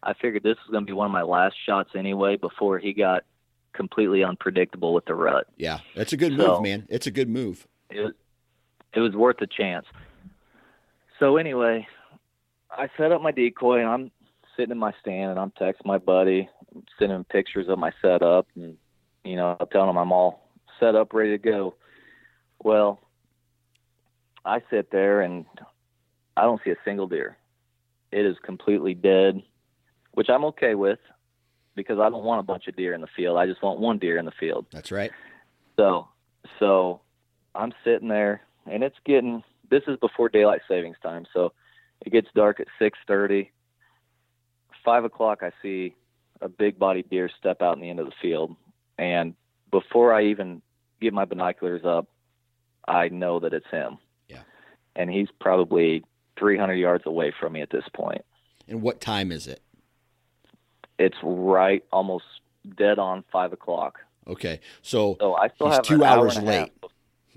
I 0.01 0.13
figured 0.13 0.43
this 0.43 0.57
was 0.65 0.71
going 0.71 0.85
to 0.85 0.89
be 0.89 0.93
one 0.93 1.07
of 1.07 1.11
my 1.11 1.23
last 1.23 1.55
shots 1.65 1.89
anyway 1.95 2.37
before 2.37 2.79
he 2.79 2.93
got 2.93 3.23
completely 3.73 4.23
unpredictable 4.23 4.93
with 4.93 5.05
the 5.05 5.15
rut. 5.15 5.47
Yeah, 5.57 5.79
that's 5.95 6.13
a 6.13 6.17
good 6.17 6.37
so, 6.37 6.55
move, 6.55 6.61
man. 6.61 6.87
It's 6.89 7.07
a 7.07 7.11
good 7.11 7.29
move. 7.29 7.67
It 7.89 8.01
was, 8.01 8.13
it 8.93 8.99
was 8.99 9.13
worth 9.13 9.41
a 9.41 9.47
chance. 9.47 9.85
So 11.19 11.37
anyway, 11.37 11.87
I 12.71 12.89
set 12.97 13.11
up 13.11 13.21
my 13.21 13.31
decoy 13.31 13.79
and 13.79 13.89
I'm 13.89 14.11
sitting 14.57 14.71
in 14.71 14.77
my 14.77 14.93
stand 14.99 15.31
and 15.31 15.39
I'm 15.39 15.51
texting 15.51 15.85
my 15.85 15.99
buddy 15.99 16.49
sending 16.99 17.15
him 17.15 17.23
pictures 17.23 17.67
of 17.69 17.79
my 17.79 17.91
setup 18.01 18.47
and 18.55 18.77
you 19.23 19.35
know 19.35 19.55
telling 19.71 19.89
him 19.89 19.97
I'm 19.97 20.11
all 20.11 20.49
set 20.79 20.95
up, 20.95 21.13
ready 21.13 21.31
to 21.31 21.37
go. 21.37 21.75
Well, 22.63 22.99
I 24.43 24.61
sit 24.69 24.91
there 24.91 25.21
and 25.21 25.45
I 26.35 26.43
don't 26.43 26.61
see 26.63 26.71
a 26.71 26.77
single 26.85 27.07
deer. 27.07 27.37
It 28.11 28.25
is 28.25 28.37
completely 28.43 28.93
dead, 28.93 29.41
which 30.13 30.29
I'm 30.29 30.45
okay 30.45 30.75
with 30.75 30.99
because 31.75 31.99
I 31.99 32.09
don't 32.09 32.23
want 32.23 32.39
a 32.39 32.43
bunch 32.43 32.67
of 32.67 32.75
deer 32.75 32.93
in 32.93 33.01
the 33.01 33.07
field. 33.15 33.37
I 33.37 33.45
just 33.45 33.61
want 33.61 33.79
one 33.79 33.99
deer 33.99 34.17
in 34.17 34.25
the 34.25 34.31
field. 34.39 34.65
That's 34.71 34.91
right. 34.91 35.11
So, 35.77 36.07
so 36.59 37.01
I'm 37.53 37.73
sitting 37.83 38.07
there 38.07 38.41
and 38.65 38.83
it's 38.83 38.97
getting. 39.05 39.43
This 39.69 39.83
is 39.87 39.97
before 39.99 40.29
daylight 40.29 40.61
savings 40.67 40.95
time, 41.03 41.25
so 41.33 41.51
it 42.05 42.13
gets 42.13 42.29
dark 42.33 42.61
at 42.61 42.67
6:30. 42.79 43.49
Five 44.87 45.03
o'clock, 45.03 45.43
I 45.43 45.51
see 45.61 45.93
a 46.39 46.47
big 46.47 46.79
body 46.79 47.03
deer 47.03 47.29
step 47.37 47.61
out 47.61 47.75
in 47.75 47.81
the 47.81 47.89
end 47.89 47.99
of 47.99 48.05
the 48.05 48.13
field. 48.21 48.55
And 48.97 49.33
before 49.69 50.13
I 50.13 50.27
even 50.27 50.61
get 51.01 51.11
my 51.11 51.25
binoculars 51.25 51.83
up, 51.83 52.07
I 52.87 53.09
know 53.09 53.41
that 53.41 53.51
it's 53.51 53.67
him. 53.69 53.97
Yeah. 54.29 54.43
And 54.95 55.09
he's 55.09 55.27
probably 55.41 56.05
300 56.39 56.75
yards 56.75 57.05
away 57.05 57.33
from 57.37 57.51
me 57.51 57.61
at 57.61 57.69
this 57.69 57.83
point. 57.93 58.23
And 58.65 58.81
what 58.81 59.01
time 59.01 59.29
is 59.29 59.45
it? 59.45 59.61
It's 60.97 61.17
right 61.21 61.83
almost 61.91 62.23
dead 62.77 62.97
on 62.97 63.25
five 63.29 63.51
o'clock. 63.51 63.99
Okay. 64.25 64.61
So, 64.83 65.17
so 65.19 65.35
I 65.35 65.49
still 65.49 65.67
he's 65.67 65.75
have 65.75 65.83
two 65.83 66.05
hours 66.05 66.37
hour 66.37 66.43
late. 66.43 66.71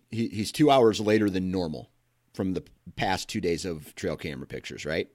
He, 0.09 0.29
he's 0.29 0.53
two 0.53 0.71
hours 0.71 1.01
later 1.01 1.29
than 1.29 1.51
normal 1.51 1.91
from 2.33 2.55
the 2.55 2.63
past 2.95 3.29
two 3.29 3.41
days 3.41 3.65
of 3.65 3.93
trail 3.97 4.17
camera 4.17 4.47
pictures, 4.47 4.87
right? 4.87 5.09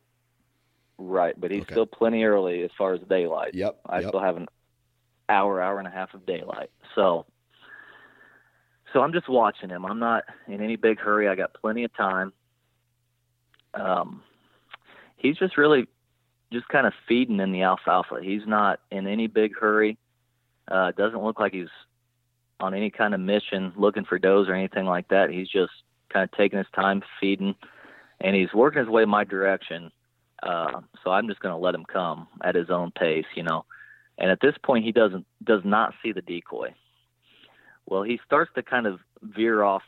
Right, 0.98 1.40
but 1.40 1.52
he's 1.52 1.64
okay. 1.64 1.74
still 1.74 1.86
plenty 1.86 2.24
early 2.24 2.64
as 2.64 2.72
far 2.78 2.94
as 2.94 3.02
daylight. 3.10 3.54
Yep. 3.54 3.80
I 3.86 4.00
yep. 4.00 4.10
still 4.10 4.22
have 4.22 4.38
an 4.38 4.48
hour, 5.28 5.62
hour 5.62 5.80
and 5.80 5.88
a 5.88 5.92
half 5.92 6.14
of 6.14 6.26
daylight. 6.26 6.70
So 6.96 7.26
so 8.94 9.02
I'm 9.02 9.12
just 9.12 9.28
watching 9.28 9.70
him. 9.70 9.86
I'm 9.86 10.00
not 10.00 10.24
in 10.48 10.62
any 10.62 10.78
big 10.78 11.00
hurry. 11.00 11.28
I 11.28 11.36
got 11.36 11.54
plenty 11.54 11.84
of 11.84 11.96
time. 11.96 12.32
Um 13.74 14.24
he's 15.18 15.38
just 15.38 15.58
really 15.58 15.88
just 16.54 16.68
kind 16.70 16.88
of 16.88 16.94
feeding 17.08 17.40
in 17.40 17.52
the 17.52 17.64
alfalfa. 17.64 18.20
He's 18.22 18.46
not 18.46 18.80
in 18.92 19.06
any 19.08 19.28
big 19.28 19.58
hurry. 19.58 19.98
Uh 20.70 20.92
doesn't 20.92 21.24
look 21.24 21.40
like 21.40 21.54
he's 21.54 21.68
on 22.62 22.74
any 22.74 22.90
kind 22.90 23.14
of 23.14 23.20
mission 23.20 23.74
looking 23.76 24.06
for 24.06 24.18
does 24.18 24.48
or 24.48 24.54
anything 24.54 24.86
like 24.86 25.10
that. 25.10 25.30
He's 25.30 25.50
just 25.50 25.74
kind 26.08 26.24
of 26.24 26.32
taking 26.38 26.58
his 26.58 26.68
time 26.74 27.04
feeding 27.20 27.54
and 28.22 28.34
he's 28.34 28.54
working 28.54 28.80
his 28.80 28.88
way 28.88 29.04
my 29.04 29.26
direction 29.26 29.92
uh, 30.44 30.82
so 31.04 31.12
I'm 31.12 31.28
just 31.28 31.40
going 31.40 31.54
to 31.54 31.60
let 31.60 31.76
him 31.76 31.86
come 31.86 32.28
at 32.44 32.56
his 32.56 32.70
own 32.70 32.92
pace, 32.92 33.26
you 33.36 33.44
know. 33.44 33.66
And 34.18 34.32
at 34.32 34.40
this 34.42 34.56
point, 34.64 34.86
he 34.86 34.92
doesn't 34.92 35.26
does 35.44 35.62
not 35.64 35.94
see 36.02 36.12
the 36.12 36.22
decoy. 36.22 36.74
Well, 37.86 38.04
he 38.04 38.20
starts 38.26 38.52
to 38.56 38.64
kind 38.64 38.88
of 38.88 39.00
veer 39.22 39.64
off 39.64 39.84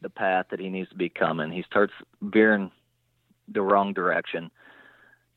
the 0.00 0.08
path 0.08 0.46
that 0.50 0.60
he 0.60 0.68
needs 0.68 0.88
to 0.90 0.96
be 0.96 1.08
coming. 1.08 1.50
He 1.50 1.62
starts 1.62 1.92
veering 2.20 2.70
the 3.48 3.62
wrong 3.62 3.92
direction, 3.92 4.50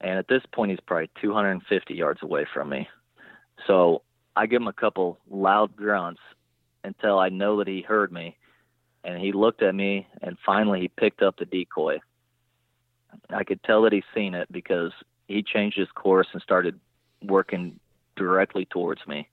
and 0.01 0.17
at 0.17 0.27
this 0.27 0.43
point, 0.53 0.71
he's 0.71 0.79
probably 0.85 1.09
250 1.21 1.93
yards 1.93 2.21
away 2.21 2.45
from 2.53 2.69
me. 2.69 2.87
So 3.67 4.03
I 4.35 4.45
give 4.45 4.61
him 4.61 4.67
a 4.67 4.73
couple 4.73 5.19
loud 5.29 5.75
grunts 5.75 6.21
until 6.83 7.17
I 7.17 7.29
know 7.29 7.57
that 7.57 7.67
he 7.67 7.81
heard 7.81 8.11
me, 8.11 8.37
and 9.03 9.19
he 9.19 9.31
looked 9.31 9.63
at 9.63 9.73
me, 9.73 10.07
and 10.21 10.37
finally 10.45 10.81
he 10.81 10.87
picked 10.87 11.21
up 11.21 11.37
the 11.37 11.45
decoy 11.45 11.99
I 13.29 13.43
could 13.43 13.63
tell 13.63 13.81
that 13.83 13.93
he's 13.93 14.03
seen 14.13 14.33
it 14.33 14.51
because 14.51 14.91
he 15.27 15.43
changed 15.43 15.77
his 15.77 15.89
course 15.91 16.27
and 16.33 16.41
started 16.41 16.79
working 17.23 17.79
directly 18.15 18.65
towards 18.65 19.05
me. 19.07 19.27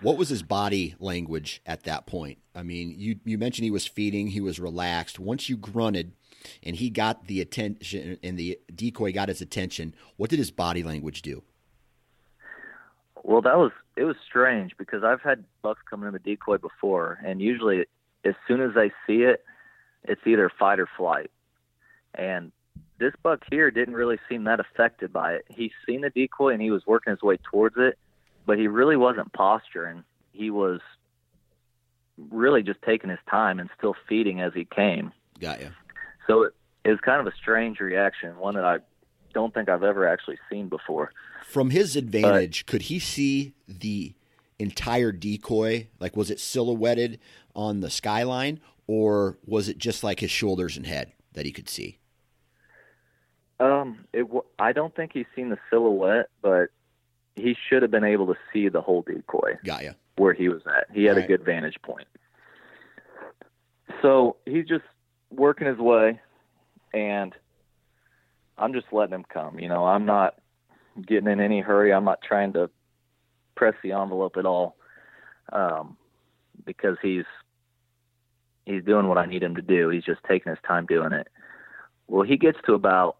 What 0.00 0.18
was 0.18 0.28
his 0.28 0.42
body 0.42 0.94
language 0.98 1.62
at 1.64 1.84
that 1.84 2.06
point? 2.06 2.38
I 2.54 2.62
mean, 2.62 2.94
you 2.98 3.16
you 3.24 3.38
mentioned 3.38 3.64
he 3.64 3.70
was 3.70 3.86
feeding, 3.86 4.28
he 4.28 4.40
was 4.40 4.58
relaxed. 4.58 5.18
Once 5.18 5.48
you 5.48 5.56
grunted 5.56 6.12
and 6.62 6.76
he 6.76 6.90
got 6.90 7.26
the 7.26 7.40
attention 7.40 8.18
and 8.22 8.38
the 8.38 8.58
decoy 8.74 9.12
got 9.12 9.28
his 9.28 9.40
attention, 9.40 9.94
what 10.16 10.30
did 10.30 10.38
his 10.38 10.50
body 10.50 10.82
language 10.82 11.22
do? 11.22 11.42
Well, 13.22 13.40
that 13.42 13.56
was 13.56 13.72
it 13.96 14.04
was 14.04 14.16
strange 14.28 14.76
because 14.76 15.02
I've 15.04 15.22
had 15.22 15.44
bucks 15.62 15.80
coming 15.88 16.06
in 16.06 16.12
the 16.12 16.18
decoy 16.18 16.58
before 16.58 17.18
and 17.24 17.40
usually 17.40 17.86
as 18.24 18.34
soon 18.48 18.60
as 18.60 18.74
they 18.74 18.90
see 19.06 19.22
it, 19.22 19.44
it's 20.02 20.20
either 20.26 20.50
fight 20.58 20.80
or 20.80 20.88
flight. 20.96 21.30
And 22.14 22.52
this 22.98 23.12
buck 23.22 23.42
here 23.50 23.70
didn't 23.70 23.94
really 23.94 24.18
seem 24.28 24.44
that 24.44 24.60
affected 24.60 25.12
by 25.12 25.34
it. 25.34 25.44
He's 25.48 25.72
seen 25.86 26.02
the 26.02 26.10
decoy 26.10 26.52
and 26.52 26.62
he 26.62 26.70
was 26.70 26.86
working 26.86 27.10
his 27.10 27.22
way 27.22 27.38
towards 27.50 27.76
it, 27.78 27.98
but 28.46 28.58
he 28.58 28.68
really 28.68 28.96
wasn't 28.96 29.32
posturing. 29.32 30.04
He 30.32 30.50
was 30.50 30.80
really 32.30 32.62
just 32.62 32.80
taking 32.82 33.10
his 33.10 33.18
time 33.28 33.58
and 33.58 33.68
still 33.76 33.94
feeding 34.08 34.40
as 34.40 34.52
he 34.54 34.64
came. 34.64 35.12
Got 35.40 35.60
you. 35.60 35.70
So 36.26 36.44
it, 36.44 36.54
it 36.84 36.90
was 36.90 37.00
kind 37.00 37.20
of 37.20 37.26
a 37.26 37.36
strange 37.36 37.80
reaction, 37.80 38.36
one 38.36 38.54
that 38.54 38.64
I 38.64 38.78
don't 39.32 39.52
think 39.52 39.68
I've 39.68 39.82
ever 39.82 40.06
actually 40.06 40.38
seen 40.50 40.68
before. 40.68 41.10
From 41.44 41.70
his 41.70 41.96
advantage, 41.96 42.64
but, 42.64 42.70
could 42.70 42.82
he 42.82 42.98
see 42.98 43.54
the 43.66 44.14
entire 44.58 45.10
decoy? 45.10 45.88
Like, 45.98 46.16
was 46.16 46.30
it 46.30 46.38
silhouetted 46.38 47.18
on 47.54 47.80
the 47.80 47.90
skyline, 47.90 48.60
or 48.86 49.38
was 49.44 49.68
it 49.68 49.78
just 49.78 50.04
like 50.04 50.20
his 50.20 50.30
shoulders 50.30 50.76
and 50.76 50.86
head? 50.86 51.12
that 51.34 51.44
he 51.44 51.52
could 51.52 51.68
see? 51.68 51.98
Um, 53.64 54.04
it. 54.12 54.22
w- 54.22 54.44
I 54.58 54.72
don't 54.72 54.94
think 54.94 55.12
he's 55.14 55.26
seen 55.34 55.48
the 55.48 55.58
silhouette, 55.70 56.28
but 56.42 56.66
he 57.34 57.56
should 57.68 57.80
have 57.82 57.90
been 57.90 58.04
able 58.04 58.26
to 58.26 58.34
see 58.52 58.68
the 58.68 58.82
whole 58.82 59.02
decoy 59.02 59.54
Got 59.64 59.84
where 60.16 60.34
he 60.34 60.48
was 60.48 60.62
at. 60.66 60.94
He 60.94 61.04
had 61.04 61.16
Right. 61.16 61.24
a 61.24 61.28
good 61.28 61.44
vantage 61.44 61.80
point. 61.82 62.06
So 64.02 64.36
he's 64.44 64.66
just 64.66 64.84
working 65.30 65.66
his 65.66 65.78
way, 65.78 66.20
and 66.92 67.34
I'm 68.58 68.72
just 68.74 68.92
letting 68.92 69.14
him 69.14 69.24
come. 69.24 69.58
You 69.58 69.68
know, 69.68 69.86
I'm 69.86 70.04
not 70.04 70.34
getting 71.06 71.28
in 71.28 71.40
any 71.40 71.60
hurry. 71.60 71.92
I'm 71.92 72.04
not 72.04 72.20
trying 72.22 72.52
to 72.52 72.70
press 73.54 73.74
the 73.82 73.92
envelope 73.92 74.36
at 74.36 74.44
all, 74.44 74.76
um, 75.52 75.96
because 76.66 76.98
he's 77.00 77.24
he's 78.66 78.84
doing 78.84 79.08
what 79.08 79.18
I 79.18 79.24
need 79.26 79.42
him 79.42 79.54
to 79.56 79.62
do. 79.62 79.88
He's 79.88 80.04
just 80.04 80.22
taking 80.24 80.50
his 80.50 80.58
time 80.66 80.84
doing 80.86 81.12
it. 81.12 81.28
Well, 82.08 82.26
he 82.26 82.36
gets 82.36 82.58
to 82.66 82.74
about 82.74 83.16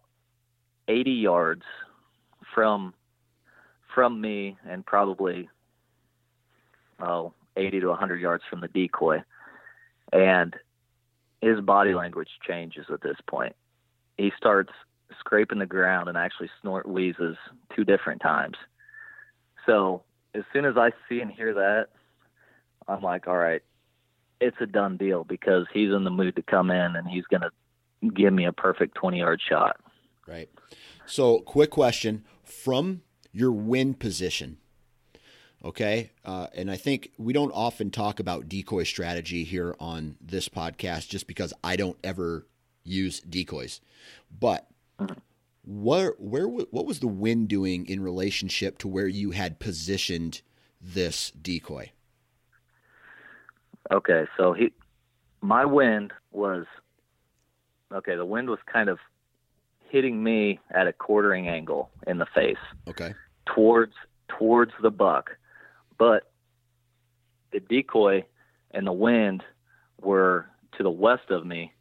80 0.87 1.11
yards 1.11 1.63
from 2.53 2.93
from 3.93 4.19
me, 4.19 4.57
and 4.67 4.85
probably 4.85 5.49
oh 6.99 7.33
80 7.55 7.81
to 7.81 7.87
100 7.87 8.19
yards 8.19 8.43
from 8.49 8.61
the 8.61 8.67
decoy, 8.67 9.23
and 10.11 10.55
his 11.41 11.59
body 11.61 11.93
language 11.93 12.29
changes 12.47 12.85
at 12.91 13.01
this 13.01 13.17
point. 13.27 13.55
He 14.17 14.31
starts 14.37 14.71
scraping 15.19 15.59
the 15.59 15.65
ground 15.65 16.09
and 16.09 16.17
actually 16.17 16.49
snort 16.61 16.87
wheezes 16.87 17.37
two 17.75 17.83
different 17.83 18.21
times. 18.21 18.57
So 19.65 20.03
as 20.33 20.43
soon 20.51 20.65
as 20.65 20.77
I 20.77 20.91
see 21.07 21.21
and 21.21 21.31
hear 21.31 21.53
that, 21.53 21.87
I'm 22.87 23.01
like, 23.01 23.27
all 23.27 23.37
right, 23.37 23.61
it's 24.41 24.57
a 24.59 24.65
done 24.65 24.97
deal 24.97 25.23
because 25.23 25.65
he's 25.73 25.91
in 25.91 26.03
the 26.03 26.09
mood 26.09 26.35
to 26.35 26.41
come 26.41 26.71
in 26.71 26.95
and 26.95 27.07
he's 27.07 27.25
going 27.25 27.41
to 27.41 27.51
give 28.11 28.33
me 28.33 28.45
a 28.45 28.51
perfect 28.51 28.95
20 28.95 29.19
yard 29.19 29.41
shot. 29.47 29.77
Right. 30.27 30.49
So, 31.05 31.39
quick 31.39 31.69
question 31.69 32.25
from 32.43 33.01
your 33.31 33.51
wind 33.51 33.99
position. 33.99 34.57
Okay. 35.63 36.11
Uh, 36.23 36.47
and 36.55 36.69
I 36.69 36.77
think 36.77 37.11
we 37.17 37.33
don't 37.33 37.51
often 37.51 37.89
talk 37.89 38.19
about 38.19 38.47
decoy 38.47 38.83
strategy 38.83 39.43
here 39.43 39.75
on 39.79 40.15
this 40.21 40.47
podcast 40.47 41.09
just 41.09 41.27
because 41.27 41.53
I 41.63 41.75
don't 41.75 41.97
ever 42.03 42.45
use 42.83 43.19
decoys. 43.19 43.81
But 44.39 44.67
where, 45.65 46.13
where, 46.19 46.47
what 46.47 46.85
was 46.85 46.99
the 46.99 47.07
wind 47.07 47.47
doing 47.47 47.87
in 47.87 48.01
relationship 48.01 48.77
to 48.79 48.87
where 48.87 49.07
you 49.07 49.31
had 49.31 49.59
positioned 49.59 50.41
this 50.79 51.31
decoy? 51.31 51.91
Okay, 53.91 54.25
so 54.37 54.53
he, 54.53 54.71
my 55.41 55.65
wind 55.65 56.13
was, 56.31 56.65
okay, 57.91 58.15
the 58.15 58.25
wind 58.25 58.49
was 58.49 58.59
kind 58.71 58.89
of 58.89 58.99
hitting 59.95 60.21
me 60.21 60.59
at 60.71 60.87
a 60.87 60.91
quartering 60.91 61.47
angle 61.47 61.89
in 62.05 62.17
the 62.17 62.25
face 62.35 62.57
Okay. 62.85 63.13
towards 63.45 63.93
towards 64.27 64.73
the 64.81 64.91
buck, 64.91 65.29
but 65.97 66.33
the 67.53 67.61
decoy 67.61 68.25
and 68.71 68.85
the 68.85 68.91
wind 68.91 69.41
were 70.01 70.47
to 70.77 70.83
the 70.83 70.91
west 70.91 71.29
of 71.29 71.45
me. 71.45 71.71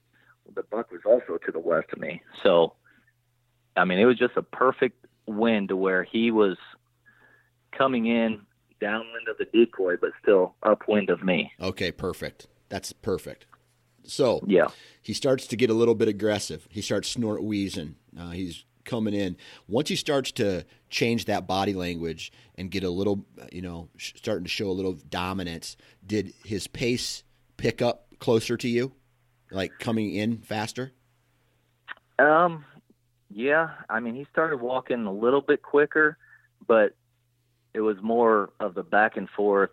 The 0.55 0.63
buck 0.63 0.93
was 0.93 1.01
also 1.05 1.39
to 1.45 1.51
the 1.51 1.59
west 1.59 1.89
of 1.93 1.99
me. 1.99 2.23
So, 2.45 2.75
I 3.77 3.85
mean, 3.85 3.99
it 3.99 4.05
was 4.05 4.17
just 4.17 4.37
a 4.37 4.43
perfect 4.43 5.05
wind 5.27 5.71
to 5.71 5.77
where 5.77 6.05
he 6.05 6.31
was 6.31 6.57
coming 7.77 8.07
in 8.07 8.43
downwind 8.81 9.27
of 9.29 9.39
the 9.39 9.47
decoy, 9.47 9.97
but 10.01 10.11
still 10.23 10.55
upwind 10.63 11.11
of 11.11 11.25
me. 11.25 11.51
Okay. 11.61 11.91
Perfect. 11.91 12.47
That's 12.69 12.93
perfect. 12.93 13.47
So, 14.07 14.41
Yeah. 14.47 14.69
he 15.03 15.13
starts 15.13 15.47
to 15.49 15.57
get 15.57 15.71
a 15.71 15.75
little 15.75 15.95
bit 15.95 16.09
aggressive. 16.09 16.67
He 16.71 16.81
starts 16.83 17.09
snort 17.09 17.43
wheezing. 17.43 17.97
Uh, 18.19 18.31
he's 18.31 18.65
coming 18.85 19.15
in. 19.15 19.37
Once 19.67 19.89
he 19.89 19.97
starts 19.97 20.31
to 20.33 20.65
change 20.91 21.25
that 21.25 21.47
body 21.47 21.73
language 21.73 22.33
and 22.57 22.71
get 22.71 22.83
a 22.85 22.91
little, 22.91 23.25
you 23.51 23.63
know, 23.63 23.89
sh- 23.97 24.13
starting 24.17 24.45
to 24.45 24.51
show 24.51 24.69
a 24.69 24.73
little 24.73 24.93
dominance, 25.09 25.77
did 26.07 26.35
his 26.45 26.67
pace 26.67 27.25
pick 27.57 27.81
up 27.81 28.07
closer 28.19 28.57
to 28.59 28.69
you, 28.69 28.93
like 29.51 29.73
coming 29.79 30.15
in 30.15 30.39
faster? 30.39 30.93
Um, 32.19 32.65
yeah. 33.31 33.71
I 33.89 34.01
mean, 34.01 34.15
he 34.15 34.27
started 34.31 34.61
walking 34.61 35.07
a 35.07 35.13
little 35.13 35.41
bit 35.41 35.63
quicker, 35.63 36.19
but 36.67 36.95
it 37.73 37.81
was 37.81 37.97
more 38.03 38.51
of 38.61 38.75
the 38.75 38.83
back 38.83 39.17
and 39.17 39.29
forth, 39.31 39.71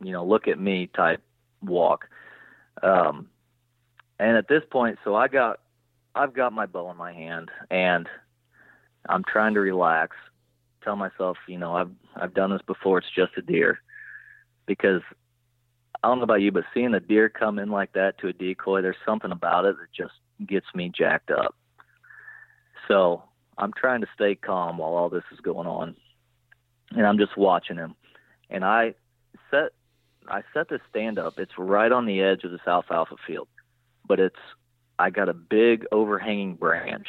you 0.00 0.12
know, 0.12 0.24
look 0.24 0.48
at 0.48 0.58
me 0.58 0.86
type 0.86 1.20
walk. 1.62 2.08
Um, 2.82 3.28
and 4.18 4.36
at 4.36 4.48
this 4.48 4.62
point, 4.70 4.98
so 5.04 5.14
I 5.14 5.28
got, 5.28 5.60
I've 6.14 6.34
got 6.34 6.52
my 6.52 6.66
bow 6.66 6.90
in 6.90 6.96
my 6.96 7.12
hand, 7.12 7.50
and 7.70 8.08
I'm 9.08 9.24
trying 9.24 9.54
to 9.54 9.60
relax. 9.60 10.16
Tell 10.84 10.96
myself, 10.96 11.36
you 11.46 11.58
know, 11.58 11.76
I've 11.76 11.90
I've 12.16 12.34
done 12.34 12.50
this 12.50 12.62
before. 12.66 12.98
It's 12.98 13.06
just 13.14 13.32
a 13.36 13.42
deer, 13.42 13.80
because 14.66 15.02
I 16.02 16.08
don't 16.08 16.18
know 16.18 16.24
about 16.24 16.42
you, 16.42 16.50
but 16.50 16.64
seeing 16.74 16.94
a 16.94 17.00
deer 17.00 17.28
come 17.28 17.58
in 17.58 17.70
like 17.70 17.92
that 17.92 18.18
to 18.18 18.28
a 18.28 18.32
decoy, 18.32 18.82
there's 18.82 18.96
something 19.06 19.30
about 19.30 19.64
it 19.64 19.76
that 19.76 19.92
just 19.96 20.14
gets 20.46 20.66
me 20.74 20.90
jacked 20.96 21.30
up. 21.30 21.54
So 22.88 23.22
I'm 23.58 23.72
trying 23.72 24.00
to 24.00 24.08
stay 24.14 24.34
calm 24.34 24.78
while 24.78 24.94
all 24.94 25.08
this 25.08 25.22
is 25.32 25.40
going 25.40 25.68
on, 25.68 25.94
and 26.90 27.06
I'm 27.06 27.18
just 27.18 27.36
watching 27.36 27.76
him. 27.76 27.94
And 28.50 28.64
I 28.64 28.94
set 29.50 29.70
I 30.28 30.42
set 30.52 30.68
the 30.68 30.80
stand 30.90 31.18
up. 31.18 31.38
It's 31.38 31.52
right 31.56 31.92
on 31.92 32.06
the 32.06 32.22
edge 32.22 32.44
of 32.44 32.50
this 32.50 32.60
alfalfa 32.66 33.16
field, 33.26 33.48
but 34.06 34.20
it's 34.20 34.36
I 34.98 35.10
got 35.10 35.28
a 35.28 35.34
big 35.34 35.86
overhanging 35.92 36.56
branch, 36.56 37.08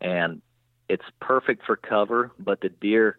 and 0.00 0.42
it's 0.88 1.04
perfect 1.20 1.64
for 1.64 1.76
cover. 1.76 2.32
But 2.38 2.60
the 2.60 2.68
deer 2.68 3.18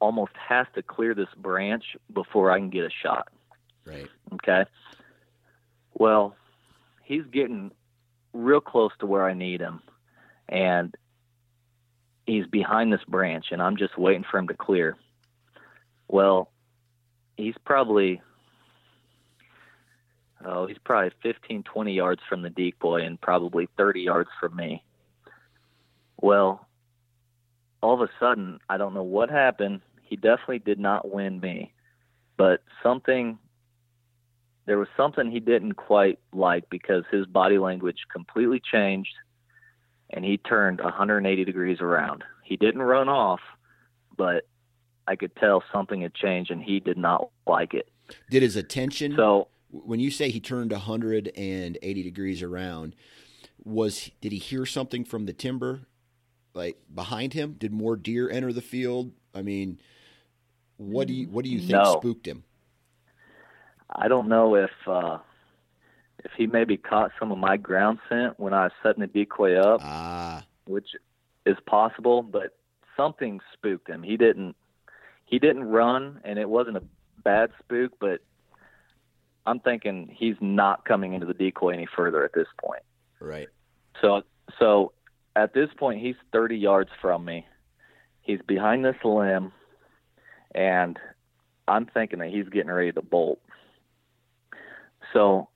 almost 0.00 0.32
has 0.36 0.66
to 0.74 0.82
clear 0.82 1.14
this 1.14 1.28
branch 1.36 1.84
before 2.12 2.50
I 2.50 2.58
can 2.58 2.70
get 2.70 2.84
a 2.84 2.90
shot. 3.02 3.28
Right. 3.84 4.08
Okay. 4.34 4.64
Well, 5.94 6.36
he's 7.04 7.24
getting 7.32 7.70
real 8.32 8.60
close 8.60 8.92
to 9.00 9.06
where 9.06 9.24
I 9.24 9.32
need 9.32 9.60
him, 9.60 9.80
and 10.48 10.94
he's 12.26 12.46
behind 12.46 12.92
this 12.92 13.04
branch, 13.08 13.46
and 13.50 13.62
I'm 13.62 13.76
just 13.76 13.96
waiting 13.96 14.24
for 14.30 14.38
him 14.38 14.48
to 14.48 14.54
clear. 14.54 14.96
Well, 16.08 16.50
he's 17.36 17.54
probably 17.64 18.20
oh, 20.46 20.66
he's 20.66 20.78
probably 20.84 21.10
15, 21.22 21.64
20 21.64 21.92
yards 21.92 22.22
from 22.28 22.42
the 22.42 22.50
decoy 22.50 23.02
and 23.02 23.20
probably 23.20 23.68
30 23.76 24.00
yards 24.00 24.30
from 24.40 24.56
me. 24.56 24.82
Well, 26.20 26.66
all 27.82 27.94
of 27.94 28.00
a 28.00 28.10
sudden, 28.18 28.58
I 28.68 28.78
don't 28.78 28.94
know 28.94 29.02
what 29.02 29.30
happened. 29.30 29.80
He 30.02 30.16
definitely 30.16 30.60
did 30.60 30.78
not 30.78 31.12
win 31.12 31.40
me, 31.40 31.72
but 32.36 32.62
something 32.82 33.38
there 34.66 34.78
was 34.78 34.88
something 34.96 35.30
he 35.30 35.38
didn't 35.38 35.74
quite 35.74 36.18
like 36.32 36.68
because 36.68 37.04
his 37.10 37.24
body 37.24 37.56
language 37.56 37.98
completely 38.12 38.60
changed 38.60 39.14
and 40.10 40.24
he 40.24 40.38
turned 40.38 40.80
180 40.80 41.44
degrees 41.44 41.80
around. 41.80 42.24
He 42.42 42.56
didn't 42.56 42.82
run 42.82 43.08
off, 43.08 43.40
but 44.16 44.46
I 45.06 45.14
could 45.16 45.34
tell 45.36 45.62
something 45.72 46.02
had 46.02 46.14
changed 46.14 46.50
and 46.50 46.62
he 46.62 46.80
did 46.80 46.98
not 46.98 47.28
like 47.46 47.74
it. 47.74 47.88
Did 48.30 48.42
his 48.42 48.56
attention, 48.56 49.14
So, 49.16 49.48
when 49.70 50.00
you 50.00 50.10
say 50.10 50.30
he 50.30 50.40
turned 50.40 50.72
180 50.72 52.02
degrees 52.02 52.42
around, 52.42 52.94
was 53.64 54.10
did 54.20 54.32
he 54.32 54.38
hear 54.38 54.66
something 54.66 55.04
from 55.04 55.26
the 55.26 55.32
timber 55.32 55.82
like 56.54 56.78
behind 56.94 57.32
him? 57.32 57.54
Did 57.58 57.72
more 57.72 57.96
deer 57.96 58.30
enter 58.30 58.52
the 58.52 58.62
field? 58.62 59.12
I 59.34 59.42
mean, 59.42 59.78
what 60.76 61.06
do 61.08 61.14
you 61.14 61.28
what 61.28 61.44
do 61.44 61.50
you 61.50 61.58
think 61.58 61.70
No. 61.70 61.96
spooked 61.98 62.26
him? 62.26 62.44
I 63.90 64.08
don't 64.08 64.28
know 64.28 64.54
if 64.56 64.70
uh 64.86 65.18
if 66.24 66.32
he 66.36 66.46
maybe 66.46 66.76
caught 66.76 67.12
some 67.18 67.30
of 67.30 67.38
my 67.38 67.56
ground 67.56 67.98
scent 68.08 68.38
when 68.38 68.52
I 68.52 68.64
was 68.64 68.72
setting 68.82 69.00
the 69.02 69.06
decoy 69.06 69.56
up, 69.56 69.80
Ah, 69.84 70.44
which 70.66 70.88
is 71.44 71.56
possible, 71.66 72.22
but 72.22 72.56
something 72.96 73.40
spooked 73.52 73.88
him. 73.88 74.02
He 74.02 74.16
didn't 74.16 74.56
he 75.24 75.38
didn't 75.38 75.64
run 75.64 76.20
and 76.24 76.38
it 76.38 76.48
wasn't 76.48 76.76
a 76.78 76.82
bad 77.22 77.50
spook, 77.58 77.92
but 78.00 78.20
I'm 79.46 79.60
thinking 79.60 80.08
he's 80.12 80.36
not 80.40 80.84
coming 80.84 81.14
into 81.14 81.26
the 81.26 81.34
decoy 81.34 81.70
any 81.70 81.86
further 81.96 82.24
at 82.24 82.32
this 82.34 82.48
point. 82.62 82.82
right. 83.20 83.48
So 84.02 84.22
so 84.58 84.92
at 85.34 85.54
this 85.54 85.68
point 85.78 86.00
he's 86.00 86.16
30 86.32 86.56
yards 86.56 86.90
from 87.00 87.24
me. 87.24 87.46
He's 88.22 88.40
behind 88.46 88.84
this 88.84 88.96
limb 89.04 89.52
and 90.54 90.98
I'm 91.68 91.86
thinking 91.86 92.18
that 92.18 92.30
he's 92.30 92.48
getting 92.48 92.70
ready 92.70 92.92
to 92.92 93.02
bolt. 93.02 93.40
So 95.12 95.48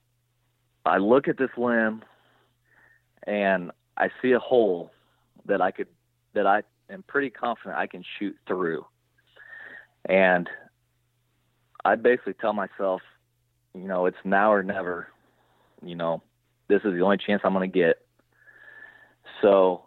I 0.87 0.99
look 0.99 1.29
at 1.29 1.37
this 1.37 1.51
limb 1.57 2.03
and 3.27 3.71
I 3.97 4.09
see 4.23 4.33
a 4.33 4.39
hole 4.39 4.91
that 5.47 5.61
I 5.61 5.71
could 5.71 5.89
that 6.35 6.47
I 6.47 6.63
am 6.91 7.03
pretty 7.03 7.31
confident 7.31 7.77
I 7.77 7.87
can 7.87 8.05
shoot 8.19 8.37
through. 8.47 8.85
And 10.07 10.49
I 11.85 11.97
basically 11.97 12.35
tell 12.35 12.53
myself, 12.53 13.03
you 13.75 13.87
know, 13.87 14.07
it's 14.07 14.17
now 14.25 14.53
or 14.53 14.63
never. 14.63 15.09
You 15.83 15.95
know, 15.95 16.23
this 16.69 16.83
is 16.85 16.93
the 16.95 17.01
only 17.01 17.19
chance 17.19 17.43
I'm 17.45 17.53
going 17.53 17.71
to 17.71 17.79
get. 17.79 17.97
So 19.43 19.85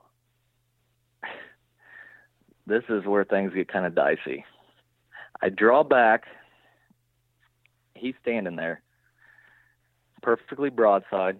this 2.67 2.83
is 2.89 3.05
where 3.05 3.23
things 3.23 3.53
get 3.53 3.67
kind 3.67 3.85
of 3.85 3.95
dicey. 3.95 4.45
I 5.41 5.49
draw 5.49 5.83
back. 5.83 6.23
He's 7.95 8.15
standing 8.21 8.55
there, 8.55 8.81
perfectly 10.21 10.69
broadside. 10.69 11.37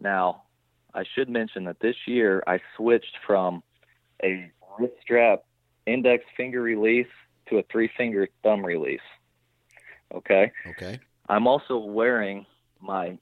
Now, 0.00 0.42
I 0.94 1.04
should 1.14 1.28
mention 1.28 1.64
that 1.64 1.80
this 1.80 1.96
year 2.06 2.42
I 2.46 2.60
switched 2.76 3.16
from 3.26 3.62
a 4.22 4.50
wrist 4.78 4.94
strap 5.02 5.44
index 5.86 6.24
finger 6.36 6.60
release 6.60 7.06
to 7.48 7.58
a 7.58 7.62
three 7.70 7.90
finger 7.96 8.28
thumb 8.42 8.64
release. 8.64 9.00
Okay. 10.14 10.52
Okay. 10.68 10.98
I'm 11.28 11.46
also 11.46 11.76
wearing 11.76 12.46
my 12.80 13.18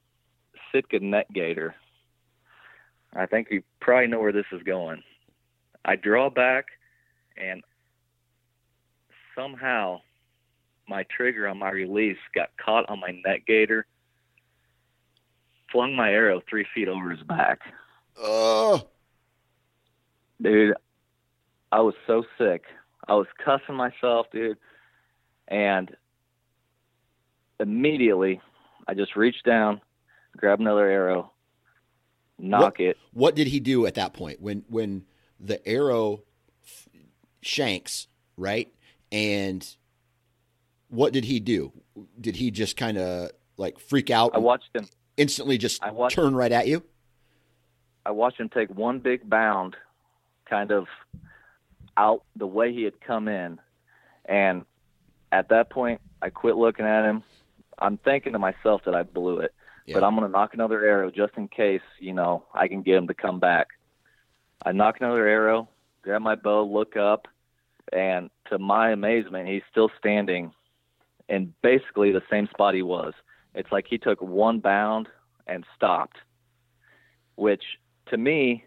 Sitka 0.73 1.01
neck 1.01 1.27
gaiter. 1.33 1.75
I 3.15 3.27
think 3.27 3.49
you 3.51 3.63
probably 3.81 4.09
know 4.09 4.21
where 4.21 4.33
this 4.33 4.47
is 4.53 4.63
going. 4.63 5.03
I 5.85 5.97
draw 5.97 6.31
back 6.31 6.67
and 7.37 7.63
somehow 9.35 10.01
my 10.89 11.05
trigger 11.05 11.49
on 11.49 11.59
my 11.59 11.71
release 11.71 12.19
got 12.35 12.51
caught 12.63 12.89
on 12.89 13.01
my 13.01 13.21
neck 13.25 13.45
gaiter, 13.47 13.87
flung 15.73 15.97
my 15.97 16.11
arrow 16.11 16.41
three 16.49 16.67
feet 16.75 16.89
over 16.89 17.11
his 17.11 17.23
back. 17.23 17.61
Oh, 18.19 18.89
dude, 20.41 20.75
I 21.73 21.81
was 21.81 21.95
so 22.07 22.25
sick. 22.39 22.65
I 23.09 23.15
was 23.15 23.27
cussing 23.45 23.75
myself, 23.75 24.27
dude, 24.33 24.59
and 25.49 25.95
immediately 27.61 28.41
I 28.87 28.95
just 28.95 29.17
reached 29.17 29.45
down, 29.45 29.81
grab 30.37 30.61
another 30.61 30.87
arrow, 30.87 31.33
nock 32.39 32.79
what, 32.79 32.81
it. 32.81 32.97
What 33.13 33.35
did 33.35 33.49
he 33.49 33.61
do 33.61 33.87
at 33.87 33.95
that 33.95 34.13
point 34.13 34.41
when 34.41 34.65
when 34.69 35.05
the 35.41 35.67
arrow 35.67 36.23
shanks 37.43 38.09
right 38.37 38.73
and 39.13 39.67
what 40.89 41.13
did 41.13 41.25
he 41.25 41.41
do? 41.41 41.73
Did 42.21 42.37
he 42.37 42.51
just 42.51 42.77
kind 42.77 42.99
of 42.99 43.31
like 43.57 43.79
freak 43.79 44.11
out? 44.11 44.33
I 44.35 44.39
watched 44.39 44.75
him 44.75 44.87
instantly 45.17 45.59
just 45.59 45.83
I 45.83 45.91
watched, 45.91 46.15
turn 46.15 46.35
right 46.35 46.53
at 46.53 46.67
you. 46.67 46.83
I 48.05 48.11
watched 48.13 48.39
him 48.39 48.49
take 48.49 48.71
one 48.71 49.01
big 49.01 49.29
bound, 49.29 49.77
kind 50.49 50.71
of 50.71 50.87
out 51.97 52.23
the 52.37 52.47
way 52.47 52.73
he 52.73 52.85
had 52.85 53.01
come 53.01 53.27
in, 53.27 53.59
and 54.27 54.65
at 55.33 55.49
that 55.49 55.71
point, 55.71 56.01
I 56.23 56.31
quit 56.31 56.57
looking 56.57 56.87
at 56.87 57.05
him. 57.05 57.23
I'm 57.79 57.99
thinking 57.99 58.33
to 58.33 58.39
myself 58.39 58.83
that 58.87 58.95
I 58.95 59.03
blew 59.03 59.41
it, 59.41 59.55
yeah. 59.87 59.95
but 59.95 60.05
I'm 60.05 60.17
going 60.17 60.27
to 60.27 60.33
nock 60.33 60.55
another 60.55 60.85
arrow 60.85 61.11
just 61.11 61.35
in 61.37 61.49
case, 61.49 61.83
you 61.99 62.13
know, 62.13 62.45
I 62.55 62.69
can 62.69 62.83
get 62.83 62.97
him 62.97 63.07
to 63.09 63.15
come 63.15 63.39
back. 63.39 63.69
I 64.65 64.73
nock 64.73 64.97
another 65.01 65.27
arrow, 65.27 65.69
grab 66.03 66.23
my 66.23 66.35
bow, 66.35 66.65
look 66.65 66.97
up, 66.97 67.29
and 67.93 68.31
to 68.51 68.59
my 68.59 68.91
amazement, 68.91 69.49
he's 69.49 69.63
still 69.71 69.91
standing 69.99 70.53
in 71.29 71.53
basically 71.63 72.13
the 72.13 72.23
same 72.31 72.49
spot 72.49 72.75
he 72.75 72.83
was. 72.83 73.13
It's 73.55 73.71
like 73.71 73.87
he 73.89 73.99
took 73.99 74.21
one 74.21 74.61
bound 74.61 75.09
and 75.47 75.65
stopped, 75.75 76.17
which 77.37 77.63
to 78.11 78.17
me, 78.17 78.65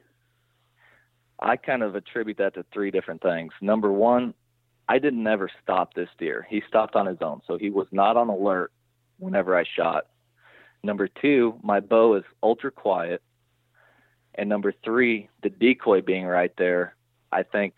I 1.39 1.55
kind 1.55 1.83
of 1.83 1.95
attribute 1.95 2.37
that 2.37 2.53
to 2.55 2.65
three 2.73 2.91
different 2.91 3.21
things. 3.21 3.53
Number 3.61 3.91
one, 3.91 4.33
I 4.87 4.99
didn't 4.99 5.25
ever 5.25 5.49
stop 5.63 5.93
this 5.93 6.09
deer. 6.17 6.45
He 6.49 6.61
stopped 6.67 6.95
on 6.95 7.05
his 7.05 7.19
own, 7.21 7.41
so 7.47 7.57
he 7.57 7.69
was 7.69 7.87
not 7.91 8.17
on 8.17 8.29
alert 8.29 8.71
whenever 9.19 9.57
I 9.57 9.63
shot. 9.75 10.07
Number 10.83 11.07
two, 11.07 11.59
my 11.61 11.79
bow 11.79 12.15
is 12.15 12.23
ultra 12.41 12.71
quiet. 12.71 13.21
And 14.35 14.49
number 14.49 14.73
three, 14.83 15.29
the 15.43 15.49
decoy 15.49 16.01
being 16.01 16.25
right 16.25 16.51
there, 16.57 16.95
I 17.31 17.43
think 17.43 17.75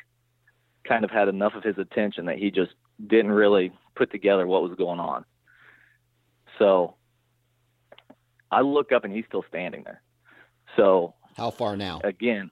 kind 0.87 1.03
of 1.03 1.11
had 1.11 1.27
enough 1.27 1.53
of 1.55 1.63
his 1.63 1.77
attention 1.77 2.25
that 2.25 2.37
he 2.37 2.51
just 2.51 2.71
didn't 3.07 3.31
really 3.31 3.71
put 3.95 4.11
together 4.11 4.45
what 4.45 4.61
was 4.61 4.75
going 4.77 4.99
on. 4.99 5.25
So 6.59 6.95
I 8.51 8.61
look 8.61 8.91
up 8.91 9.03
and 9.03 9.13
he's 9.13 9.25
still 9.27 9.43
standing 9.49 9.83
there. 9.83 10.01
So 10.75 11.15
how 11.35 11.51
far 11.51 11.75
now? 11.75 12.01
Again, 12.03 12.51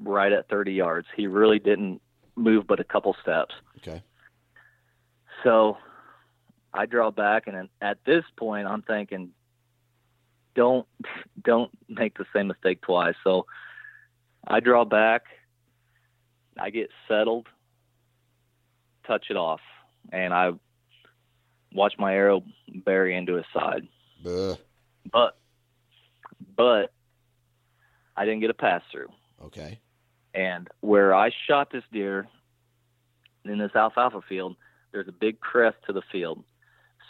right 0.00 0.32
at 0.32 0.48
30 0.48 0.72
yards. 0.72 1.06
He 1.16 1.26
really 1.26 1.58
didn't 1.58 2.00
move 2.34 2.66
but 2.66 2.80
a 2.80 2.84
couple 2.84 3.14
steps. 3.22 3.54
Okay. 3.78 4.02
So 5.44 5.76
I 6.76 6.86
draw 6.86 7.10
back, 7.10 7.46
and 7.46 7.68
at 7.80 7.98
this 8.04 8.24
point, 8.36 8.66
I'm 8.66 8.82
thinking, 8.82 9.30
don't 10.54 10.86
don't 11.42 11.70
make 11.88 12.18
the 12.18 12.24
same 12.34 12.48
mistake 12.48 12.82
twice. 12.82 13.14
So 13.24 13.46
I 14.46 14.60
draw 14.60 14.84
back, 14.84 15.22
I 16.58 16.70
get 16.70 16.90
settled, 17.08 17.46
touch 19.06 19.26
it 19.30 19.36
off, 19.36 19.60
and 20.12 20.32
I 20.34 20.52
watch 21.72 21.94
my 21.98 22.14
arrow 22.14 22.42
bury 22.68 23.16
into 23.16 23.34
his 23.34 23.46
side. 23.52 23.88
But 25.12 25.36
but 26.56 26.92
I 28.16 28.24
didn't 28.24 28.40
get 28.40 28.50
a 28.50 28.54
pass 28.54 28.82
through. 28.90 29.08
Okay. 29.44 29.80
And 30.34 30.68
where 30.80 31.14
I 31.14 31.30
shot 31.46 31.70
this 31.70 31.84
deer 31.92 32.26
in 33.44 33.58
this 33.58 33.74
alfalfa 33.74 34.20
field, 34.28 34.56
there's 34.92 35.08
a 35.08 35.12
big 35.12 35.40
crest 35.40 35.76
to 35.86 35.92
the 35.92 36.02
field. 36.12 36.44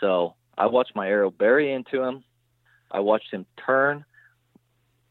So 0.00 0.34
I 0.56 0.66
watched 0.66 0.94
my 0.94 1.08
arrow 1.08 1.30
bury 1.30 1.72
into 1.72 2.02
him. 2.02 2.24
I 2.90 3.00
watched 3.00 3.32
him 3.32 3.46
turn, 3.64 4.04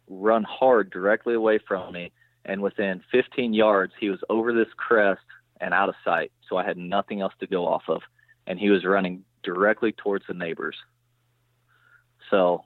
run 0.08 0.44
hard 0.44 0.90
directly 0.92 1.34
away 1.34 1.60
from 1.68 1.94
me, 1.94 2.12
and 2.46 2.62
within 2.62 3.02
15 3.12 3.54
yards, 3.54 3.94
he 4.00 4.10
was 4.10 4.20
over 4.30 4.54
this 4.54 4.68
crest 4.78 5.22
and 5.60 5.74
out 5.74 5.90
of 5.90 5.96
sight. 6.04 6.32
So 6.50 6.58
I 6.58 6.66
had 6.66 6.78
nothing 6.78 7.22
else 7.22 7.34
to 7.40 7.48
go 7.48 7.68
off 7.68 7.84
of, 7.88 8.02
and 8.48 8.60
he 8.60 8.70
was 8.70 8.86
running 8.86 9.24
directly 9.44 9.92
towards 9.92 10.26
the 10.28 10.34
neighbors. 10.34 10.76
So 12.32 12.64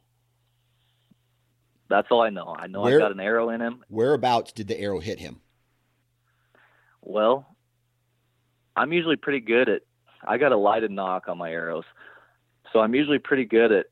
that's 1.89 2.07
all 2.11 2.21
I 2.21 2.29
know. 2.29 2.55
I 2.57 2.67
know 2.67 2.81
Where, 2.81 2.97
I 2.97 2.99
got 2.99 3.11
an 3.11 3.19
arrow 3.19 3.49
in 3.49 3.61
him. 3.61 3.83
Whereabouts 3.89 4.51
did 4.51 4.67
the 4.67 4.79
arrow 4.79 4.99
hit 4.99 5.19
him? 5.19 5.41
Well, 7.01 7.55
I'm 8.75 8.93
usually 8.93 9.15
pretty 9.15 9.39
good 9.39 9.69
at. 9.69 9.81
I 10.25 10.37
got 10.37 10.51
a 10.51 10.57
lighted 10.57 10.91
nock 10.91 11.27
on 11.27 11.37
my 11.37 11.51
arrows, 11.51 11.85
so 12.71 12.79
I'm 12.79 12.93
usually 12.93 13.19
pretty 13.19 13.45
good 13.45 13.71
at 13.71 13.87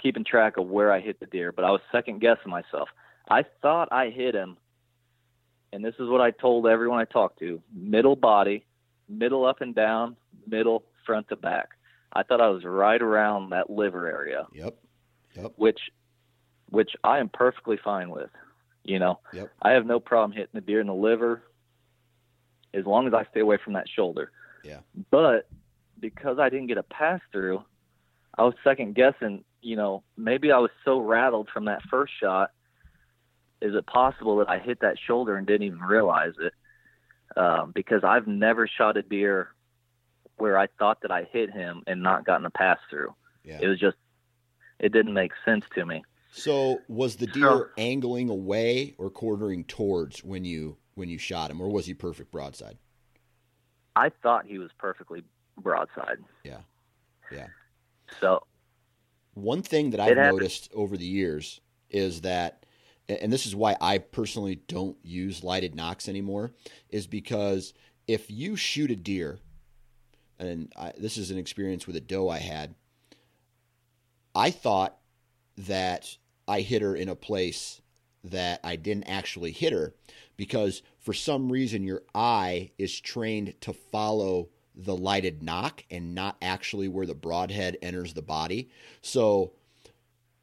keeping 0.00 0.24
track 0.24 0.56
of 0.56 0.68
where 0.68 0.92
I 0.92 1.00
hit 1.00 1.20
the 1.20 1.26
deer. 1.26 1.52
But 1.52 1.64
I 1.64 1.70
was 1.70 1.80
second 1.90 2.20
guessing 2.20 2.50
myself. 2.50 2.88
I 3.28 3.44
thought 3.62 3.88
I 3.90 4.10
hit 4.10 4.34
him, 4.34 4.56
and 5.72 5.84
this 5.84 5.94
is 5.98 6.08
what 6.08 6.20
I 6.20 6.30
told 6.30 6.66
everyone 6.66 7.00
I 7.00 7.04
talked 7.04 7.38
to: 7.40 7.60
middle 7.74 8.16
body, 8.16 8.66
middle 9.08 9.46
up 9.46 9.60
and 9.60 9.74
down, 9.74 10.16
middle 10.46 10.84
front 11.06 11.28
to 11.28 11.36
back. 11.36 11.70
I 12.12 12.22
thought 12.22 12.40
I 12.40 12.48
was 12.48 12.64
right 12.64 13.00
around 13.00 13.50
that 13.50 13.70
liver 13.70 14.08
area. 14.08 14.46
Yep. 14.52 14.76
Yep. 15.34 15.52
Which, 15.56 15.80
which 16.70 16.90
I 17.02 17.18
am 17.18 17.28
perfectly 17.28 17.78
fine 17.82 18.10
with. 18.10 18.30
You 18.84 18.98
know, 18.98 19.18
yep. 19.32 19.50
I 19.62 19.70
have 19.70 19.86
no 19.86 19.98
problem 19.98 20.32
hitting 20.32 20.50
the 20.52 20.60
deer 20.60 20.80
in 20.80 20.86
the 20.86 20.94
liver 20.94 21.42
as 22.74 22.84
long 22.84 23.06
as 23.06 23.14
I 23.14 23.24
stay 23.30 23.40
away 23.40 23.58
from 23.62 23.72
that 23.72 23.86
shoulder. 23.88 24.30
Yeah. 24.64 24.80
But 25.10 25.48
because 26.00 26.38
I 26.38 26.48
didn't 26.48 26.66
get 26.66 26.78
a 26.78 26.82
pass 26.82 27.20
through, 27.32 27.62
I 28.36 28.42
was 28.42 28.54
second 28.64 28.94
guessing, 28.94 29.44
you 29.62 29.76
know, 29.76 30.02
maybe 30.16 30.50
I 30.50 30.58
was 30.58 30.70
so 30.84 30.98
rattled 30.98 31.48
from 31.52 31.66
that 31.66 31.82
first 31.90 32.12
shot. 32.20 32.50
Is 33.62 33.74
it 33.74 33.86
possible 33.86 34.38
that 34.38 34.48
I 34.48 34.58
hit 34.58 34.80
that 34.80 34.96
shoulder 34.98 35.36
and 35.36 35.46
didn't 35.46 35.66
even 35.66 35.80
realize 35.80 36.34
it? 36.40 36.52
Um, 37.36 37.72
because 37.74 38.04
I've 38.04 38.26
never 38.26 38.68
shot 38.68 38.96
a 38.96 39.02
deer 39.02 39.48
where 40.36 40.58
I 40.58 40.66
thought 40.78 41.02
that 41.02 41.10
I 41.10 41.24
hit 41.30 41.50
him 41.50 41.82
and 41.86 42.02
not 42.02 42.24
gotten 42.24 42.44
a 42.44 42.50
pass 42.50 42.78
through. 42.90 43.14
Yeah. 43.44 43.60
It 43.62 43.68
was 43.68 43.78
just, 43.78 43.96
it 44.78 44.92
didn't 44.92 45.14
make 45.14 45.32
sense 45.44 45.64
to 45.74 45.86
me. 45.86 46.02
So 46.32 46.80
was 46.88 47.16
the 47.16 47.28
deer 47.28 47.42
so, 47.42 47.66
angling 47.78 48.28
away 48.28 48.94
or 48.98 49.08
quartering 49.08 49.64
towards 49.64 50.24
when 50.24 50.44
you 50.44 50.76
when 50.96 51.08
you 51.08 51.18
shot 51.18 51.50
him, 51.50 51.60
or 51.60 51.68
was 51.68 51.86
he 51.86 51.94
perfect 51.94 52.32
broadside? 52.32 52.76
I 53.96 54.10
thought 54.22 54.46
he 54.46 54.58
was 54.58 54.70
perfectly 54.78 55.22
broadside. 55.58 56.18
Yeah, 56.42 56.60
yeah. 57.32 57.46
So 58.20 58.44
one 59.34 59.62
thing 59.62 59.90
that 59.90 60.00
I've 60.00 60.16
noticed 60.16 60.70
over 60.74 60.96
the 60.96 61.04
years 61.04 61.60
is 61.90 62.22
that, 62.22 62.66
and 63.08 63.32
this 63.32 63.46
is 63.46 63.54
why 63.54 63.76
I 63.80 63.98
personally 63.98 64.56
don't 64.68 64.96
use 65.02 65.44
lighted 65.44 65.74
nocks 65.74 66.08
anymore, 66.08 66.52
is 66.88 67.06
because 67.06 67.74
if 68.06 68.30
you 68.30 68.56
shoot 68.56 68.90
a 68.90 68.96
deer, 68.96 69.38
and 70.38 70.72
I, 70.76 70.92
this 70.98 71.16
is 71.16 71.30
an 71.30 71.38
experience 71.38 71.86
with 71.86 71.96
a 71.96 72.00
doe 72.00 72.28
I 72.28 72.38
had, 72.38 72.74
I 74.34 74.50
thought 74.50 74.98
that 75.56 76.16
I 76.48 76.60
hit 76.60 76.82
her 76.82 76.96
in 76.96 77.08
a 77.08 77.14
place 77.14 77.80
that 78.24 78.60
I 78.64 78.76
didn't 78.76 79.04
actually 79.04 79.52
hit 79.52 79.72
her 79.72 79.94
because 80.36 80.82
for 81.04 81.12
some 81.12 81.52
reason 81.52 81.84
your 81.84 82.02
eye 82.14 82.70
is 82.78 82.98
trained 82.98 83.54
to 83.60 83.74
follow 83.74 84.48
the 84.74 84.96
lighted 84.96 85.42
nock 85.42 85.84
and 85.90 86.14
not 86.14 86.36
actually 86.40 86.88
where 86.88 87.06
the 87.06 87.14
broadhead 87.14 87.76
enters 87.82 88.14
the 88.14 88.22
body. 88.22 88.70
So 89.02 89.52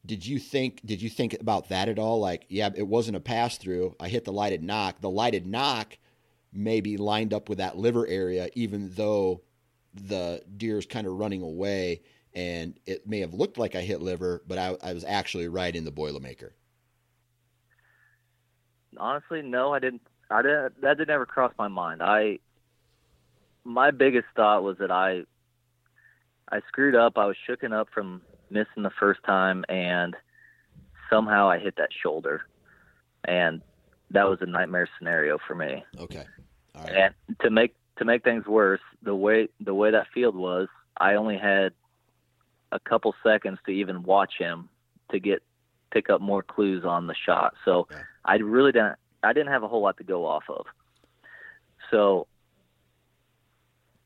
did 0.06 0.26
you 0.26 0.38
think 0.38 0.86
did 0.86 1.02
you 1.02 1.10
think 1.10 1.34
about 1.42 1.70
that 1.70 1.90
at 1.90 1.98
all? 1.98 2.20
Like, 2.20 2.46
yeah, 2.48 2.70
it 2.76 2.88
wasn't 2.88 3.18
a 3.18 3.22
pass 3.22 3.58
through. 3.58 3.96
I 4.00 4.08
hit 4.08 4.24
the 4.24 4.32
lighted 4.32 4.64
nock 4.64 5.02
The 5.02 5.10
lighted 5.10 5.48
nock 5.48 5.98
may 6.54 6.80
be 6.80 6.96
lined 6.96 7.34
up 7.34 7.50
with 7.50 7.58
that 7.58 7.78
liver 7.78 8.06
area, 8.06 8.50
even 8.54 8.92
though 8.94 9.42
the 9.96 10.44
deer 10.58 10.78
is 10.78 10.86
kind 10.86 11.08
of 11.08 11.14
running 11.14 11.42
away, 11.42 12.04
and 12.36 12.80
it 12.86 13.08
may 13.08 13.20
have 13.22 13.34
looked 13.34 13.58
like 13.58 13.76
I 13.76 13.82
hit 13.82 14.02
liver, 14.02 14.44
but 14.48 14.58
I, 14.58 14.78
I 14.84 14.94
was 14.94 15.04
actually 15.06 15.48
right 15.48 15.76
in 15.76 15.86
the 15.86 15.92
Boilermaker. 15.92 16.52
Honestly, 18.98 19.42
no, 19.42 19.74
I 19.74 19.80
didn't. 19.80 20.02
I 20.32 20.42
didn't. 20.42 20.82
That 20.82 20.98
did 20.98 21.08
never 21.08 21.26
cross 21.26 21.54
my 21.58 21.68
mind. 21.68 22.02
I 22.02 22.40
my 23.64 23.92
biggest 23.92 24.28
thought 24.36 24.64
was 24.64 24.78
that 24.80 24.92
I 24.92 25.24
I 26.52 26.62
screwed 26.68 26.96
up. 26.96 27.18
I 27.18 27.26
was 27.26 27.36
shooken 27.48 27.74
up 27.74 27.90
from 27.94 28.22
missing 28.50 28.84
the 28.84 28.92
first 29.00 29.22
time, 29.24 29.64
and 29.70 30.16
somehow 31.10 31.50
I 31.50 31.60
hit 31.60 31.76
that 31.78 31.90
shoulder, 32.04 32.42
and 33.26 33.62
that 34.12 34.28
was 34.28 34.40
a 34.42 34.46
nightmare 34.46 34.90
scenario 34.98 35.38
for 35.48 35.56
me. 35.56 35.84
Okay. 36.00 36.26
All 36.76 36.84
right. 36.84 37.14
And 37.28 37.38
to 37.42 37.50
make 37.50 37.76
to 37.98 38.06
make 38.06 38.24
things 38.24 38.46
worse, 38.46 38.82
the 39.04 39.16
way 39.16 39.50
the 39.60 39.74
way 39.74 39.92
that 39.92 40.08
field 40.14 40.36
was, 40.36 40.68
I 40.98 41.16
only 41.16 41.38
had 41.38 41.74
a 42.72 42.80
couple 42.80 43.14
seconds 43.24 43.60
to 43.66 43.72
even 43.72 44.04
watch 44.04 44.34
him 44.38 44.70
to 45.12 45.20
get 45.20 45.44
pick 45.92 46.10
up 46.10 46.22
more 46.22 46.42
clues 46.42 46.86
on 46.86 47.08
the 47.08 47.16
shot. 47.26 47.54
So 47.66 47.88
yeah. 47.92 47.98
I 48.26 48.36
really 48.36 48.72
didn't 48.72 48.96
I 49.24 49.34
didn't 49.34 49.52
have 49.52 49.64
a 49.64 49.68
whole 49.68 49.82
lot 49.82 49.98
to 49.98 50.04
go 50.04 50.26
off 50.26 50.44
of. 50.50 50.66
So 51.90 52.28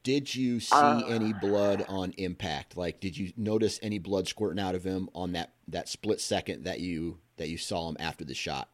did 0.06 0.34
you 0.36 0.60
see 0.60 0.76
uh, 0.76 1.02
any 1.08 1.34
blood 1.34 1.84
on 1.90 2.14
impact? 2.18 2.78
Like, 2.78 3.00
did 3.00 3.18
you 3.18 3.34
notice 3.36 3.80
any 3.82 3.98
blood 3.98 4.28
squirting 4.28 4.64
out 4.64 4.76
of 4.76 4.84
him 4.84 5.10
on 5.16 5.32
that 5.32 5.54
that 5.68 5.90
split 5.90 6.22
second 6.22 6.66
that 6.66 6.80
you 6.80 7.18
that 7.38 7.50
you 7.50 7.58
saw 7.58 7.90
him 7.90 7.98
after 8.00 8.24
the 8.24 8.36
shot? 8.36 8.70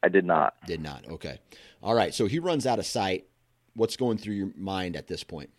I 0.00 0.08
did 0.08 0.24
not. 0.24 0.54
Did 0.66 0.80
not. 0.80 1.08
Okay. 1.08 1.40
All 1.82 1.94
right. 1.94 2.14
So 2.14 2.26
he 2.26 2.38
runs 2.38 2.66
out 2.66 2.78
of 2.78 2.86
sight. 2.86 3.26
What's 3.74 3.96
going 3.96 4.16
through 4.16 4.34
your 4.34 4.52
mind 4.56 4.94
at 4.94 5.08
this 5.08 5.24
point? 5.24 5.50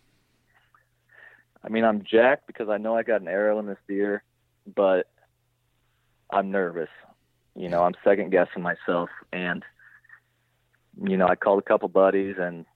I 1.62 1.68
mean, 1.68 1.84
I'm 1.84 2.02
jacked 2.02 2.46
because 2.46 2.70
I 2.70 2.78
know 2.78 2.96
I 2.96 3.02
got 3.02 3.20
an 3.20 3.28
arrow 3.28 3.58
in 3.58 3.66
this 3.66 3.76
deer, 3.86 4.22
but 4.74 5.10
I'm 6.30 6.50
nervous. 6.50 6.88
You 7.56 7.68
know, 7.68 7.82
I'm 7.82 7.94
second 8.04 8.30
guessing 8.30 8.62
myself, 8.62 9.08
and 9.32 9.64
you 11.02 11.16
know, 11.16 11.26
I 11.26 11.36
called 11.36 11.58
a 11.58 11.68
couple 11.68 11.88
buddies, 11.88 12.36
and 12.38 12.66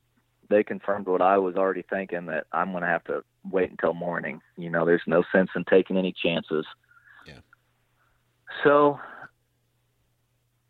they 0.49 0.64
confirmed 0.64 1.07
what 1.07 1.22
I 1.22 1.39
was 1.39 1.57
already 1.57 1.85
thinking 1.89 2.26
that 2.26 2.47
I'm 2.53 2.72
going 2.72 2.83
to 2.83 2.89
have 2.89 3.05
to 3.05 3.22
wait 3.51 3.70
until 3.70 3.95
morning. 3.95 4.41
You 4.57 4.70
know, 4.70 4.85
there's 4.85 5.03
no 5.07 5.22
sense 5.33 5.51
in 5.55 5.64
taking 5.64 5.97
any 5.97 6.12
chances. 6.12 6.66
Yeah. 7.26 7.41
So 8.64 8.99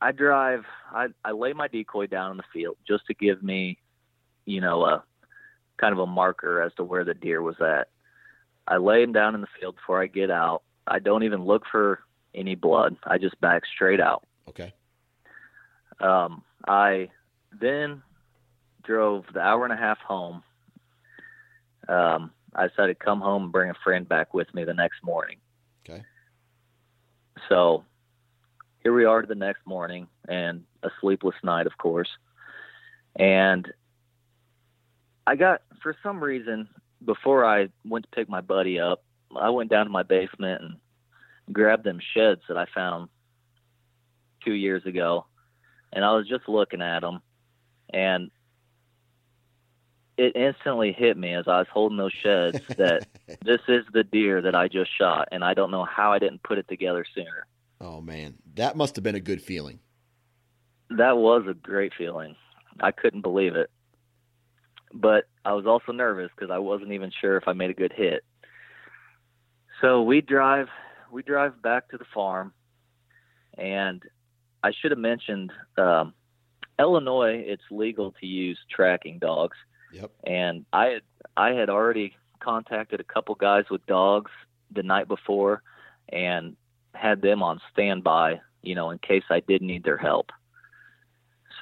I 0.00 0.12
drive, 0.12 0.64
I, 0.92 1.08
I 1.24 1.32
lay 1.32 1.52
my 1.52 1.68
decoy 1.68 2.06
down 2.06 2.32
in 2.32 2.36
the 2.36 2.42
field 2.52 2.76
just 2.86 3.06
to 3.06 3.14
give 3.14 3.42
me, 3.42 3.78
you 4.44 4.60
know, 4.60 4.84
a 4.84 5.04
kind 5.78 5.92
of 5.92 5.98
a 5.98 6.06
marker 6.06 6.62
as 6.62 6.72
to 6.74 6.84
where 6.84 7.04
the 7.04 7.14
deer 7.14 7.42
was 7.42 7.56
at. 7.60 7.88
I 8.66 8.76
lay 8.76 9.02
him 9.02 9.12
down 9.12 9.34
in 9.34 9.40
the 9.40 9.48
field 9.58 9.76
before 9.76 10.02
I 10.02 10.06
get 10.06 10.30
out. 10.30 10.62
I 10.86 10.98
don't 10.98 11.24
even 11.24 11.44
look 11.44 11.62
for 11.70 12.00
any 12.34 12.54
blood. 12.54 12.96
I 13.04 13.18
just 13.18 13.40
backed 13.40 13.66
straight 13.74 14.00
out. 14.00 14.26
Okay. 14.48 14.72
Um, 16.00 16.42
I 16.66 17.10
then 17.60 18.02
drove 18.82 19.24
the 19.32 19.40
hour 19.40 19.64
and 19.64 19.72
a 19.72 19.76
half 19.76 19.98
home. 19.98 20.42
Um, 21.88 22.30
I 22.54 22.68
decided 22.68 22.98
to 22.98 23.04
come 23.04 23.20
home 23.20 23.44
and 23.44 23.52
bring 23.52 23.70
a 23.70 23.74
friend 23.84 24.08
back 24.08 24.34
with 24.34 24.52
me 24.54 24.64
the 24.64 24.74
next 24.74 25.02
morning. 25.02 25.38
Okay. 25.84 26.02
So 27.48 27.84
here 28.82 28.94
we 28.94 29.04
are 29.04 29.24
the 29.24 29.34
next 29.34 29.66
morning 29.66 30.08
and 30.28 30.64
a 30.82 30.90
sleepless 31.00 31.36
night, 31.42 31.66
of 31.66 31.76
course. 31.78 32.08
And 33.16 33.70
I 35.26 35.36
got, 35.36 35.62
for 35.82 35.94
some 36.02 36.22
reason, 36.22 36.68
before 37.04 37.44
I 37.44 37.68
went 37.84 38.04
to 38.04 38.10
pick 38.10 38.28
my 38.28 38.40
buddy 38.40 38.80
up, 38.80 39.02
I 39.38 39.50
went 39.50 39.70
down 39.70 39.86
to 39.86 39.90
my 39.90 40.02
basement 40.02 40.62
and 40.62 40.76
grabbed 41.52 41.84
them 41.84 42.00
sheds 42.14 42.42
that 42.48 42.56
I 42.56 42.66
found 42.74 43.08
two 44.44 44.52
years 44.52 44.84
ago. 44.86 45.26
And 45.92 46.04
I 46.04 46.12
was 46.12 46.28
just 46.28 46.48
looking 46.48 46.82
at 46.82 47.00
them. 47.00 47.20
And 47.92 48.30
it 50.20 50.36
instantly 50.36 50.92
hit 50.92 51.16
me 51.16 51.32
as 51.32 51.48
I 51.48 51.58
was 51.58 51.66
holding 51.72 51.96
those 51.96 52.12
sheds 52.12 52.60
that 52.76 53.06
this 53.42 53.60
is 53.68 53.84
the 53.92 54.04
deer 54.04 54.42
that 54.42 54.54
I 54.54 54.68
just 54.68 54.90
shot, 54.98 55.28
and 55.32 55.42
I 55.42 55.54
don't 55.54 55.70
know 55.70 55.84
how 55.84 56.12
I 56.12 56.18
didn't 56.18 56.42
put 56.42 56.58
it 56.58 56.68
together 56.68 57.06
sooner. 57.14 57.46
Oh 57.80 58.02
man, 58.02 58.34
that 58.54 58.76
must 58.76 58.96
have 58.96 59.02
been 59.02 59.14
a 59.14 59.20
good 59.20 59.40
feeling. 59.40 59.80
That 60.90 61.16
was 61.16 61.44
a 61.48 61.54
great 61.54 61.92
feeling. 61.96 62.36
I 62.80 62.90
couldn't 62.90 63.22
believe 63.22 63.56
it, 63.56 63.70
but 64.92 65.24
I 65.44 65.54
was 65.54 65.64
also 65.66 65.92
nervous 65.92 66.30
because 66.36 66.50
I 66.50 66.58
wasn't 66.58 66.92
even 66.92 67.10
sure 67.18 67.38
if 67.38 67.48
I 67.48 67.54
made 67.54 67.70
a 67.70 67.74
good 67.74 67.92
hit. 67.96 68.22
So 69.80 70.02
we 70.02 70.20
drive, 70.20 70.68
we 71.10 71.22
drive 71.22 71.60
back 71.62 71.88
to 71.90 71.98
the 71.98 72.04
farm, 72.12 72.52
and 73.56 74.02
I 74.62 74.72
should 74.72 74.90
have 74.90 74.98
mentioned 74.98 75.52
um, 75.76 76.14
Illinois. 76.78 77.44
It's 77.46 77.62
legal 77.70 78.12
to 78.20 78.26
use 78.26 78.58
tracking 78.70 79.18
dogs 79.18 79.56
Yep. 79.92 80.10
And 80.24 80.64
I 80.72 80.86
had 80.86 81.02
I 81.36 81.50
had 81.52 81.68
already 81.68 82.14
contacted 82.40 83.00
a 83.00 83.04
couple 83.04 83.34
guys 83.34 83.64
with 83.70 83.84
dogs 83.86 84.30
the 84.70 84.82
night 84.82 85.08
before 85.08 85.62
and 86.08 86.56
had 86.94 87.22
them 87.22 87.42
on 87.42 87.60
standby, 87.72 88.40
you 88.62 88.74
know, 88.74 88.90
in 88.90 88.98
case 88.98 89.24
I 89.30 89.40
did 89.40 89.62
need 89.62 89.84
their 89.84 89.96
help. 89.96 90.30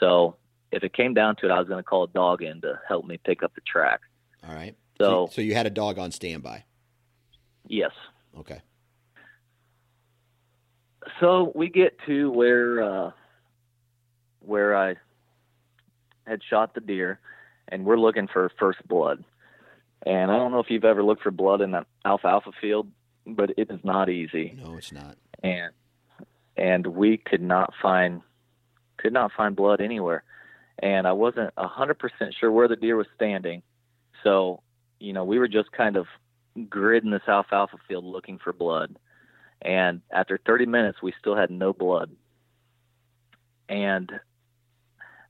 So 0.00 0.36
if 0.70 0.82
it 0.82 0.92
came 0.92 1.14
down 1.14 1.36
to 1.36 1.46
it, 1.46 1.50
I 1.50 1.58
was 1.58 1.68
going 1.68 1.82
to 1.82 1.84
call 1.88 2.04
a 2.04 2.08
dog 2.08 2.42
in 2.42 2.60
to 2.60 2.78
help 2.86 3.06
me 3.06 3.18
pick 3.24 3.42
up 3.42 3.54
the 3.54 3.60
track. 3.62 4.00
All 4.46 4.54
right. 4.54 4.76
So, 4.98 5.26
so, 5.26 5.34
so 5.34 5.40
you 5.40 5.54
had 5.54 5.66
a 5.66 5.70
dog 5.70 5.98
on 5.98 6.12
standby. 6.12 6.64
Yes. 7.66 7.92
Okay. 8.38 8.60
So 11.20 11.52
we 11.54 11.68
get 11.68 11.98
to 12.06 12.30
where 12.30 12.82
uh, 12.82 13.10
where 14.40 14.76
I 14.76 14.96
had 16.26 16.40
shot 16.48 16.74
the 16.74 16.80
deer, 16.80 17.18
and 17.68 17.84
we're 17.84 17.98
looking 17.98 18.28
for 18.28 18.50
first 18.58 18.86
blood. 18.86 19.24
And 20.06 20.30
I 20.30 20.36
don't 20.36 20.52
know 20.52 20.60
if 20.60 20.70
you've 20.70 20.84
ever 20.84 21.02
looked 21.02 21.22
for 21.22 21.30
blood 21.30 21.60
in 21.60 21.74
an 21.74 21.84
alfalfa 22.04 22.52
field, 22.60 22.88
but 23.26 23.50
it 23.56 23.70
is 23.70 23.80
not 23.82 24.08
easy. 24.08 24.56
No, 24.62 24.76
it's 24.76 24.92
not. 24.92 25.16
And 25.42 25.72
and 26.56 26.86
we 26.86 27.16
could 27.16 27.42
not 27.42 27.72
find 27.80 28.22
could 28.96 29.12
not 29.12 29.32
find 29.36 29.56
blood 29.56 29.80
anywhere. 29.80 30.24
And 30.80 31.06
I 31.06 31.12
wasn't 31.12 31.52
a 31.56 31.66
hundred 31.66 31.98
percent 31.98 32.34
sure 32.38 32.52
where 32.52 32.68
the 32.68 32.76
deer 32.76 32.96
was 32.96 33.06
standing. 33.16 33.62
So, 34.22 34.62
you 35.00 35.12
know, 35.12 35.24
we 35.24 35.38
were 35.38 35.48
just 35.48 35.72
kind 35.72 35.96
of 35.96 36.06
gridding 36.56 37.10
this 37.10 37.26
alfalfa 37.28 37.78
field 37.86 38.04
looking 38.04 38.38
for 38.38 38.52
blood. 38.52 38.96
And 39.62 40.02
after 40.12 40.38
30 40.44 40.66
minutes, 40.66 40.98
we 41.02 41.12
still 41.18 41.36
had 41.36 41.50
no 41.50 41.72
blood. 41.72 42.10
And 43.68 44.10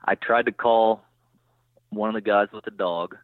I 0.05 0.15
tried 0.15 0.47
to 0.47 0.53
call 0.53 1.03
one 1.91 2.09
of 2.09 2.15
the 2.15 2.21
guys 2.21 2.49
with 2.53 2.65
the 2.65 2.71
dog 2.71 3.17